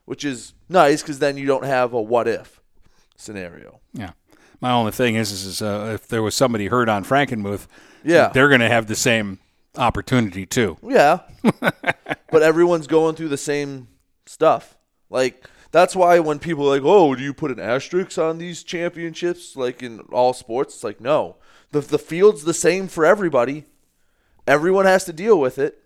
which 0.05 0.23
is 0.23 0.53
nice 0.69 1.01
because 1.01 1.21
then 1.21 1.39
you 1.39 1.47
don't 1.47 1.65
have 1.65 1.95
a 1.95 2.03
what 2.03 2.29
if 2.29 2.61
scenario. 3.17 3.81
Yeah. 3.95 4.11
My 4.61 4.73
only 4.73 4.93
thing 4.93 5.15
is, 5.15 5.33
is, 5.33 5.47
is 5.47 5.63
uh, 5.63 5.93
if 5.95 6.07
there 6.07 6.23
was 6.23 6.35
somebody 6.35 6.67
hurt 6.67 6.91
on 6.91 7.03
Frankenmuth, 7.03 7.67
Yeah. 8.05 8.29
they're 8.29 8.49
going 8.49 8.61
to 8.61 8.69
have 8.69 8.87
the 8.87 8.95
same 8.95 9.39
opportunity 9.79 10.45
too. 10.45 10.77
Yeah. 10.83 11.21
but 11.61 12.43
everyone's 12.43 12.89
going 12.89 13.15
through 13.15 13.29
the 13.31 13.39
same 13.39 13.89
stuff. 14.27 14.77
Like 15.09 15.49
that's 15.71 15.97
why 15.97 16.19
when 16.19 16.41
people 16.41 16.67
are 16.67 16.77
like, 16.77 16.85
"Oh, 16.85 17.15
do 17.15 17.23
you 17.23 17.33
put 17.33 17.51
an 17.51 17.59
asterisk 17.59 18.19
on 18.19 18.37
these 18.37 18.63
championships 18.63 19.57
like 19.57 19.83
in 19.83 20.01
all 20.13 20.35
sports?" 20.35 20.75
It's 20.75 20.85
like, 20.85 21.01
"No. 21.01 21.37
The 21.73 21.81
the 21.81 21.99
field's 21.99 22.45
the 22.45 22.55
same 22.55 22.89
for 22.89 23.05
everybody. 23.07 23.67
Everyone 24.47 24.85
has 24.87 25.05
to 25.05 25.13
deal 25.13 25.39
with 25.39 25.59
it." 25.59 25.85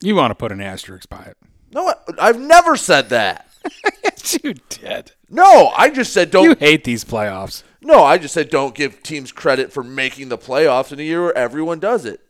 You 0.00 0.14
want 0.14 0.30
to 0.30 0.36
put 0.36 0.52
an 0.52 0.60
asterisk 0.60 1.08
by 1.08 1.22
it. 1.24 1.36
No, 1.72 1.88
I- 1.88 1.94
I've 2.28 2.38
never 2.40 2.76
said 2.76 3.08
that. 3.08 3.48
you 4.44 4.54
did. 4.68 5.12
No, 5.28 5.68
I 5.76 5.90
just 5.90 6.12
said 6.12 6.30
don't 6.30 6.44
You 6.44 6.54
hate 6.54 6.84
these 6.84 7.04
playoffs. 7.04 7.64
No, 7.82 8.04
I 8.04 8.16
just 8.18 8.32
said 8.34 8.48
don't 8.50 8.74
give 8.74 9.02
teams 9.02 9.32
credit 9.32 9.72
for 9.72 9.82
making 9.82 10.28
the 10.28 10.38
playoffs 10.38 10.92
in 10.92 11.00
a 11.00 11.02
year 11.02 11.22
where 11.22 11.36
everyone 11.36 11.80
does 11.80 12.04
it. 12.04 12.20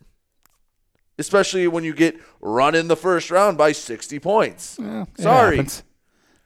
Especially 1.18 1.66
when 1.68 1.84
you 1.84 1.92
get 1.92 2.16
run 2.40 2.74
in 2.74 2.88
the 2.88 2.96
first 2.96 3.30
round 3.30 3.58
by 3.58 3.72
60 3.72 4.18
points. 4.20 4.78
Sorry. 5.18 5.56
happens. 5.56 5.82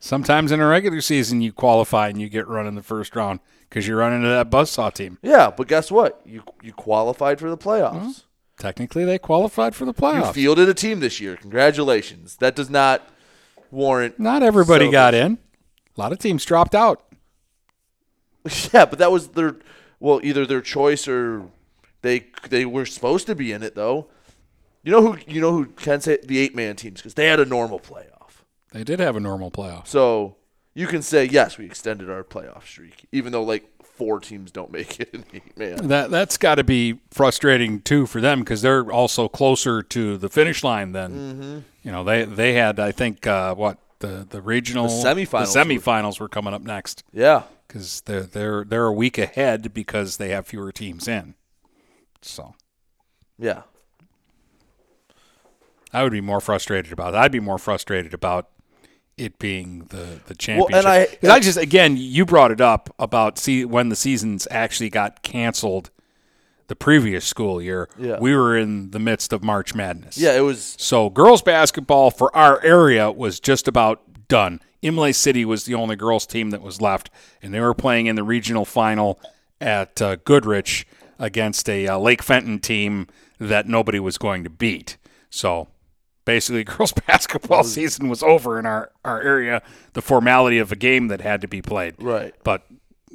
Sometimes 0.05 0.51
in 0.51 0.59
a 0.59 0.67
regular 0.67 1.01
season, 1.01 1.43
you 1.43 1.53
qualify 1.53 2.09
and 2.09 2.21
you 2.21 2.29
get 2.29 2.49
run 2.49 2.67
in 2.67 2.75
the 2.75 2.83
first 2.83 3.15
round 3.15 3.39
because 3.69 3.87
you're 3.87 3.99
running 3.99 4.19
into 4.25 4.31
that 4.31 4.51
buzzsaw 4.51 4.93
team. 4.93 5.17
Yeah, 5.23 5.53
but 5.57 5.69
guess 5.69 5.93
what? 5.93 6.21
You 6.27 6.43
you 6.61 6.73
qualified 6.73 7.39
for 7.39 7.49
the 7.49 7.57
playoffs. 7.57 8.25
Technically, 8.59 9.05
they 9.05 9.17
qualified 9.17 9.77
for 9.77 9.85
the 9.85 9.95
playoffs. 9.95 10.27
You 10.27 10.33
fielded 10.33 10.69
a 10.69 10.75
team 10.75 10.99
this 10.99 11.21
year. 11.21 11.37
Congratulations. 11.37 12.35
That 12.39 12.57
does 12.57 12.69
not 12.69 13.09
warrant. 13.71 14.19
Not 14.19 14.43
everybody 14.43 14.91
got 14.91 15.15
celebration. 15.15 15.39
in. 15.39 15.95
A 15.97 16.01
lot 16.01 16.11
of 16.11 16.19
teams 16.19 16.45
dropped 16.45 16.75
out. 16.75 17.05
Yeah, 18.75 18.87
but 18.87 18.99
that 18.99 19.13
was 19.13 19.29
their 19.29 19.55
well, 20.01 20.19
either 20.25 20.45
their 20.47 20.61
choice 20.61 21.07
or 21.07 21.45
they 22.01 22.27
they 22.49 22.65
were 22.65 22.87
supposed 22.87 23.29
to 23.29 23.37
be 23.37 23.53
in 23.53 23.63
it 23.63 23.77
though. 23.77 24.09
You 24.83 24.91
know 24.91 25.01
who 25.13 25.19
you 25.29 25.41
know 25.41 25.53
who 25.53 25.67
can 25.67 26.01
say 26.01 26.19
the 26.25 26.41
eight 26.41 26.57
man 26.57 26.75
teams 26.75 27.01
because 27.01 27.15
they 27.15 27.27
had 27.29 27.39
a 27.39 27.45
normal 27.45 27.79
playoff. 27.79 28.22
They 28.73 28.85
did 28.85 29.01
have 29.01 29.17
a 29.17 29.21
normal 29.21 29.51
playoff. 29.51 29.87
So 29.87 30.37
you 30.75 30.87
can 30.87 31.03
say 31.03 31.25
yes, 31.25 31.59
we 31.59 31.67
extended 31.67 32.09
our 32.11 32.25
playoff 32.25 32.65
streak, 32.65 33.07
even 33.13 33.33
though 33.33 33.43
like 33.43 33.69
four 33.85 34.19
teams 34.21 34.51
don't 34.51 34.73
make 34.73 34.99
it 35.01 35.11
in 35.13 35.25
eight 35.35 35.57
man. 35.59 35.89
That 35.89 36.11
that's 36.11 36.37
got 36.39 36.55
to 36.57 36.65
be 36.65 37.01
frustrating 37.11 37.81
too 37.83 38.07
for 38.07 38.21
them 38.21 38.41
because 38.41 38.63
they're 38.63 38.91
also 38.91 39.29
closer 39.29 39.83
to 39.83 40.17
the 40.17 40.29
finish 40.29 40.65
line 40.65 40.93
than 40.93 41.13
Mm-hmm. 41.13 41.59
you 41.83 41.93
know 41.93 42.03
they 42.05 42.25
they 42.25 42.55
had 42.55 42.81
I 42.81 42.91
think 42.93 43.27
uh, 43.27 43.55
what 43.55 43.79
the 43.99 44.27
the 44.29 44.41
regional 44.41 44.89
The 44.89 44.95
semifinals 45.09 45.53
the 45.53 45.59
were- 45.59 45.65
semifinals 45.67 46.21
were 46.21 46.29
coming 46.29 46.55
up 46.55 46.63
next 46.63 47.05
Yeah, 47.13 47.43
because 47.69 48.01
they're 48.07 48.23
they're 48.23 48.65
they're 48.65 48.87
a 48.87 48.93
week 48.93 49.19
ahead 49.19 49.75
because 49.75 50.17
they 50.17 50.31
have 50.31 50.47
fewer 50.47 50.73
teams 50.73 51.07
in. 51.07 51.35
So 52.23 52.55
yeah. 53.39 53.63
I 55.93 56.03
would 56.03 56.13
be 56.13 56.23
more 56.23 56.41
frustrated 56.41 56.91
about. 56.93 57.15
I'd 57.15 57.33
be 57.33 57.41
more 57.41 57.59
frustrated 57.59 58.15
about 58.15 58.49
it 59.19 59.39
being 59.39 59.87
the 59.91 60.21
the 60.27 60.29
Well, 60.29 60.37
championship. 60.39 61.19
and 61.23 61.31
I- 61.33 61.35
I 61.37 61.41
just 61.41 61.59
again 61.59 61.97
you 61.97 62.25
brought 62.25 62.51
it 62.51 62.61
up 62.61 62.95
about 62.99 63.39
see 63.39 63.65
when 63.65 63.89
the 63.89 63.97
seasons 63.97 64.49
actually 64.51 64.91
got 64.91 65.23
canceled 65.23 65.91
the 66.69 66.77
previous 66.77 67.25
school 67.27 67.61
year. 67.61 67.89
Yeah. 67.99 68.19
We 68.21 68.35
were 68.35 68.57
in 68.57 68.91
the 68.93 68.99
midst 68.99 69.33
of 69.33 69.43
March 69.45 69.75
Madness. 69.75 70.17
Yeah, 70.17 70.37
it 70.37 70.41
was 70.41 70.75
So 70.79 71.11
girls 71.11 71.43
basketball 71.43 72.11
for 72.11 72.35
our 72.35 72.63
area 72.65 73.11
was 73.11 73.39
just 73.41 73.69
about 73.69 74.01
done. 74.29 74.61
Imlay 74.81 75.13
City 75.13 75.45
was 75.45 75.65
the 75.65 75.75
only 75.75 75.95
girls 75.97 76.27
team 76.27 76.51
that 76.51 76.63
was 76.63 76.81
left, 76.81 77.11
and 77.43 77.53
they 77.53 77.61
were 77.61 77.75
playing 77.75 78.07
in 78.07 78.17
the 78.17 78.23
regional 78.25 78.65
final 78.65 79.21
at 79.61 80.01
uh, 80.03 80.17
Goodrich 80.17 80.87
against 81.19 81.69
a 81.69 81.87
uh, 81.87 81.99
Lake 81.99 82.23
Fenton 82.23 82.59
team 82.59 83.07
that 83.39 83.69
nobody 83.69 84.01
was 84.01 84.17
going 84.19 84.43
to 84.43 84.51
beat. 84.51 84.97
So 85.31 85.69
basically, 86.25 86.65
girls 86.65 86.93
basketball 86.93 87.65
season 87.65 88.09
was 88.09 88.23
over 88.23 88.59
in 88.59 88.67
our, 88.67 88.91
our 89.05 89.21
area. 89.21 89.63
The 89.93 90.03
formality 90.03 90.59
of 90.59 90.73
a 90.73 90.77
game 90.77 91.09
that 91.09 91.21
had 91.21 91.41
to 91.43 91.49
be 91.49 91.63
played. 91.63 91.95
Right. 91.99 92.35
But 92.45 92.67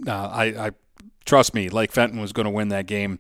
uh, 0.06 0.12
I, 0.12 0.44
I 0.46 0.72
trust 1.26 1.54
me, 1.54 1.70
Lake 1.70 1.92
Fenton 1.92 2.20
was 2.20 2.34
going 2.34 2.46
to 2.46 2.52
win 2.52 2.70
that 2.70 2.88
game 2.88 3.20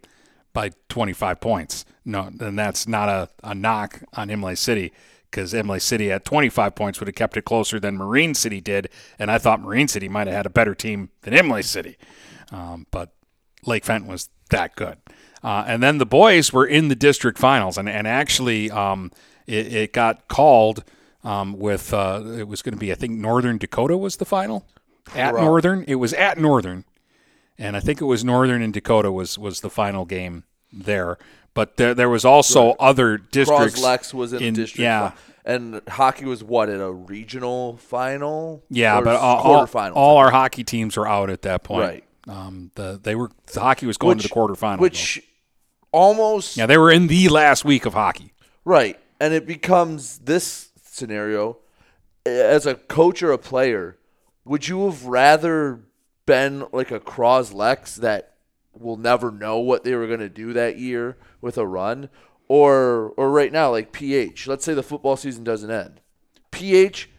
by 0.53 0.71
25 0.89 1.39
points. 1.39 1.85
No, 2.03 2.31
and 2.39 2.57
that's 2.57 2.87
not 2.87 3.09
a, 3.09 3.29
a 3.43 3.53
knock 3.53 4.01
on 4.13 4.29
Imlay 4.29 4.55
City 4.55 4.93
because 5.29 5.53
Imlay 5.53 5.79
City 5.79 6.11
at 6.11 6.25
25 6.25 6.73
points 6.73 6.99
would 6.99 7.07
have 7.07 7.15
kept 7.15 7.37
it 7.37 7.43
closer 7.43 7.79
than 7.79 7.97
Marine 7.97 8.33
City 8.33 8.61
did, 8.61 8.89
and 9.19 9.29
I 9.29 9.37
thought 9.37 9.61
Marine 9.61 9.87
City 9.87 10.07
might 10.07 10.27
have 10.27 10.35
had 10.35 10.45
a 10.45 10.49
better 10.49 10.73
team 10.73 11.09
than 11.21 11.33
Imlay 11.33 11.61
City, 11.61 11.97
um, 12.51 12.87
but 12.91 13.11
Lake 13.65 13.85
Fenton 13.85 14.09
was 14.09 14.29
that 14.49 14.75
good. 14.75 14.97
Uh, 15.43 15.65
and 15.67 15.83
then 15.83 15.97
the 15.97 16.05
boys 16.05 16.51
were 16.51 16.65
in 16.65 16.87
the 16.87 16.95
district 16.95 17.37
finals, 17.37 17.77
and 17.77 17.87
and 17.87 18.07
actually 18.07 18.71
um, 18.71 19.11
it, 19.47 19.73
it 19.73 19.93
got 19.93 20.27
called 20.27 20.83
um, 21.23 21.57
with 21.57 21.93
uh, 21.93 22.21
it 22.37 22.47
was 22.47 22.61
going 22.61 22.73
to 22.73 22.79
be 22.79 22.91
I 22.91 22.95
think 22.95 23.13
Northern 23.13 23.57
Dakota 23.57 23.97
was 23.97 24.17
the 24.17 24.25
final 24.25 24.65
at 25.15 25.31
Correct. 25.31 25.43
Northern. 25.43 25.83
It 25.87 25.95
was 25.95 26.13
at 26.13 26.37
Northern, 26.37 26.85
and 27.57 27.75
I 27.75 27.79
think 27.79 28.01
it 28.01 28.05
was 28.05 28.23
Northern 28.23 28.61
and 28.61 28.73
Dakota 28.73 29.11
was 29.11 29.37
was 29.37 29.61
the 29.61 29.69
final 29.69 30.05
game 30.05 30.43
there. 30.71 31.17
But 31.53 31.77
there 31.77 31.93
there 31.95 32.09
was 32.09 32.23
also 32.23 32.71
other 32.73 33.17
districts. 33.17 33.73
Cross-Lex 33.73 34.13
was 34.13 34.33
in, 34.33 34.53
district. 34.53 34.79
Yeah, 34.79 35.13
and 35.43 35.81
hockey 35.87 36.25
was 36.25 36.43
what 36.43 36.69
at 36.69 36.79
a 36.79 36.91
regional 36.91 37.77
final. 37.77 38.63
yeah, 38.69 39.01
but 39.01 39.15
all, 39.15 39.65
all, 39.65 39.91
all 39.93 40.17
our 40.17 40.29
hockey 40.29 40.63
teams 40.63 40.97
were 40.97 41.07
out 41.07 41.29
at 41.29 41.41
that 41.43 41.63
point. 41.63 41.81
Right. 41.81 42.03
Um, 42.27 42.71
the 42.75 42.99
they 43.01 43.15
were 43.15 43.31
the 43.53 43.61
hockey 43.61 43.85
was 43.85 43.97
going 43.97 44.19
to 44.19 44.27
the 44.27 44.33
quarterfinals. 44.33 44.79
which 44.79 45.23
almost 45.91 46.57
yeah, 46.57 46.65
they 46.65 46.77
were 46.77 46.91
in 46.91 47.07
the 47.07 47.29
last 47.29 47.65
week 47.65 47.85
of 47.85 47.93
hockey. 47.93 48.33
Right. 48.65 48.99
And 49.19 49.33
it 49.33 49.45
becomes 49.45 50.19
this 50.19 50.69
scenario 50.83 51.57
as 52.25 52.65
a 52.65 52.75
coach 52.75 53.23
or 53.23 53.31
a 53.31 53.37
player, 53.37 53.97
would 54.45 54.67
you 54.67 54.85
have 54.85 55.05
rather 55.05 55.81
been 56.25 56.65
like 56.71 56.91
a 56.91 56.99
Cross 56.99 57.53
Lex 57.53 57.95
that 57.95 58.35
will 58.73 58.97
never 58.97 59.31
know 59.31 59.57
what 59.57 59.83
they 59.83 59.95
were 59.95 60.07
going 60.07 60.19
to 60.19 60.29
do 60.29 60.53
that 60.53 60.77
year 60.77 61.17
with 61.41 61.57
a 61.57 61.65
run 61.65 62.09
or 62.47 63.13
or 63.17 63.31
right 63.31 63.51
now 63.51 63.71
like 63.71 63.91
PH. 63.91 64.47
Let's 64.47 64.63
say 64.63 64.73
the 64.73 64.83
football 64.83 65.17
season 65.17 65.43
doesn't 65.43 65.71
end. 65.71 66.01
PH 66.51 67.09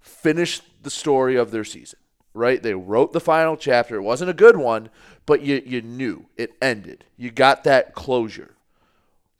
finished 0.00 0.64
the 0.82 0.90
story 0.90 1.36
of 1.36 1.50
their 1.50 1.64
season, 1.64 1.98
right? 2.34 2.62
They 2.62 2.74
wrote 2.74 3.12
the 3.12 3.20
final 3.20 3.56
chapter. 3.56 3.96
It 3.96 4.02
wasn't 4.02 4.30
a 4.30 4.34
good 4.34 4.56
one, 4.56 4.90
but 5.24 5.42
you 5.42 5.62
you 5.64 5.82
knew 5.82 6.26
it 6.36 6.54
ended. 6.60 7.04
You 7.16 7.30
got 7.30 7.64
that 7.64 7.94
closure. 7.94 8.55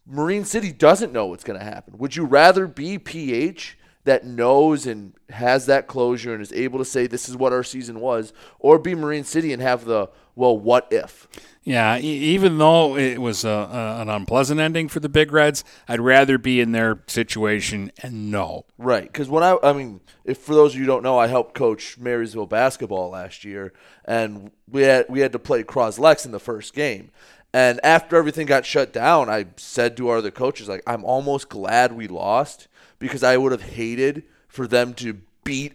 Marine 0.06 0.44
City 0.44 0.72
doesn't 0.72 1.12
know 1.12 1.26
what's 1.26 1.44
going 1.44 1.58
to 1.58 1.64
happen. 1.64 1.98
Would 1.98 2.16
you 2.16 2.24
rather 2.24 2.66
be 2.66 2.98
PH 2.98 3.76
that 4.04 4.24
knows 4.24 4.86
and 4.86 5.14
has 5.30 5.66
that 5.66 5.88
closure 5.88 6.32
and 6.32 6.40
is 6.40 6.52
able 6.52 6.78
to 6.78 6.84
say 6.84 7.06
this 7.06 7.28
is 7.28 7.36
what 7.36 7.52
our 7.52 7.64
season 7.64 8.00
was, 8.00 8.32
or 8.60 8.78
be 8.78 8.94
Marine 8.94 9.24
City 9.24 9.52
and 9.52 9.60
have 9.60 9.84
the 9.84 10.08
well, 10.36 10.56
what 10.56 10.86
if? 10.90 11.26
Yeah, 11.64 11.96
e- 11.96 12.02
even 12.02 12.58
though 12.58 12.96
it 12.96 13.18
was 13.18 13.42
a, 13.42 13.48
a, 13.48 14.02
an 14.02 14.10
unpleasant 14.10 14.60
ending 14.60 14.88
for 14.88 15.00
the 15.00 15.08
Big 15.08 15.32
Reds, 15.32 15.64
I'd 15.88 15.98
rather 15.98 16.36
be 16.36 16.60
in 16.60 16.72
their 16.72 17.02
situation 17.06 17.90
and 18.02 18.30
know. 18.30 18.66
Right, 18.76 19.10
because 19.10 19.30
when 19.30 19.42
I, 19.42 19.56
I 19.62 19.72
mean, 19.72 20.02
if 20.24 20.38
for 20.38 20.54
those 20.54 20.74
of 20.74 20.78
you 20.78 20.84
who 20.84 20.92
don't 20.92 21.02
know, 21.02 21.18
I 21.18 21.26
helped 21.26 21.54
coach 21.54 21.96
Marysville 21.98 22.46
basketball 22.46 23.10
last 23.10 23.44
year, 23.44 23.72
and 24.04 24.50
we 24.70 24.82
had 24.82 25.06
we 25.08 25.20
had 25.20 25.32
to 25.32 25.38
play 25.38 25.62
Cross 25.62 25.98
Lex 25.98 26.26
in 26.26 26.32
the 26.32 26.38
first 26.38 26.74
game, 26.74 27.10
And 27.56 27.80
after 27.82 28.16
everything 28.16 28.46
got 28.46 28.66
shut 28.66 28.92
down, 28.92 29.30
I 29.30 29.46
said 29.56 29.96
to 29.96 30.10
our 30.10 30.18
other 30.18 30.30
coaches, 30.30 30.68
like, 30.68 30.82
I'm 30.86 31.02
almost 31.06 31.48
glad 31.48 31.94
we 31.94 32.06
lost 32.06 32.68
because 32.98 33.22
I 33.22 33.38
would 33.38 33.50
have 33.50 33.62
hated 33.62 34.24
for 34.46 34.66
them 34.66 34.92
to 34.96 35.22
beat 35.42 35.72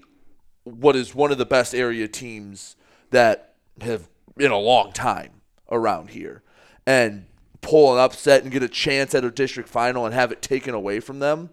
what 0.63 0.95
is 0.95 1.15
one 1.15 1.31
of 1.31 1.39
the 1.39 1.45
best 1.47 1.73
area 1.73 2.07
teams 2.07 2.75
that 3.09 3.55
have 3.81 4.07
in 4.37 4.51
a 4.51 4.59
long 4.59 4.91
time 4.91 5.41
around 5.71 6.11
here 6.11 6.43
and 6.85 7.25
pull 7.61 7.93
an 7.93 7.99
upset 7.99 8.43
and 8.43 8.51
get 8.51 8.61
a 8.61 8.69
chance 8.69 9.15
at 9.15 9.25
a 9.25 9.31
district 9.31 9.67
final 9.67 10.05
and 10.05 10.13
have 10.13 10.31
it 10.31 10.43
taken 10.43 10.75
away 10.75 10.99
from 10.99 11.17
them 11.17 11.49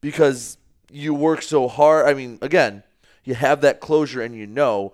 because 0.00 0.56
you 0.88 1.12
work 1.12 1.42
so 1.42 1.66
hard. 1.66 2.06
I 2.06 2.14
mean, 2.14 2.38
again, 2.40 2.84
you 3.24 3.34
have 3.34 3.60
that 3.62 3.80
closure 3.80 4.22
and 4.22 4.36
you 4.36 4.46
know 4.46 4.92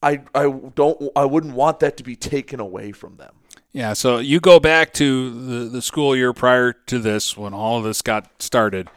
I 0.00 0.22
I 0.32 0.48
don't 0.76 1.10
I 1.16 1.24
wouldn't 1.24 1.54
want 1.54 1.80
that 1.80 1.96
to 1.96 2.04
be 2.04 2.14
taken 2.14 2.60
away 2.60 2.92
from 2.92 3.16
them. 3.16 3.34
Yeah, 3.72 3.92
so 3.92 4.18
you 4.18 4.40
go 4.40 4.58
back 4.58 4.92
to 4.94 5.30
the, 5.30 5.68
the 5.70 5.82
school 5.82 6.16
year 6.16 6.32
prior 6.32 6.72
to 6.72 6.98
this 6.98 7.36
when 7.36 7.54
all 7.54 7.78
of 7.78 7.84
this 7.84 8.02
got 8.02 8.42
started. 8.42 8.88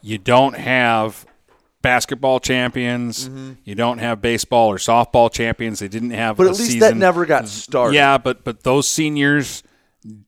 You 0.00 0.18
don't 0.18 0.54
have 0.56 1.26
basketball 1.82 2.38
champions. 2.38 3.28
Mm-hmm. 3.28 3.52
You 3.64 3.74
don't 3.74 3.98
have 3.98 4.22
baseball 4.22 4.68
or 4.68 4.76
softball 4.76 5.30
champions. 5.32 5.80
They 5.80 5.88
didn't 5.88 6.10
have 6.10 6.36
But 6.36 6.46
at 6.46 6.50
least 6.50 6.64
season. 6.66 6.80
that 6.80 6.96
never 6.96 7.26
got 7.26 7.48
started. 7.48 7.96
Yeah, 7.96 8.18
but 8.18 8.44
but 8.44 8.62
those 8.62 8.88
seniors 8.88 9.64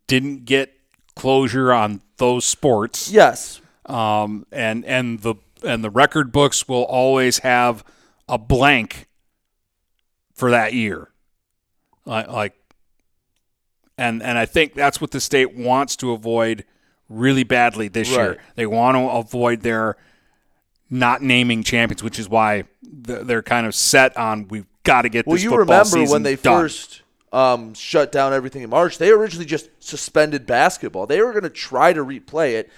didn't 0.08 0.44
get 0.44 0.74
closure 1.14 1.72
on 1.72 2.02
those 2.16 2.44
sports. 2.44 3.10
Yes. 3.10 3.60
Um, 3.86 4.46
and 4.50 4.84
and 4.84 5.20
the 5.20 5.36
and 5.64 5.84
the 5.84 5.90
record 5.90 6.32
books 6.32 6.66
will 6.66 6.82
always 6.84 7.38
have 7.38 7.84
a 8.28 8.38
blank 8.38 9.08
for 10.34 10.50
that 10.50 10.72
year. 10.72 11.10
Like 12.04 12.28
like 12.28 12.54
and 13.98 14.22
and 14.22 14.38
I 14.38 14.46
think 14.46 14.74
that's 14.74 15.00
what 15.00 15.10
the 15.10 15.20
state 15.20 15.56
wants 15.56 15.96
to 15.96 16.12
avoid 16.12 16.64
really 17.08 17.44
badly 17.44 17.88
this 17.88 18.10
year. 18.10 18.38
They 18.56 18.66
want 18.66 18.96
to 18.96 19.08
avoid 19.08 19.60
their 19.60 19.96
not 20.90 21.22
naming 21.22 21.62
champions, 21.62 22.02
which 22.02 22.18
is 22.18 22.28
why 22.28 22.64
they're 22.82 23.42
kind 23.42 23.66
of 23.66 23.74
set 23.74 24.16
on 24.16 24.48
we've 24.48 24.66
got 24.84 25.02
to 25.02 25.08
get 25.08 25.26
Well, 25.26 25.38
you 25.38 25.56
remember 25.56 26.04
when 26.04 26.22
they 26.22 26.36
done. 26.36 26.62
first 26.62 27.02
um, 27.32 27.74
shut 27.74 28.12
down 28.12 28.32
everything 28.32 28.62
in 28.62 28.70
March? 28.70 28.98
They 28.98 29.10
originally 29.10 29.46
just 29.46 29.68
suspended 29.80 30.46
basketball. 30.46 31.06
They 31.06 31.20
were 31.20 31.32
going 31.32 31.42
to 31.42 31.50
try 31.50 31.92
to 31.92 32.04
replay 32.04 32.52
it. 32.52 32.70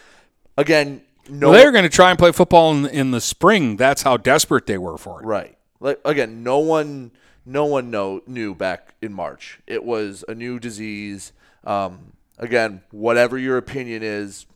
Again, 0.56 1.02
no. 1.28 1.50
Well, 1.50 1.58
they 1.58 1.66
were 1.66 1.72
going 1.72 1.84
to 1.84 1.90
try 1.90 2.10
and 2.10 2.18
play 2.18 2.32
football 2.32 2.72
in, 2.72 2.86
in 2.86 3.10
the 3.10 3.20
spring. 3.20 3.76
That's 3.76 4.02
how 4.02 4.16
desperate 4.16 4.66
they 4.66 4.78
were 4.78 4.96
for 4.96 5.20
it. 5.20 5.26
Right. 5.26 5.58
Like 5.80 6.00
again, 6.04 6.42
no 6.42 6.58
one, 6.58 7.10
no 7.47 7.64
one 7.64 7.90
know, 7.90 8.22
knew 8.26 8.55
back 8.55 8.94
in 9.01 9.12
March. 9.12 9.61
It 9.66 9.84
was 9.84 10.24
a 10.28 10.34
new 10.34 10.59
disease. 10.59 11.32
Um, 11.64 12.12
again, 12.38 12.82
whatever 12.90 13.38
your 13.38 13.57
opinion 13.57 14.03
is, 14.03 14.47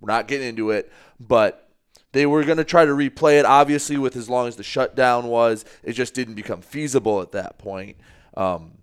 we're 0.00 0.12
not 0.12 0.28
getting 0.28 0.48
into 0.48 0.70
it, 0.70 0.90
but 1.20 1.68
they 2.12 2.24
were 2.24 2.42
going 2.44 2.58
to 2.58 2.64
try 2.64 2.84
to 2.84 2.92
replay 2.92 3.38
it. 3.38 3.44
Obviously, 3.44 3.98
with 3.98 4.16
as 4.16 4.30
long 4.30 4.48
as 4.48 4.56
the 4.56 4.62
shutdown 4.62 5.26
was, 5.26 5.64
it 5.82 5.92
just 5.92 6.14
didn't 6.14 6.34
become 6.34 6.62
feasible 6.62 7.20
at 7.20 7.32
that 7.32 7.58
point. 7.58 7.96
Um, 8.34 8.78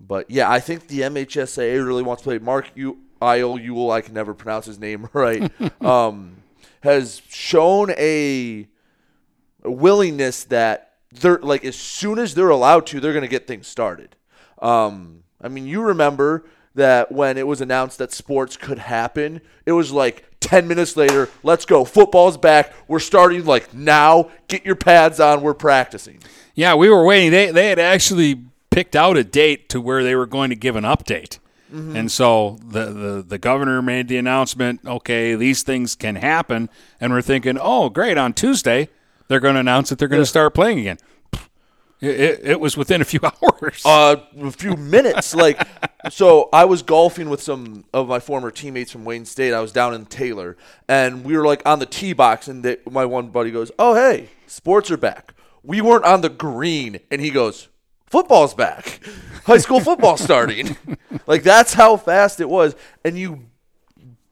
but 0.00 0.30
yeah, 0.30 0.50
I 0.50 0.60
think 0.60 0.88
the 0.88 1.00
MHSAA 1.00 1.84
really 1.84 2.02
wants 2.02 2.22
to 2.22 2.28
play. 2.28 2.38
Mark 2.38 2.70
U- 2.74 2.98
Isle 3.20 3.58
Ewell, 3.58 3.90
I 3.90 4.00
can 4.00 4.14
never 4.14 4.34
pronounce 4.34 4.66
his 4.66 4.78
name 4.78 5.08
right, 5.14 5.50
um, 5.82 6.36
has 6.82 7.22
shown 7.28 7.90
a 7.92 8.68
willingness 9.64 10.44
that 10.44 10.87
they're 11.12 11.38
like 11.38 11.64
as 11.64 11.76
soon 11.76 12.18
as 12.18 12.34
they're 12.34 12.50
allowed 12.50 12.86
to, 12.88 13.00
they're 13.00 13.12
going 13.12 13.22
to 13.22 13.28
get 13.28 13.46
things 13.46 13.66
started. 13.66 14.16
Um, 14.60 15.22
I 15.40 15.48
mean, 15.48 15.66
you 15.66 15.82
remember 15.82 16.44
that 16.74 17.10
when 17.10 17.38
it 17.38 17.46
was 17.46 17.60
announced 17.60 17.98
that 17.98 18.12
sports 18.12 18.56
could 18.56 18.78
happen, 18.78 19.40
it 19.66 19.72
was 19.72 19.92
like 19.92 20.24
10 20.40 20.68
minutes 20.68 20.96
later, 20.96 21.28
let's 21.42 21.64
go. 21.64 21.84
Football's 21.84 22.36
back. 22.36 22.72
We're 22.86 23.00
starting 23.00 23.44
like 23.44 23.74
now. 23.74 24.30
Get 24.48 24.64
your 24.64 24.76
pads 24.76 25.20
on. 25.20 25.42
We're 25.42 25.54
practicing. 25.54 26.20
Yeah, 26.54 26.74
we 26.74 26.88
were 26.88 27.04
waiting. 27.04 27.30
They 27.30 27.50
they 27.50 27.68
had 27.68 27.78
actually 27.78 28.44
picked 28.70 28.94
out 28.94 29.16
a 29.16 29.24
date 29.24 29.68
to 29.70 29.80
where 29.80 30.02
they 30.02 30.14
were 30.14 30.26
going 30.26 30.50
to 30.50 30.56
give 30.56 30.76
an 30.76 30.84
update. 30.84 31.38
Mm-hmm. 31.72 31.96
And 31.96 32.12
so 32.12 32.58
the, 32.64 32.86
the 32.86 33.24
the 33.26 33.38
governor 33.38 33.82
made 33.82 34.08
the 34.08 34.16
announcement, 34.16 34.80
okay, 34.86 35.34
these 35.34 35.62
things 35.62 35.94
can 35.94 36.16
happen, 36.16 36.70
and 37.00 37.12
we're 37.12 37.22
thinking, 37.22 37.58
oh, 37.60 37.90
great, 37.90 38.16
on 38.16 38.32
Tuesday 38.32 38.88
they're 39.28 39.40
going 39.40 39.54
to 39.54 39.60
announce 39.60 39.90
that 39.90 39.98
they're 39.98 40.08
going 40.08 40.22
to 40.22 40.26
start 40.26 40.54
playing 40.54 40.80
again. 40.80 40.98
It, 42.00 42.20
it, 42.20 42.40
it 42.44 42.60
was 42.60 42.76
within 42.76 43.00
a 43.00 43.04
few 43.04 43.20
hours. 43.42 43.82
uh, 43.84 44.16
a 44.40 44.50
few 44.52 44.74
minutes. 44.76 45.34
Like, 45.34 45.60
so 46.10 46.48
I 46.52 46.64
was 46.64 46.82
golfing 46.82 47.28
with 47.28 47.42
some 47.42 47.84
of 47.92 48.08
my 48.08 48.20
former 48.20 48.50
teammates 48.50 48.92
from 48.92 49.04
Wayne 49.04 49.24
State. 49.24 49.52
I 49.52 49.60
was 49.60 49.72
down 49.72 49.94
in 49.94 50.06
Taylor, 50.06 50.56
and 50.88 51.24
we 51.24 51.36
were 51.36 51.44
like 51.44 51.62
on 51.66 51.78
the 51.80 51.86
tee 51.86 52.12
box, 52.12 52.46
and 52.48 52.64
they, 52.64 52.76
my 52.88 53.04
one 53.04 53.28
buddy 53.28 53.50
goes, 53.50 53.72
"Oh, 53.78 53.94
hey, 53.94 54.28
sports 54.46 54.90
are 54.90 54.96
back." 54.96 55.34
We 55.64 55.80
weren't 55.80 56.04
on 56.04 56.20
the 56.20 56.28
green, 56.28 57.00
and 57.10 57.20
he 57.20 57.30
goes, 57.30 57.68
"Football's 58.06 58.54
back. 58.54 59.00
High 59.44 59.58
school 59.58 59.80
football 59.80 60.16
starting." 60.16 60.76
like 61.26 61.42
that's 61.42 61.74
how 61.74 61.96
fast 61.96 62.40
it 62.40 62.48
was, 62.48 62.76
and 63.04 63.18
you 63.18 63.46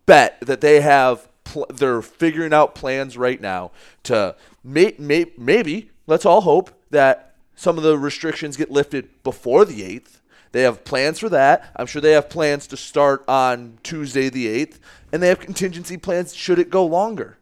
bet 0.07 0.39
that 0.43 0.61
they 0.61 0.81
have 0.81 1.29
pl- 1.47 1.67
they're 1.73 2.03
figuring 2.03 2.53
out 2.53 2.75
plans 2.75 3.17
right 3.17 3.41
now 3.41 3.71
to 4.03 4.35
may- 4.63 4.95
may- 4.99 5.33
maybe 5.39 5.91
let's 6.07 6.27
all 6.27 6.43
hope 6.43 6.71
that 6.91 7.35
some 7.55 7.79
of 7.79 7.85
the 7.85 7.97
restrictions 7.99 8.57
get 8.57 8.71
lifted 8.71 9.09
before 9.23 9.65
the 9.65 9.83
8th 9.83 10.21
they 10.53 10.63
have 10.63 10.85
plans 10.85 11.19
for 11.19 11.29
that 11.29 11.71
i'm 11.77 11.87
sure 11.87 12.03
they 12.03 12.13
have 12.13 12.29
plans 12.29 12.67
to 12.67 12.77
start 12.77 13.25
on 13.29 13.79
tuesday 13.83 14.29
the 14.29 14.47
8th 14.67 14.79
and 15.13 15.23
they 15.23 15.29
have 15.29 15.41
contingency 15.41 15.97
plans 15.97 16.35
should 16.35 16.59
it 16.59 16.71
go 16.71 16.85
longer 16.85 17.39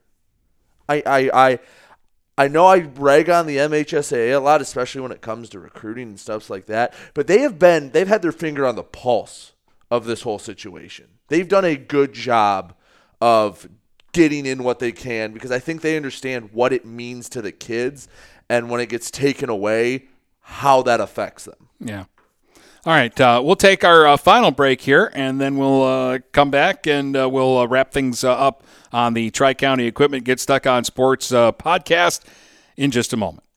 i 0.89 1.03
i 1.07 1.31
i 1.33 1.59
I 2.37 2.49
know 2.49 2.67
I 2.67 2.79
rag 2.79 3.31
on 3.31 3.47
the 3.47 3.59
MHSAA 3.59 4.35
a 4.35 4.41
lot, 4.41 4.61
especially 4.61 5.01
when 5.01 5.13
it 5.13 5.21
comes 5.21 5.49
to 5.51 5.61
recruiting 5.61 6.09
and 6.09 6.19
stuff 6.19 6.51
like 6.51 6.67
that. 6.67 6.93
But 7.15 7.29
they 7.29 7.43
have 7.43 7.61
been, 7.61 7.93
they've 7.93 8.09
had 8.09 8.23
their 8.23 8.33
finger 8.33 8.67
on 8.67 8.75
the 8.75 8.83
pulse 8.83 9.53
of 9.89 10.05
this 10.05 10.23
whole 10.23 10.41
situation. 10.41 11.07
They've 11.29 11.49
done 11.49 11.65
a 11.65 11.77
good 11.77 12.13
job 12.13 12.75
of 13.21 13.69
getting 14.15 14.47
in 14.47 14.63
what 14.65 14.79
they 14.79 14.93
can 14.93 15.33
because 15.33 15.51
I 15.51 15.59
think 15.59 15.83
they 15.83 15.97
understand 15.97 16.51
what 16.53 16.73
it 16.73 16.87
means 16.87 17.29
to 17.31 17.43
the 17.43 17.53
kids 17.53 18.09
and 18.49 18.71
when 18.71 18.81
it 18.81 18.89
gets 18.89 19.11
taken 19.11 19.51
away, 19.51 20.07
how 20.41 20.83
that 20.83 21.01
affects 21.01 21.45
them. 21.45 21.69
Yeah. 21.81 22.05
All 22.87 22.93
right, 22.93 23.19
uh, 23.19 23.41
we'll 23.43 23.57
take 23.57 23.83
our 23.83 24.07
uh, 24.07 24.19
final 24.19 24.51
break 24.51 24.83
here, 24.83 25.11
and 25.15 25.41
then 25.41 25.57
we'll 25.57 25.83
uh, 25.83 26.19
come 26.33 26.51
back 26.51 26.87
and 26.87 27.17
uh, 27.17 27.27
we'll 27.31 27.57
uh, 27.57 27.67
wrap 27.67 27.93
things 27.93 28.23
uh, 28.23 28.33
up 28.33 28.63
on 28.93 29.15
the 29.15 29.31
Tri 29.31 29.55
County 29.55 29.87
Equipment 29.87 30.25
Get 30.25 30.39
Stuck 30.39 30.67
on 30.67 30.85
Sports 30.85 31.33
uh, 31.33 31.53
podcast 31.53 32.21
in 32.77 32.91
just 32.91 33.15
a 33.15 33.17
moment. 33.17 33.45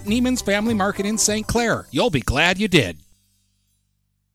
Neiman's 0.00 0.42
Family 0.42 0.74
Market 0.74 1.06
in 1.06 1.18
St. 1.18 1.46
Clair. 1.46 1.86
You'll 1.90 2.10
be 2.10 2.20
glad 2.20 2.58
you 2.58 2.68
did. 2.68 2.98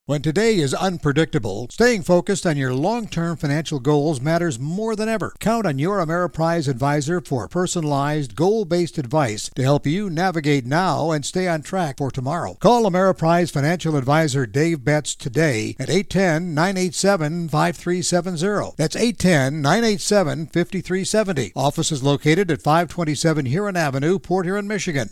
When 0.10 0.24
today 0.24 0.56
is 0.56 0.74
unpredictable, 0.74 1.68
staying 1.70 2.02
focused 2.02 2.48
on 2.48 2.58
your 2.58 2.74
long 2.74 3.08
term 3.08 3.38
financial 3.38 3.80
goals 3.80 4.20
matters 4.20 4.58
more 4.58 4.96
than 4.96 5.08
ever. 5.08 5.36
Count 5.40 5.68
on 5.68 5.78
your 5.78 6.00
Ameriprise 6.00 6.68
advisor 6.68 7.22
for 7.22 7.48
personalized, 7.48 8.36
goal 8.36 8.66
based 8.66 8.98
advice 8.98 9.52
to 9.54 9.62
help 9.62 9.86
you 9.86 10.10
navigate 10.10 10.66
now 10.66 11.12
and 11.12 11.24
stay 11.24 11.48
on 11.48 11.62
track 11.62 12.00
for 12.00 12.10
tomorrow. 12.10 12.56
Call 12.56 12.90
Ameriprise 12.90 13.52
financial 13.52 13.96
advisor 13.96 14.48
Dave 14.48 14.84
Betts 14.84 15.14
today 15.14 15.76
at 15.78 15.92
810 15.92 16.56
987 16.56 17.50
5370. 17.50 18.74
That's 18.78 18.96
810 18.96 19.62
987 19.62 20.48
5370. 20.48 21.52
Office 21.56 21.92
is 21.92 22.02
located 22.02 22.50
at 22.50 22.64
527 22.64 23.46
Huron 23.46 23.78
Avenue, 23.78 24.18
Port 24.18 24.48
Huron, 24.48 24.68
Michigan. 24.68 25.12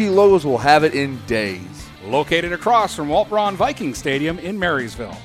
Logos 0.09 0.45
will 0.45 0.57
have 0.57 0.83
it 0.83 0.93
in 0.93 1.17
days. 1.25 1.89
Located 2.05 2.53
across 2.53 2.95
from 2.95 3.09
Walt 3.09 3.29
Braun 3.29 3.55
Viking 3.55 3.93
Stadium 3.93 4.39
in 4.39 4.57
Marysville. 4.57 5.17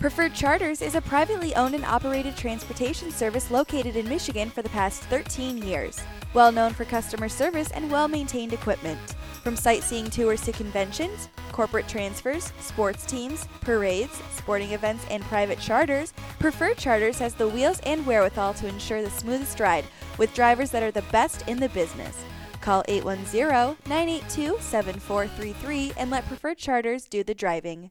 Preferred 0.00 0.32
Charters 0.32 0.80
is 0.80 0.94
a 0.94 1.00
privately 1.02 1.54
owned 1.54 1.74
and 1.74 1.84
operated 1.84 2.34
transportation 2.34 3.10
service 3.10 3.50
located 3.50 3.96
in 3.96 4.08
Michigan 4.08 4.48
for 4.48 4.62
the 4.62 4.68
past 4.70 5.02
13 5.04 5.58
years. 5.58 6.00
Well 6.32 6.52
known 6.52 6.72
for 6.72 6.86
customer 6.86 7.28
service 7.28 7.70
and 7.72 7.90
well 7.90 8.08
maintained 8.08 8.52
equipment. 8.52 8.98
From 9.42 9.56
sightseeing 9.56 10.08
tours 10.08 10.40
to 10.42 10.52
conventions, 10.52 11.28
corporate 11.52 11.88
transfers, 11.88 12.52
sports 12.60 13.04
teams, 13.04 13.46
parades, 13.60 14.22
sporting 14.36 14.72
events, 14.72 15.04
and 15.10 15.22
private 15.24 15.58
charters, 15.58 16.14
Preferred 16.38 16.78
Charters 16.78 17.18
has 17.18 17.34
the 17.34 17.48
wheels 17.48 17.80
and 17.80 18.06
wherewithal 18.06 18.54
to 18.54 18.68
ensure 18.68 19.02
the 19.02 19.10
smoothest 19.10 19.60
ride 19.60 19.84
with 20.16 20.32
drivers 20.34 20.70
that 20.70 20.82
are 20.82 20.90
the 20.90 21.02
best 21.12 21.46
in 21.48 21.58
the 21.58 21.68
business. 21.70 22.24
Call 22.60 22.84
810 22.88 23.76
982 23.88 24.58
7433 24.60 25.92
and 25.96 26.10
let 26.10 26.26
Preferred 26.26 26.58
Charters 26.58 27.06
do 27.06 27.24
the 27.24 27.34
driving. 27.34 27.90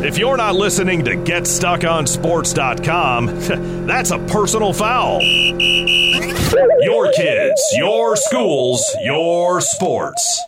If 0.00 0.16
you're 0.16 0.36
not 0.36 0.54
listening 0.54 1.04
to 1.06 1.16
GetStuckOnSports.com, 1.16 3.26
that's 3.86 4.12
a 4.12 4.18
personal 4.26 4.72
foul. 4.72 5.20
Your 5.20 7.12
kids, 7.12 7.60
your 7.76 8.14
schools, 8.14 8.96
your 9.02 9.60
sports. 9.60 10.44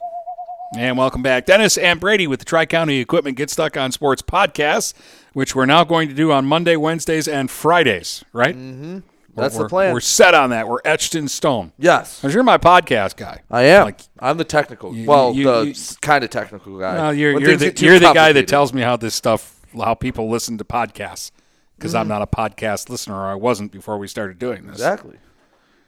And 0.78 0.96
welcome 0.96 1.22
back. 1.22 1.46
Dennis 1.46 1.76
and 1.76 1.98
Brady 1.98 2.28
with 2.28 2.38
the 2.38 2.44
Tri 2.44 2.64
County 2.64 3.00
Equipment 3.00 3.36
Get 3.36 3.50
Stuck 3.50 3.76
on 3.76 3.90
Sports 3.90 4.22
podcast, 4.22 4.94
which 5.32 5.56
we're 5.56 5.66
now 5.66 5.82
going 5.82 6.08
to 6.08 6.14
do 6.14 6.30
on 6.30 6.46
Monday, 6.46 6.76
Wednesdays, 6.76 7.26
and 7.26 7.50
Fridays, 7.50 8.24
right? 8.32 8.54
Mm-hmm. 8.54 9.00
That's 9.34 9.56
the 9.56 9.68
plan. 9.68 9.92
We're 9.94 10.00
set 10.00 10.34
on 10.34 10.50
that. 10.50 10.68
We're 10.68 10.80
etched 10.84 11.14
in 11.14 11.28
stone. 11.28 11.72
Yes. 11.78 12.20
Because 12.20 12.34
you're 12.34 12.42
my 12.42 12.58
podcast 12.58 13.16
guy. 13.16 13.42
I 13.50 13.62
am. 13.62 13.84
Like, 13.86 14.00
I'm 14.18 14.36
the 14.36 14.44
technical. 14.44 14.94
You- 14.94 15.06
well, 15.08 15.32
you- 15.34 15.44
the 15.44 15.60
you- 15.68 15.74
kind 16.00 16.24
of 16.24 16.30
technical 16.30 16.78
guy. 16.78 16.94
well, 16.94 17.14
you're, 17.14 17.40
you're 17.40 17.56
the, 17.56 17.72
you're 17.78 17.98
the 17.98 18.12
guy 18.12 18.32
that 18.32 18.48
tells 18.48 18.72
me 18.72 18.82
how 18.82 18.96
this 18.96 19.14
stuff, 19.14 19.60
how 19.76 19.94
people 19.94 20.28
listen 20.28 20.58
to 20.58 20.64
podcasts. 20.64 21.30
Because 21.76 21.94
I'm 21.94 22.04
Mhm. 22.06 22.08
not 22.10 22.22
a 22.22 22.26
podcast 22.26 22.90
listener, 22.90 23.14
or 23.16 23.28
I 23.28 23.34
wasn't 23.36 23.72
before 23.72 23.96
we 23.96 24.06
started 24.06 24.38
doing 24.38 24.64
this. 24.66 24.72
Exactly. 24.74 25.16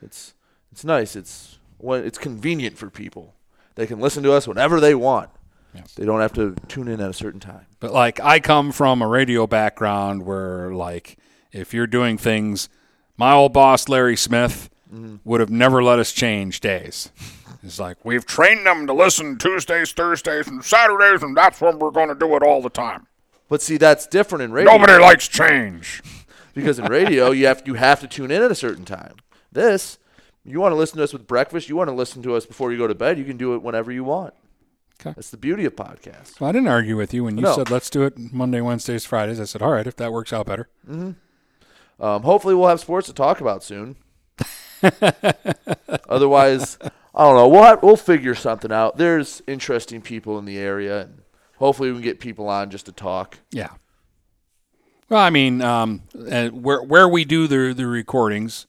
It's 0.01 0.33
it's 0.71 0.85
nice. 0.85 1.15
It's 1.17 1.59
when 1.77 2.05
it's 2.05 2.17
convenient 2.17 2.79
for 2.79 2.89
people. 2.89 3.35
They 3.75 3.87
can 3.87 4.01
listen 4.01 4.23
to 4.23 4.33
us 4.33 4.49
whenever 4.49 4.81
they 4.81 4.95
want. 4.95 5.29
Yes. 5.75 5.93
They 5.95 6.07
don't 6.07 6.21
have 6.21 6.33
to 6.35 6.55
tune 6.69 6.89
in 6.89 7.01
at 7.01 7.11
a 7.11 7.13
certain 7.13 7.41
time. 7.41 7.67
But 7.79 7.93
like 7.93 8.21
I 8.21 8.41
come 8.41 8.73
from 8.73 9.03
a 9.03 9.07
radio 9.07 9.47
background 9.47 10.25
where 10.25 10.73
like 10.73 11.19
if 11.53 11.75
you're 11.75 11.87
doing 11.87 12.17
things 12.17 12.71
my 13.23 13.33
old 13.33 13.53
boss 13.53 13.89
Larry 13.89 14.17
Smith 14.17 14.69
Mm-hmm. 14.93 15.17
would 15.25 15.41
have 15.41 15.49
never 15.49 15.83
let 15.83 15.99
us 15.99 16.13
change 16.13 16.61
days. 16.61 17.11
He's 17.63 17.81
like 17.81 17.97
we've 18.05 18.27
trained 18.27 18.67
them 18.67 18.87
to 18.87 18.93
listen 18.93 19.39
Tuesdays, 19.39 19.91
Thursdays, 19.93 20.47
and 20.49 20.63
Saturdays, 20.63 21.23
and 21.23 21.35
that's 21.35 21.63
when 21.63 21.79
we're 21.79 21.91
going 21.93 22.09
to 22.11 22.15
do 22.15 22.37
it 22.37 22.43
all 22.43 22.61
the 22.61 22.69
time. 22.69 23.07
But 23.49 23.63
see, 23.63 23.79
that's 23.79 24.07
different 24.07 24.43
in 24.43 24.53
radio. 24.53 24.71
Nobody 24.73 24.99
likes 25.01 25.29
change. 25.29 26.03
because 26.55 26.79
in 26.79 26.85
radio 26.91 27.31
you 27.31 27.47
have 27.47 27.63
you 27.65 27.73
have 27.73 28.01
to 28.01 28.07
tune 28.07 28.31
in 28.31 28.43
at 28.43 28.51
a 28.51 28.55
certain 28.55 28.85
time. 28.85 29.15
This, 29.51 29.99
you 30.45 30.61
want 30.61 30.73
to 30.73 30.77
listen 30.77 30.99
to 30.99 31.05
us 31.05 31.15
with 31.15 31.27
breakfast, 31.27 31.71
you 31.71 31.77
want 31.77 31.89
to 31.89 31.95
listen 31.95 32.23
to 32.25 32.35
us 32.35 32.45
before 32.45 32.71
you 32.71 32.77
go 32.77 32.87
to 32.87 32.95
bed, 32.95 33.17
you 33.19 33.25
can 33.25 33.39
do 33.39 33.55
it 33.55 33.63
whenever 33.63 33.91
you 33.91 34.05
want. 34.05 34.35
Okay. 35.01 35.15
That's 35.17 35.31
the 35.31 35.39
beauty 35.39 35.65
of 35.65 35.75
podcasts. 35.75 36.39
Well, 36.39 36.51
I 36.51 36.53
didn't 36.53 36.69
argue 36.69 36.99
with 36.99 37.15
you 37.15 37.25
when 37.25 37.39
you 37.39 37.45
No. 37.45 37.55
said 37.57 37.71
let's 37.71 37.89
do 37.89 38.03
it 38.03 38.19
Monday, 38.19 38.61
Wednesdays, 38.61 39.07
Fridays. 39.07 39.41
I 39.41 39.45
said 39.45 39.63
all 39.63 39.73
right 39.73 39.87
if 39.87 39.97
that 39.97 40.13
works 40.13 40.35
out 40.35 40.45
better. 40.45 40.69
hmm 40.87 41.13
Um, 42.03 42.23
hopefully, 42.25 42.55
we'll 42.55 42.69
have 42.69 42.81
sports 42.81 43.07
to 43.07 43.15
talk 43.15 43.41
about 43.41 43.63
soon. 43.63 43.97
Otherwise, 46.09 46.79
I 47.15 47.25
don't 47.25 47.37
know. 47.37 47.49
We'll 47.49 47.63
have, 47.63 47.83
we'll 47.83 47.97
figure 47.97 48.35
something 48.35 48.73
out. 48.73 48.97
There's 48.97 49.43
interesting 49.47 50.03
people 50.03 50.39
in 50.39 50.45
the 50.45 50.59
area, 50.59 51.03
and 51.03 51.23
hopefully, 51.59 51.91
we 51.91 51.97
can 51.97 52.03
get 52.03 52.21
people 52.21 52.49
on 52.49 52.71
just 52.71 52.87
to 52.87 52.93
talk. 52.93 53.39
Yeah. 53.51 53.71
Well, 55.09 55.21
I 55.21 55.31
mean, 55.31 55.63
um, 55.63 56.03
where 56.53 56.83
where 56.83 57.09
we 57.09 57.25
do 57.25 57.47
the 57.47 57.73
the 57.73 57.87
recordings, 57.87 58.67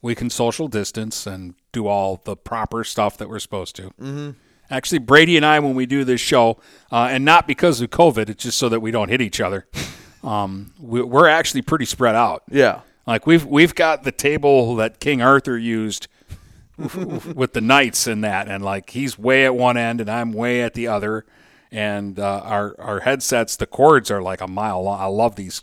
we 0.00 0.14
can 0.14 0.30
social 0.30 0.68
distance 0.68 1.26
and 1.26 1.54
do 1.72 1.86
all 1.86 2.20
the 2.24 2.36
proper 2.36 2.84
stuff 2.84 3.16
that 3.18 3.28
we're 3.28 3.38
supposed 3.40 3.74
to. 3.76 3.90
Mhm. 4.00 4.34
Actually, 4.70 4.98
Brady 4.98 5.36
and 5.36 5.46
I, 5.46 5.58
when 5.60 5.74
we 5.74 5.86
do 5.86 6.04
this 6.04 6.20
show, 6.20 6.58
uh, 6.92 7.08
and 7.10 7.24
not 7.24 7.46
because 7.46 7.80
of 7.80 7.88
COVID, 7.88 8.28
it's 8.28 8.44
just 8.44 8.58
so 8.58 8.68
that 8.68 8.80
we 8.80 8.90
don't 8.90 9.08
hit 9.08 9.22
each 9.22 9.40
other. 9.40 9.66
Um, 10.22 10.72
we, 10.80 11.02
we're 11.02 11.28
actually 11.28 11.62
pretty 11.62 11.84
spread 11.84 12.14
out. 12.14 12.42
Yeah. 12.50 12.80
Like 13.06 13.26
we've 13.26 13.44
we've 13.44 13.74
got 13.74 14.02
the 14.02 14.12
table 14.12 14.76
that 14.76 15.00
King 15.00 15.22
Arthur 15.22 15.56
used 15.56 16.08
with 16.76 17.54
the 17.54 17.60
knights 17.60 18.06
and 18.06 18.22
that, 18.22 18.48
and 18.48 18.62
like 18.62 18.90
he's 18.90 19.18
way 19.18 19.46
at 19.46 19.54
one 19.54 19.76
end 19.76 20.00
and 20.00 20.10
I'm 20.10 20.32
way 20.32 20.62
at 20.62 20.74
the 20.74 20.88
other, 20.88 21.24
and 21.72 22.18
uh, 22.18 22.42
our 22.44 22.78
our 22.78 23.00
headsets, 23.00 23.56
the 23.56 23.66
cords 23.66 24.10
are 24.10 24.20
like 24.20 24.40
a 24.42 24.48
mile 24.48 24.82
long. 24.82 25.00
I 25.00 25.06
love 25.06 25.36
these. 25.36 25.62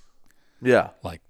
Yeah. 0.62 0.90
Like 1.04 1.22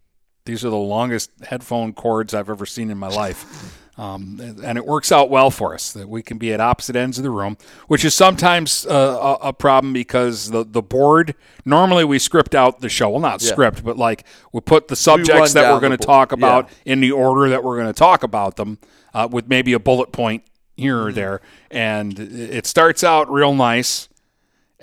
these 0.45 0.63
are 0.63 0.69
the 0.69 0.77
longest 0.77 1.31
headphone 1.43 1.91
cords 1.91 2.33
I've 2.33 2.49
ever 2.49 2.65
seen 2.65 2.89
in 2.89 2.97
my 2.97 3.09
life. 3.09 3.81
Um, 3.97 4.41
and, 4.61 4.77
it 4.77 4.85
works 4.85 5.09
out 5.09 5.29
well 5.29 5.49
for 5.49 5.73
us 5.73 5.93
that 5.93 6.09
we 6.09 6.21
can 6.21 6.37
be 6.37 6.51
at 6.51 6.59
opposite 6.59 6.97
ends 6.97 7.17
of 7.17 7.23
the 7.23 7.29
room, 7.29 7.57
which 7.87 8.03
is 8.03 8.13
sometimes 8.13 8.85
uh, 8.85 9.37
a, 9.41 9.47
a 9.47 9.53
problem 9.53 9.93
because 9.93 10.51
the, 10.51 10.65
the 10.65 10.81
board, 10.81 11.33
normally 11.63 12.03
we 12.03 12.19
script 12.19 12.53
out 12.53 12.81
the 12.81 12.89
show. 12.89 13.09
Well, 13.09 13.21
not 13.21 13.41
Yeah. 13.41 13.51
script, 13.53 13.85
but 13.85 13.97
like 13.97 14.25
we 14.51 14.59
put 14.59 14.89
the 14.89 14.97
subjects 14.97 15.53
that 15.53 15.71
we're 15.71 15.79
going 15.79 15.97
to 15.97 16.05
talk 16.05 16.33
about 16.33 16.67
Yeah. 16.83 16.93
in 16.93 16.99
the 16.99 17.13
order 17.13 17.47
that 17.49 17.63
we're 17.63 17.75
going 17.77 17.87
to 17.87 17.97
talk 17.97 18.21
about 18.23 18.57
them 18.57 18.79
uh, 19.13 19.29
with 19.31 19.47
maybe 19.47 19.71
a 19.71 19.79
bullet 19.79 20.11
point 20.11 20.43
here 20.75 21.01
or 21.01 21.13
there, 21.13 21.39
and 21.71 22.19
it 22.19 22.65
starts 22.65 23.01
out 23.01 23.31
real 23.31 23.55
nice. 23.55 24.09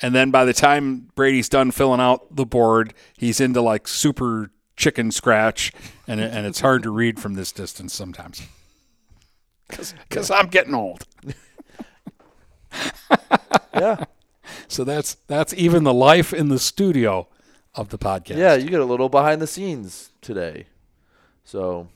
And 0.00 0.14
then 0.14 0.30
by 0.30 0.46
the 0.46 0.54
time 0.54 1.10
Brady's 1.14 1.50
done 1.50 1.70
filling 1.70 2.00
out 2.00 2.34
the 2.34 2.46
board, 2.46 2.94
he's 3.18 3.40
into 3.42 3.60
like 3.60 3.86
super 3.86 4.50
chicken 4.74 5.10
scratch, 5.10 5.70
and 6.08 6.18
and 6.18 6.46
it's 6.46 6.60
hard 6.60 6.82
to 6.84 6.90
read 6.90 7.20
from 7.20 7.34
this 7.34 7.52
distance 7.52 7.92
sometimes. 7.92 8.40
Because 9.68 10.30
I'm 10.30 10.48
getting 10.48 10.74
old. 10.74 11.06
Yeah. 13.74 14.04
So 14.68 14.84
that's 14.84 15.14
that's 15.26 15.54
even 15.54 15.84
the 15.84 15.94
life 15.94 16.32
in 16.32 16.48
the 16.48 16.58
studio 16.58 17.28
of 17.74 17.88
the 17.88 17.98
podcast. 17.98 18.36
Yeah, 18.36 18.54
you 18.54 18.68
get 18.68 18.80
a 18.80 18.84
little 18.84 19.08
behind 19.08 19.40
the 19.40 19.46
scenes 19.46 20.10
today. 20.20 20.66
So, 21.44 21.88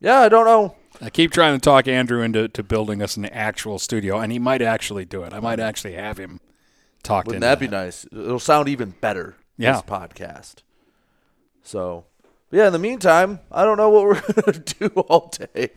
yeah, 0.00 0.20
I 0.20 0.28
don't 0.28 0.44
know. 0.44 0.76
I 1.00 1.10
keep 1.10 1.32
trying 1.32 1.54
to 1.54 1.60
talk 1.60 1.88
Andrew 1.88 2.22
into 2.22 2.48
to 2.48 2.62
building 2.62 3.02
us 3.02 3.16
an 3.16 3.26
actual 3.26 3.78
studio, 3.78 4.18
and 4.18 4.30
he 4.30 4.38
might 4.38 4.62
actually 4.62 5.04
do 5.04 5.22
it. 5.22 5.32
I 5.32 5.40
might 5.40 5.60
actually 5.60 5.94
have 5.94 6.18
him 6.18 6.40
talk. 7.02 7.26
Wouldn't 7.26 7.42
that 7.42 7.60
be 7.60 7.68
nice? 7.68 8.06
It'll 8.12 8.38
sound 8.38 8.68
even 8.68 8.94
better. 9.00 9.36
Yeah. 9.56 9.72
This 9.72 9.82
podcast. 9.82 10.56
So, 11.62 12.04
but 12.50 12.58
yeah. 12.58 12.66
In 12.66 12.72
the 12.72 12.78
meantime, 12.78 13.40
I 13.50 13.64
don't 13.64 13.78
know 13.78 13.90
what 13.90 14.04
we're 14.04 14.32
gonna 14.42 14.58
do 14.58 14.86
all 15.00 15.32
day. 15.54 15.70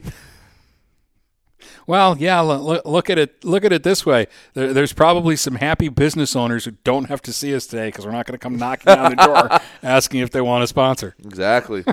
Well, 1.88 2.18
yeah. 2.18 2.40
Look, 2.42 2.86
look 2.86 3.10
at 3.10 3.18
it. 3.18 3.44
Look 3.44 3.64
at 3.66 3.72
it 3.74 3.84
this 3.84 4.06
way. 4.06 4.28
There, 4.54 4.74
there's 4.74 4.94
probably 4.94 5.36
some 5.36 5.56
happy 5.56 5.90
business 5.90 6.36
owners 6.36 6.66
who 6.66 6.72
don't 6.84 7.06
have 7.06 7.22
to 7.24 7.34
see 7.34 7.54
us 7.56 7.66
today 7.68 7.88
because 7.90 8.06
we're 8.06 8.12
not 8.12 8.26
going 8.26 8.38
to 8.38 8.42
come 8.44 8.58
knocking 8.58 8.92
on 8.94 9.16
the 9.16 9.26
door 9.26 9.60
asking 9.84 10.22
if 10.22 10.32
they 10.32 10.42
want 10.42 10.64
a 10.64 10.68
sponsor 10.68 11.16
Exactly. 11.26 11.84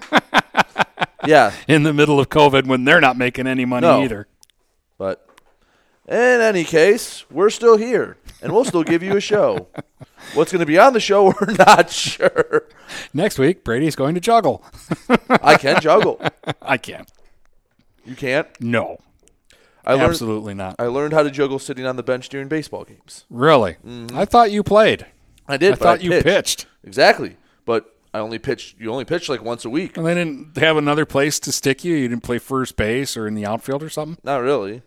yeah, 1.27 1.53
in 1.69 1.83
the 1.83 1.93
middle 1.93 2.21
of 2.21 2.29
COVID 2.29 2.67
when 2.67 2.85
they're 2.85 3.01
not 3.01 3.17
making 3.17 3.47
any 3.47 3.65
money 3.65 3.87
No. 3.87 4.03
either. 4.03 4.29
but 4.99 5.23
in 6.09 6.15
any 6.41 6.63
case, 6.63 7.25
we're 7.33 7.51
still 7.51 7.77
here, 7.77 8.17
and 8.41 8.53
we'll 8.53 8.65
still 8.65 8.85
give 8.85 9.03
you 9.03 9.17
a 9.17 9.21
show. 9.21 9.67
What's 10.35 10.53
going 10.53 10.61
to 10.61 10.67
be 10.67 10.79
on 10.79 10.93
the 10.93 11.01
show, 11.01 11.25
we're 11.41 11.55
not 11.59 11.91
sure. 11.91 12.69
Next 13.13 13.41
week, 13.41 13.65
Brady's 13.65 13.97
going 13.97 14.15
to 14.15 14.21
juggle. 14.21 14.63
I 15.29 15.57
can 15.57 15.81
juggle. 15.81 16.21
I 16.63 16.77
can't. 16.79 17.11
You 18.05 18.15
can't. 18.15 18.47
No, 18.61 18.99
I 19.87 19.93
learned. 19.95 20.11
absolutely 20.11 20.55
not. 20.55 20.77
I 20.79 20.87
learned 20.87 21.13
how 21.13 21.23
to 21.23 21.31
juggle 21.31 21.59
sitting 21.59 21.87
on 21.87 21.97
the 21.97 22.03
bench 22.03 22.29
during 22.29 22.49
baseball 22.49 22.85
games. 22.85 23.25
Really? 23.31 23.77
Mm-hmm. 23.87 24.17
I 24.17 24.25
thought 24.25 24.51
you 24.51 24.63
played. 24.63 25.07
I 25.47 25.57
did. 25.57 25.75
I 25.75 25.77
thought 25.77 26.03
you 26.03 26.11
pitched. 26.11 26.25
pitched. 26.25 26.67
Exactly, 26.83 27.37
but 27.65 27.97
I 28.13 28.19
only 28.19 28.39
pitched. 28.39 28.81
You 28.81 28.91
only 28.91 29.05
pitched 29.05 29.29
like 29.29 29.43
once 29.43 29.65
a 29.65 29.71
week. 29.71 29.97
And 29.97 30.05
they 30.07 30.15
didn't 30.15 30.57
have 30.57 30.77
another 30.77 31.05
place 31.05 31.39
to 31.41 31.53
stick 31.53 31.85
you. 31.85 31.95
You 31.95 32.09
didn't 32.09 32.25
play 32.25 32.39
first 32.39 32.77
base 32.77 33.17
or 33.17 33.29
in 33.29 33.35
the 33.35 33.47
outfield 33.47 33.83
or 33.83 33.89
something. 33.89 34.19
Not 34.25 34.39
really. 34.39 34.83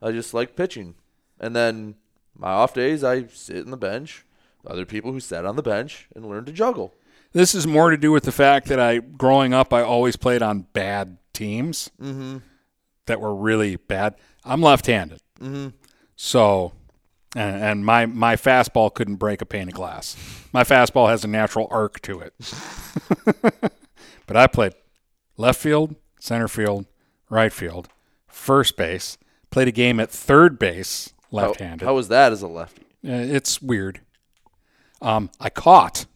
I 0.00 0.12
just 0.12 0.32
like 0.32 0.56
pitching. 0.56 0.94
And 1.38 1.54
then 1.54 1.96
my 2.38 2.50
off 2.50 2.72
days, 2.72 3.04
I 3.04 3.26
sit 3.26 3.56
in 3.56 3.70
the 3.70 3.76
bench. 3.76 4.24
Other 4.66 4.84
people 4.84 5.12
who 5.12 5.20
sat 5.20 5.44
on 5.44 5.56
the 5.56 5.62
bench 5.62 6.08
and 6.14 6.28
learned 6.28 6.46
to 6.46 6.52
juggle. 6.52 6.92
This 7.32 7.54
is 7.54 7.66
more 7.66 7.90
to 7.90 7.96
do 7.96 8.10
with 8.10 8.24
the 8.24 8.32
fact 8.32 8.66
that 8.68 8.80
I, 8.80 8.98
growing 8.98 9.52
up, 9.52 9.72
I 9.72 9.82
always 9.82 10.16
played 10.16 10.42
on 10.42 10.66
bad 10.72 11.18
teams 11.32 11.90
mm-hmm. 12.00 12.38
That 13.06 13.20
were 13.20 13.34
really 13.34 13.76
bad. 13.76 14.14
I'm 14.44 14.60
left-handed, 14.60 15.20
so 16.16 16.72
and, 17.36 17.62
and 17.62 17.84
my 17.84 18.06
my 18.06 18.36
fastball 18.36 18.92
couldn't 18.92 19.16
break 19.16 19.42
a 19.42 19.46
pane 19.46 19.68
of 19.68 19.74
glass. 19.74 20.16
My 20.52 20.64
fastball 20.64 21.08
has 21.08 21.24
a 21.24 21.28
natural 21.28 21.68
arc 21.70 22.00
to 22.02 22.20
it. 22.20 22.34
but 24.26 24.36
I 24.36 24.46
played 24.46 24.74
left 25.36 25.60
field, 25.60 25.96
center 26.18 26.48
field, 26.48 26.86
right 27.28 27.52
field, 27.52 27.88
first 28.26 28.76
base. 28.76 29.18
Played 29.50 29.68
a 29.68 29.72
game 29.72 30.00
at 30.00 30.10
third 30.10 30.58
base, 30.58 31.12
left-handed. 31.30 31.84
How, 31.84 31.94
was 31.94 32.08
that 32.08 32.32
as 32.32 32.42
a 32.42 32.48
lefty? 32.48 32.82
Uh, 33.06 33.12
it's 33.12 33.62
weird. 33.62 34.00
Um, 35.00 35.30
I 35.40 35.50
caught. 35.50 36.06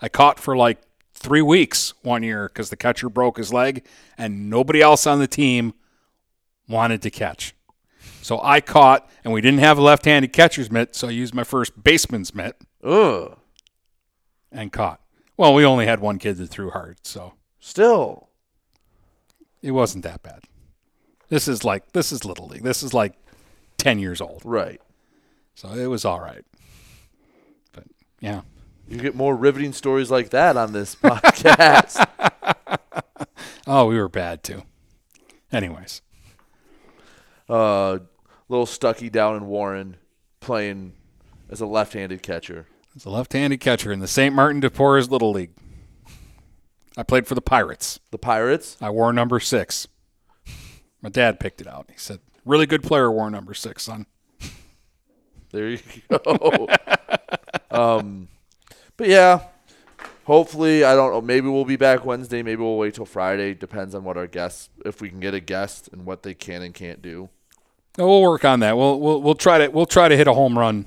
I 0.00 0.08
caught 0.08 0.38
for 0.38 0.56
like 0.56 0.78
three 1.16 1.42
weeks 1.42 1.94
one 2.02 2.22
year 2.22 2.48
because 2.48 2.70
the 2.70 2.76
catcher 2.76 3.08
broke 3.08 3.38
his 3.38 3.52
leg, 3.52 3.84
and 4.16 4.48
nobody 4.50 4.80
else 4.80 5.06
on 5.06 5.18
the 5.18 5.26
team 5.26 5.74
wanted 6.68 7.02
to 7.02 7.10
catch. 7.10 7.54
So 8.22 8.40
I 8.42 8.60
caught, 8.60 9.08
and 9.24 9.32
we 9.32 9.40
didn't 9.40 9.60
have 9.60 9.78
a 9.78 9.82
left-handed 9.82 10.32
catcher's 10.32 10.70
mitt, 10.70 10.94
so 10.96 11.08
I 11.08 11.12
used 11.12 11.34
my 11.34 11.44
first 11.44 11.82
baseman's 11.82 12.34
mitt 12.34 12.56
Ugh. 12.82 13.36
and 14.50 14.72
caught. 14.72 15.00
Well, 15.36 15.54
we 15.54 15.64
only 15.64 15.86
had 15.86 16.00
one 16.00 16.18
kid 16.18 16.36
that 16.38 16.48
threw 16.48 16.70
hard, 16.70 16.98
so 17.06 17.34
Still. 17.60 18.28
it 19.62 19.70
wasn't 19.72 20.04
that 20.04 20.22
bad. 20.22 20.40
This 21.28 21.46
is 21.48 21.64
like 21.64 21.92
this 21.92 22.12
is 22.12 22.24
little 22.24 22.46
league. 22.46 22.62
This 22.62 22.82
is 22.82 22.94
like 22.94 23.14
ten 23.78 23.98
years 23.98 24.20
old, 24.20 24.42
Right. 24.44 24.80
so 25.54 25.70
it 25.70 25.86
was 25.86 26.04
all 26.04 26.20
right. 26.20 26.44
But 27.72 27.84
yeah. 28.20 28.42
You 28.88 28.98
get 28.98 29.14
more 29.14 29.34
riveting 29.34 29.72
stories 29.72 30.10
like 30.10 30.30
that 30.30 30.56
on 30.56 30.72
this 30.72 30.94
podcast. 31.02 32.06
Oh, 33.68 33.86
we 33.86 33.98
were 33.98 34.08
bad 34.08 34.44
too. 34.44 34.62
Anyways, 35.50 36.00
uh, 37.48 37.98
little 38.48 38.64
Stucky 38.64 39.10
down 39.10 39.34
in 39.34 39.46
Warren 39.46 39.96
playing 40.38 40.92
as 41.50 41.60
a 41.60 41.66
left-handed 41.66 42.22
catcher. 42.22 42.68
it's 42.94 43.04
a 43.04 43.10
left-handed 43.10 43.58
catcher 43.58 43.90
in 43.90 43.98
the 43.98 44.06
St. 44.06 44.32
Martin 44.32 44.60
de 44.60 44.70
Porres 44.70 45.10
Little 45.10 45.32
League. 45.32 45.50
I 46.96 47.02
played 47.02 47.26
for 47.26 47.34
the 47.34 47.40
Pirates. 47.40 47.98
The 48.12 48.18
Pirates. 48.18 48.76
I 48.80 48.90
wore 48.90 49.12
number 49.12 49.40
six. 49.40 49.88
My 51.02 51.08
dad 51.08 51.40
picked 51.40 51.60
it 51.60 51.66
out. 51.66 51.86
He 51.90 51.98
said, 51.98 52.20
"Really 52.44 52.66
good 52.66 52.84
player 52.84 53.10
wore 53.10 53.28
number 53.30 53.52
six, 53.52 53.82
son." 53.82 54.06
There 55.50 55.70
you 55.70 55.80
go. 56.08 56.68
um, 57.72 58.28
but 58.96 59.08
yeah, 59.08 59.44
hopefully, 60.24 60.84
I 60.84 60.94
don't 60.94 61.12
know. 61.12 61.20
Maybe 61.20 61.48
we'll 61.48 61.64
be 61.64 61.76
back 61.76 62.04
Wednesday. 62.04 62.42
Maybe 62.42 62.62
we'll 62.62 62.78
wait 62.78 62.94
till 62.94 63.06
Friday. 63.06 63.54
Depends 63.54 63.94
on 63.94 64.04
what 64.04 64.16
our 64.16 64.26
guests, 64.26 64.68
if 64.84 65.00
we 65.00 65.08
can 65.08 65.20
get 65.20 65.34
a 65.34 65.40
guest 65.40 65.88
and 65.92 66.04
what 66.04 66.22
they 66.22 66.34
can 66.34 66.62
and 66.62 66.74
can't 66.74 67.02
do. 67.02 67.28
Oh, 67.98 68.06
we'll 68.06 68.22
work 68.22 68.44
on 68.44 68.60
that. 68.60 68.76
We'll 68.76 69.00
we'll 69.00 69.22
we'll 69.22 69.34
try 69.34 69.58
to 69.58 69.68
we'll 69.68 69.86
try 69.86 70.08
to 70.08 70.16
hit 70.16 70.26
a 70.26 70.34
home 70.34 70.58
run 70.58 70.86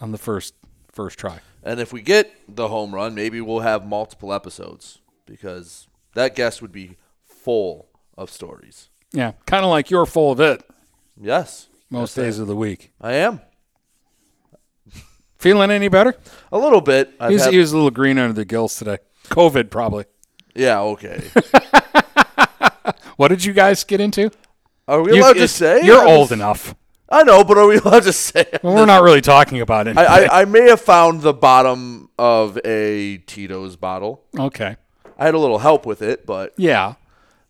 on 0.00 0.12
the 0.12 0.18
first 0.18 0.54
first 0.92 1.18
try. 1.18 1.40
And 1.62 1.80
if 1.80 1.92
we 1.92 2.02
get 2.02 2.32
the 2.48 2.68
home 2.68 2.94
run, 2.94 3.14
maybe 3.14 3.40
we'll 3.40 3.60
have 3.60 3.86
multiple 3.86 4.32
episodes 4.32 4.98
because 5.26 5.88
that 6.14 6.34
guest 6.34 6.62
would 6.62 6.72
be 6.72 6.96
full 7.26 7.88
of 8.16 8.30
stories. 8.30 8.90
Yeah, 9.12 9.32
kind 9.46 9.64
of 9.64 9.70
like 9.70 9.90
you're 9.90 10.06
full 10.06 10.32
of 10.32 10.40
it 10.40 10.62
Yes, 11.20 11.68
most 11.90 12.14
days 12.14 12.38
of 12.38 12.46
the 12.46 12.54
week. 12.54 12.92
I 13.00 13.14
am 13.14 13.40
Feeling 15.38 15.70
any 15.70 15.88
better? 15.88 16.14
a 16.52 16.58
little 16.58 16.80
bit. 16.80 17.14
He 17.28 17.34
was, 17.34 17.44
had- 17.44 17.52
he 17.52 17.58
was 17.58 17.72
a 17.72 17.76
little 17.76 17.90
green 17.90 18.18
under 18.18 18.32
the 18.32 18.44
gills 18.44 18.76
today. 18.76 18.98
COVID 19.28 19.70
probably. 19.70 20.04
yeah, 20.54 20.80
okay. 20.80 21.22
What 23.16 23.28
did 23.28 23.44
you 23.44 23.52
guys 23.52 23.82
get 23.84 24.00
into? 24.00 24.30
Are 24.86 25.02
we 25.02 25.14
You- 25.14 25.20
allowed 25.22 25.34
to 25.34 25.48
say? 25.48 25.82
You're 25.84 26.02
I'm 26.02 26.08
old 26.08 26.32
enough. 26.32 26.74
I 27.10 27.22
know, 27.24 27.42
but 27.42 27.58
are 27.58 27.66
we 27.66 27.78
allowed 27.78 28.04
to 28.04 28.12
say? 28.12 28.46
Well, 28.62 28.74
we're 28.76 28.86
not 28.86 29.02
really 29.02 29.20
talking 29.20 29.60
about 29.60 29.88
it. 29.88 29.96
I, 29.98 30.04
I, 30.26 30.40
I 30.42 30.44
may 30.44 30.68
have 30.68 30.80
found 30.80 31.22
the 31.22 31.32
bottom 31.32 32.10
of 32.18 32.58
a 32.64 33.18
Tito's 33.18 33.76
bottle. 33.76 34.24
okay. 34.38 34.76
I 35.18 35.24
had 35.24 35.34
a 35.34 35.38
little 35.38 35.58
help 35.58 35.84
with 35.84 36.00
it, 36.00 36.24
but 36.26 36.52
Yeah. 36.56 36.94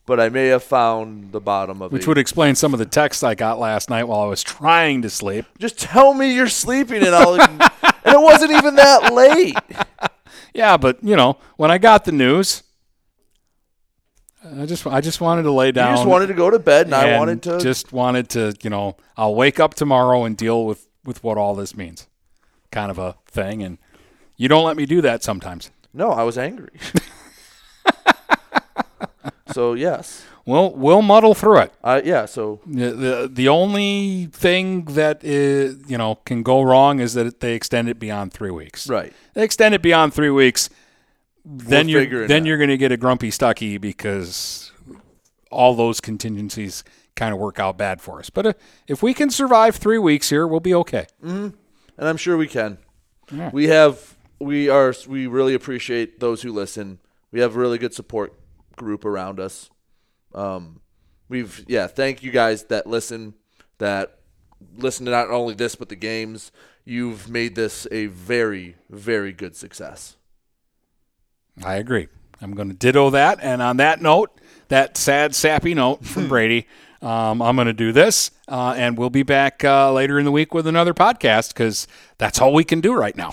but 0.07 0.19
I 0.19 0.31
may 0.31 0.47
have 0.47 0.63
found 0.63 1.33
the 1.33 1.41
bottom 1.41 1.83
of 1.83 1.93
Which 1.93 2.07
a. 2.07 2.09
would 2.09 2.19
explain 2.19 2.55
some 2.55 2.73
of 2.73 2.79
the 2.79 2.87
texts 2.87 3.23
I 3.23 3.35
got 3.35 3.59
last 3.59 3.91
night 3.91 4.05
while 4.05 4.21
I 4.21 4.27
was 4.27 4.43
trying 4.43 5.03
to 5.03 5.11
sleep. 5.11 5.45
just 5.59 5.79
tell 5.79 6.15
me 6.15 6.35
you're 6.35 6.49
sleeping, 6.49 7.03
and 7.05 7.15
I'll. 7.15 7.37
And 8.19 8.25
it 8.25 8.33
wasn't 8.33 8.53
even 8.53 8.75
that 8.77 9.13
late. 9.23 9.57
Yeah, 10.55 10.77
but 10.77 11.03
you 11.03 11.17
know, 11.17 11.39
when 11.57 11.71
I 11.71 11.79
got 11.79 12.05
the 12.05 12.13
news, 12.13 12.63
I 14.45 14.67
just 14.67 14.87
I 14.87 15.01
just 15.01 15.21
wanted 15.21 15.43
to 15.43 15.53
lay 15.53 15.67
You 15.67 15.73
down. 15.73 15.97
just 15.97 16.09
wanted 16.09 16.29
to 16.29 16.35
go 16.35 16.51
to 16.51 16.59
bed, 16.59 16.87
and, 16.87 16.95
I 16.95 17.19
wanted 17.19 17.43
to. 17.43 17.59
just 17.59 17.93
wanted 17.93 18.29
to, 18.31 18.55
you 18.63 18.71
know, 18.71 18.97
I'll 19.17 19.35
wake 19.35 19.61
up 19.61 19.75
tomorrow 19.75 20.25
and 20.25 20.37
deal 20.37 20.65
with 20.65 20.89
with 21.05 21.23
what 21.23 21.37
all 21.39 21.55
this 21.55 21.77
means, 21.77 22.07
kind 22.71 22.91
of 22.91 22.99
a 22.99 23.17
thing. 23.27 23.63
And 23.63 23.79
you 24.37 24.49
don't 24.49 24.65
let 24.65 24.77
me 24.77 24.87
do 24.87 25.01
that 25.03 25.23
sometimes. 25.23 25.71
no, 25.93 26.11
I 26.11 26.23
was 26.23 26.39
angry. 26.39 26.71
so 29.53 29.75
yes, 29.75 30.25
We'll 30.49 30.71
we'll 30.85 31.03
muddle 31.03 31.35
through 31.35 31.59
it. 31.65 31.73
uh, 31.85 32.01
yeah. 32.05 32.25
So 32.27 32.61
The, 32.67 32.91
the 33.05 33.31
the 33.41 33.49
only 33.49 34.27
thing 34.33 34.85
that 35.01 35.23
is, 35.23 35.77
you 35.91 35.99
know 35.99 36.15
can 36.25 36.43
go 36.43 36.63
wrong 36.63 37.01
is 37.01 37.13
that 37.15 37.41
they 37.41 37.55
extend 37.55 37.89
it 37.89 37.99
beyond 37.99 38.33
three 38.33 38.51
weeks. 38.51 38.89
right, 38.89 39.13
They 39.35 39.45
extend 39.45 39.75
it 39.75 39.83
beyond 39.83 40.15
three 40.15 40.31
weeks, 40.31 40.71
then 41.45 41.87
We'll 41.87 42.03
you're 42.05 42.27
then 42.27 42.43
out. 42.43 42.47
you're 42.47 42.57
going 42.57 42.71
to 42.71 42.79
get 42.79 42.93
a 42.93 42.97
grumpy 42.97 43.31
Stucky 43.31 43.77
because 43.79 44.73
all 45.51 45.75
those 45.75 46.01
contingencies 46.01 46.83
kind 47.15 47.35
of 47.35 47.39
work 47.41 47.59
out 47.59 47.77
bad 47.77 48.01
for 48.01 48.19
us. 48.19 48.31
But 48.31 48.47
uh, 48.47 48.53
if 48.87 49.03
we 49.03 49.13
can 49.15 49.29
survive 49.31 49.77
three 49.77 49.99
weeks 49.99 50.31
here, 50.31 50.47
we'll 50.47 50.61
be 50.61 50.75
okay. 50.75 51.07
and 51.23 51.53
I'm 51.99 52.17
sure 52.17 52.37
we 52.39 52.49
can. 52.49 52.79
Yeah. 53.31 53.51
We 53.53 53.69
have 53.69 54.17
we 54.41 54.71
are 54.71 54.95
we 55.07 55.27
really 55.27 55.53
appreciate 55.55 56.21
those 56.21 56.41
who 56.43 56.53
listen. 56.53 57.01
We 57.33 57.41
have 57.41 57.55
a 57.57 57.59
really 57.59 57.77
good 57.79 57.93
support 57.93 58.33
group 58.77 59.05
around 59.05 59.41
us. 59.41 59.69
Um, 60.35 60.81
we've 61.29 61.65
yeah. 61.69 61.87
Thank 61.87 62.23
you 62.23 62.31
guys 62.31 62.65
that 62.65 62.87
listen 62.87 63.35
that 63.79 64.19
listen 64.77 65.07
to 65.07 65.13
not 65.13 65.31
only 65.31 65.55
this 65.55 65.75
but 65.75 65.89
the 65.89 65.97
games. 65.97 66.53
You've 66.85 67.29
made 67.29 67.55
this 67.55 67.87
a 67.91 68.07
very 68.07 68.77
very 68.89 69.33
good 69.33 69.57
success. 69.57 70.17
I 71.65 71.75
agree. 71.77 72.09
I'm 72.41 72.55
going 72.55 72.69
to 72.69 72.75
ditto 72.75 73.11
that. 73.11 73.39
And 73.43 73.61
on 73.61 73.79
that 73.79 74.01
note, 74.01 74.31
that 74.69 74.97
sad, 74.97 75.35
sappy 75.35 75.75
note 75.75 76.05
from 76.05 76.29
Brady, 76.29 76.67
um, 77.03 77.43
I'm 77.43 77.57
going 77.57 77.67
to 77.67 77.73
do 77.73 77.93
this. 77.93 78.31
Uh, 78.47 78.75
and 78.77 78.97
we'll 78.97 79.11
be 79.11 79.23
back 79.23 79.65
uh, 79.65 79.93
later 79.93 80.19
in 80.19 80.25
the 80.25 80.33
week 80.33 80.55
with 80.55 80.67
another 80.67 80.95
podcast 80.95 81.49
because 81.49 81.87
that's 82.17 82.41
all 82.41 82.53
we 82.53 82.65
can 82.65 82.81
do 82.81 82.95
right 82.95 83.17
now. 83.17 83.33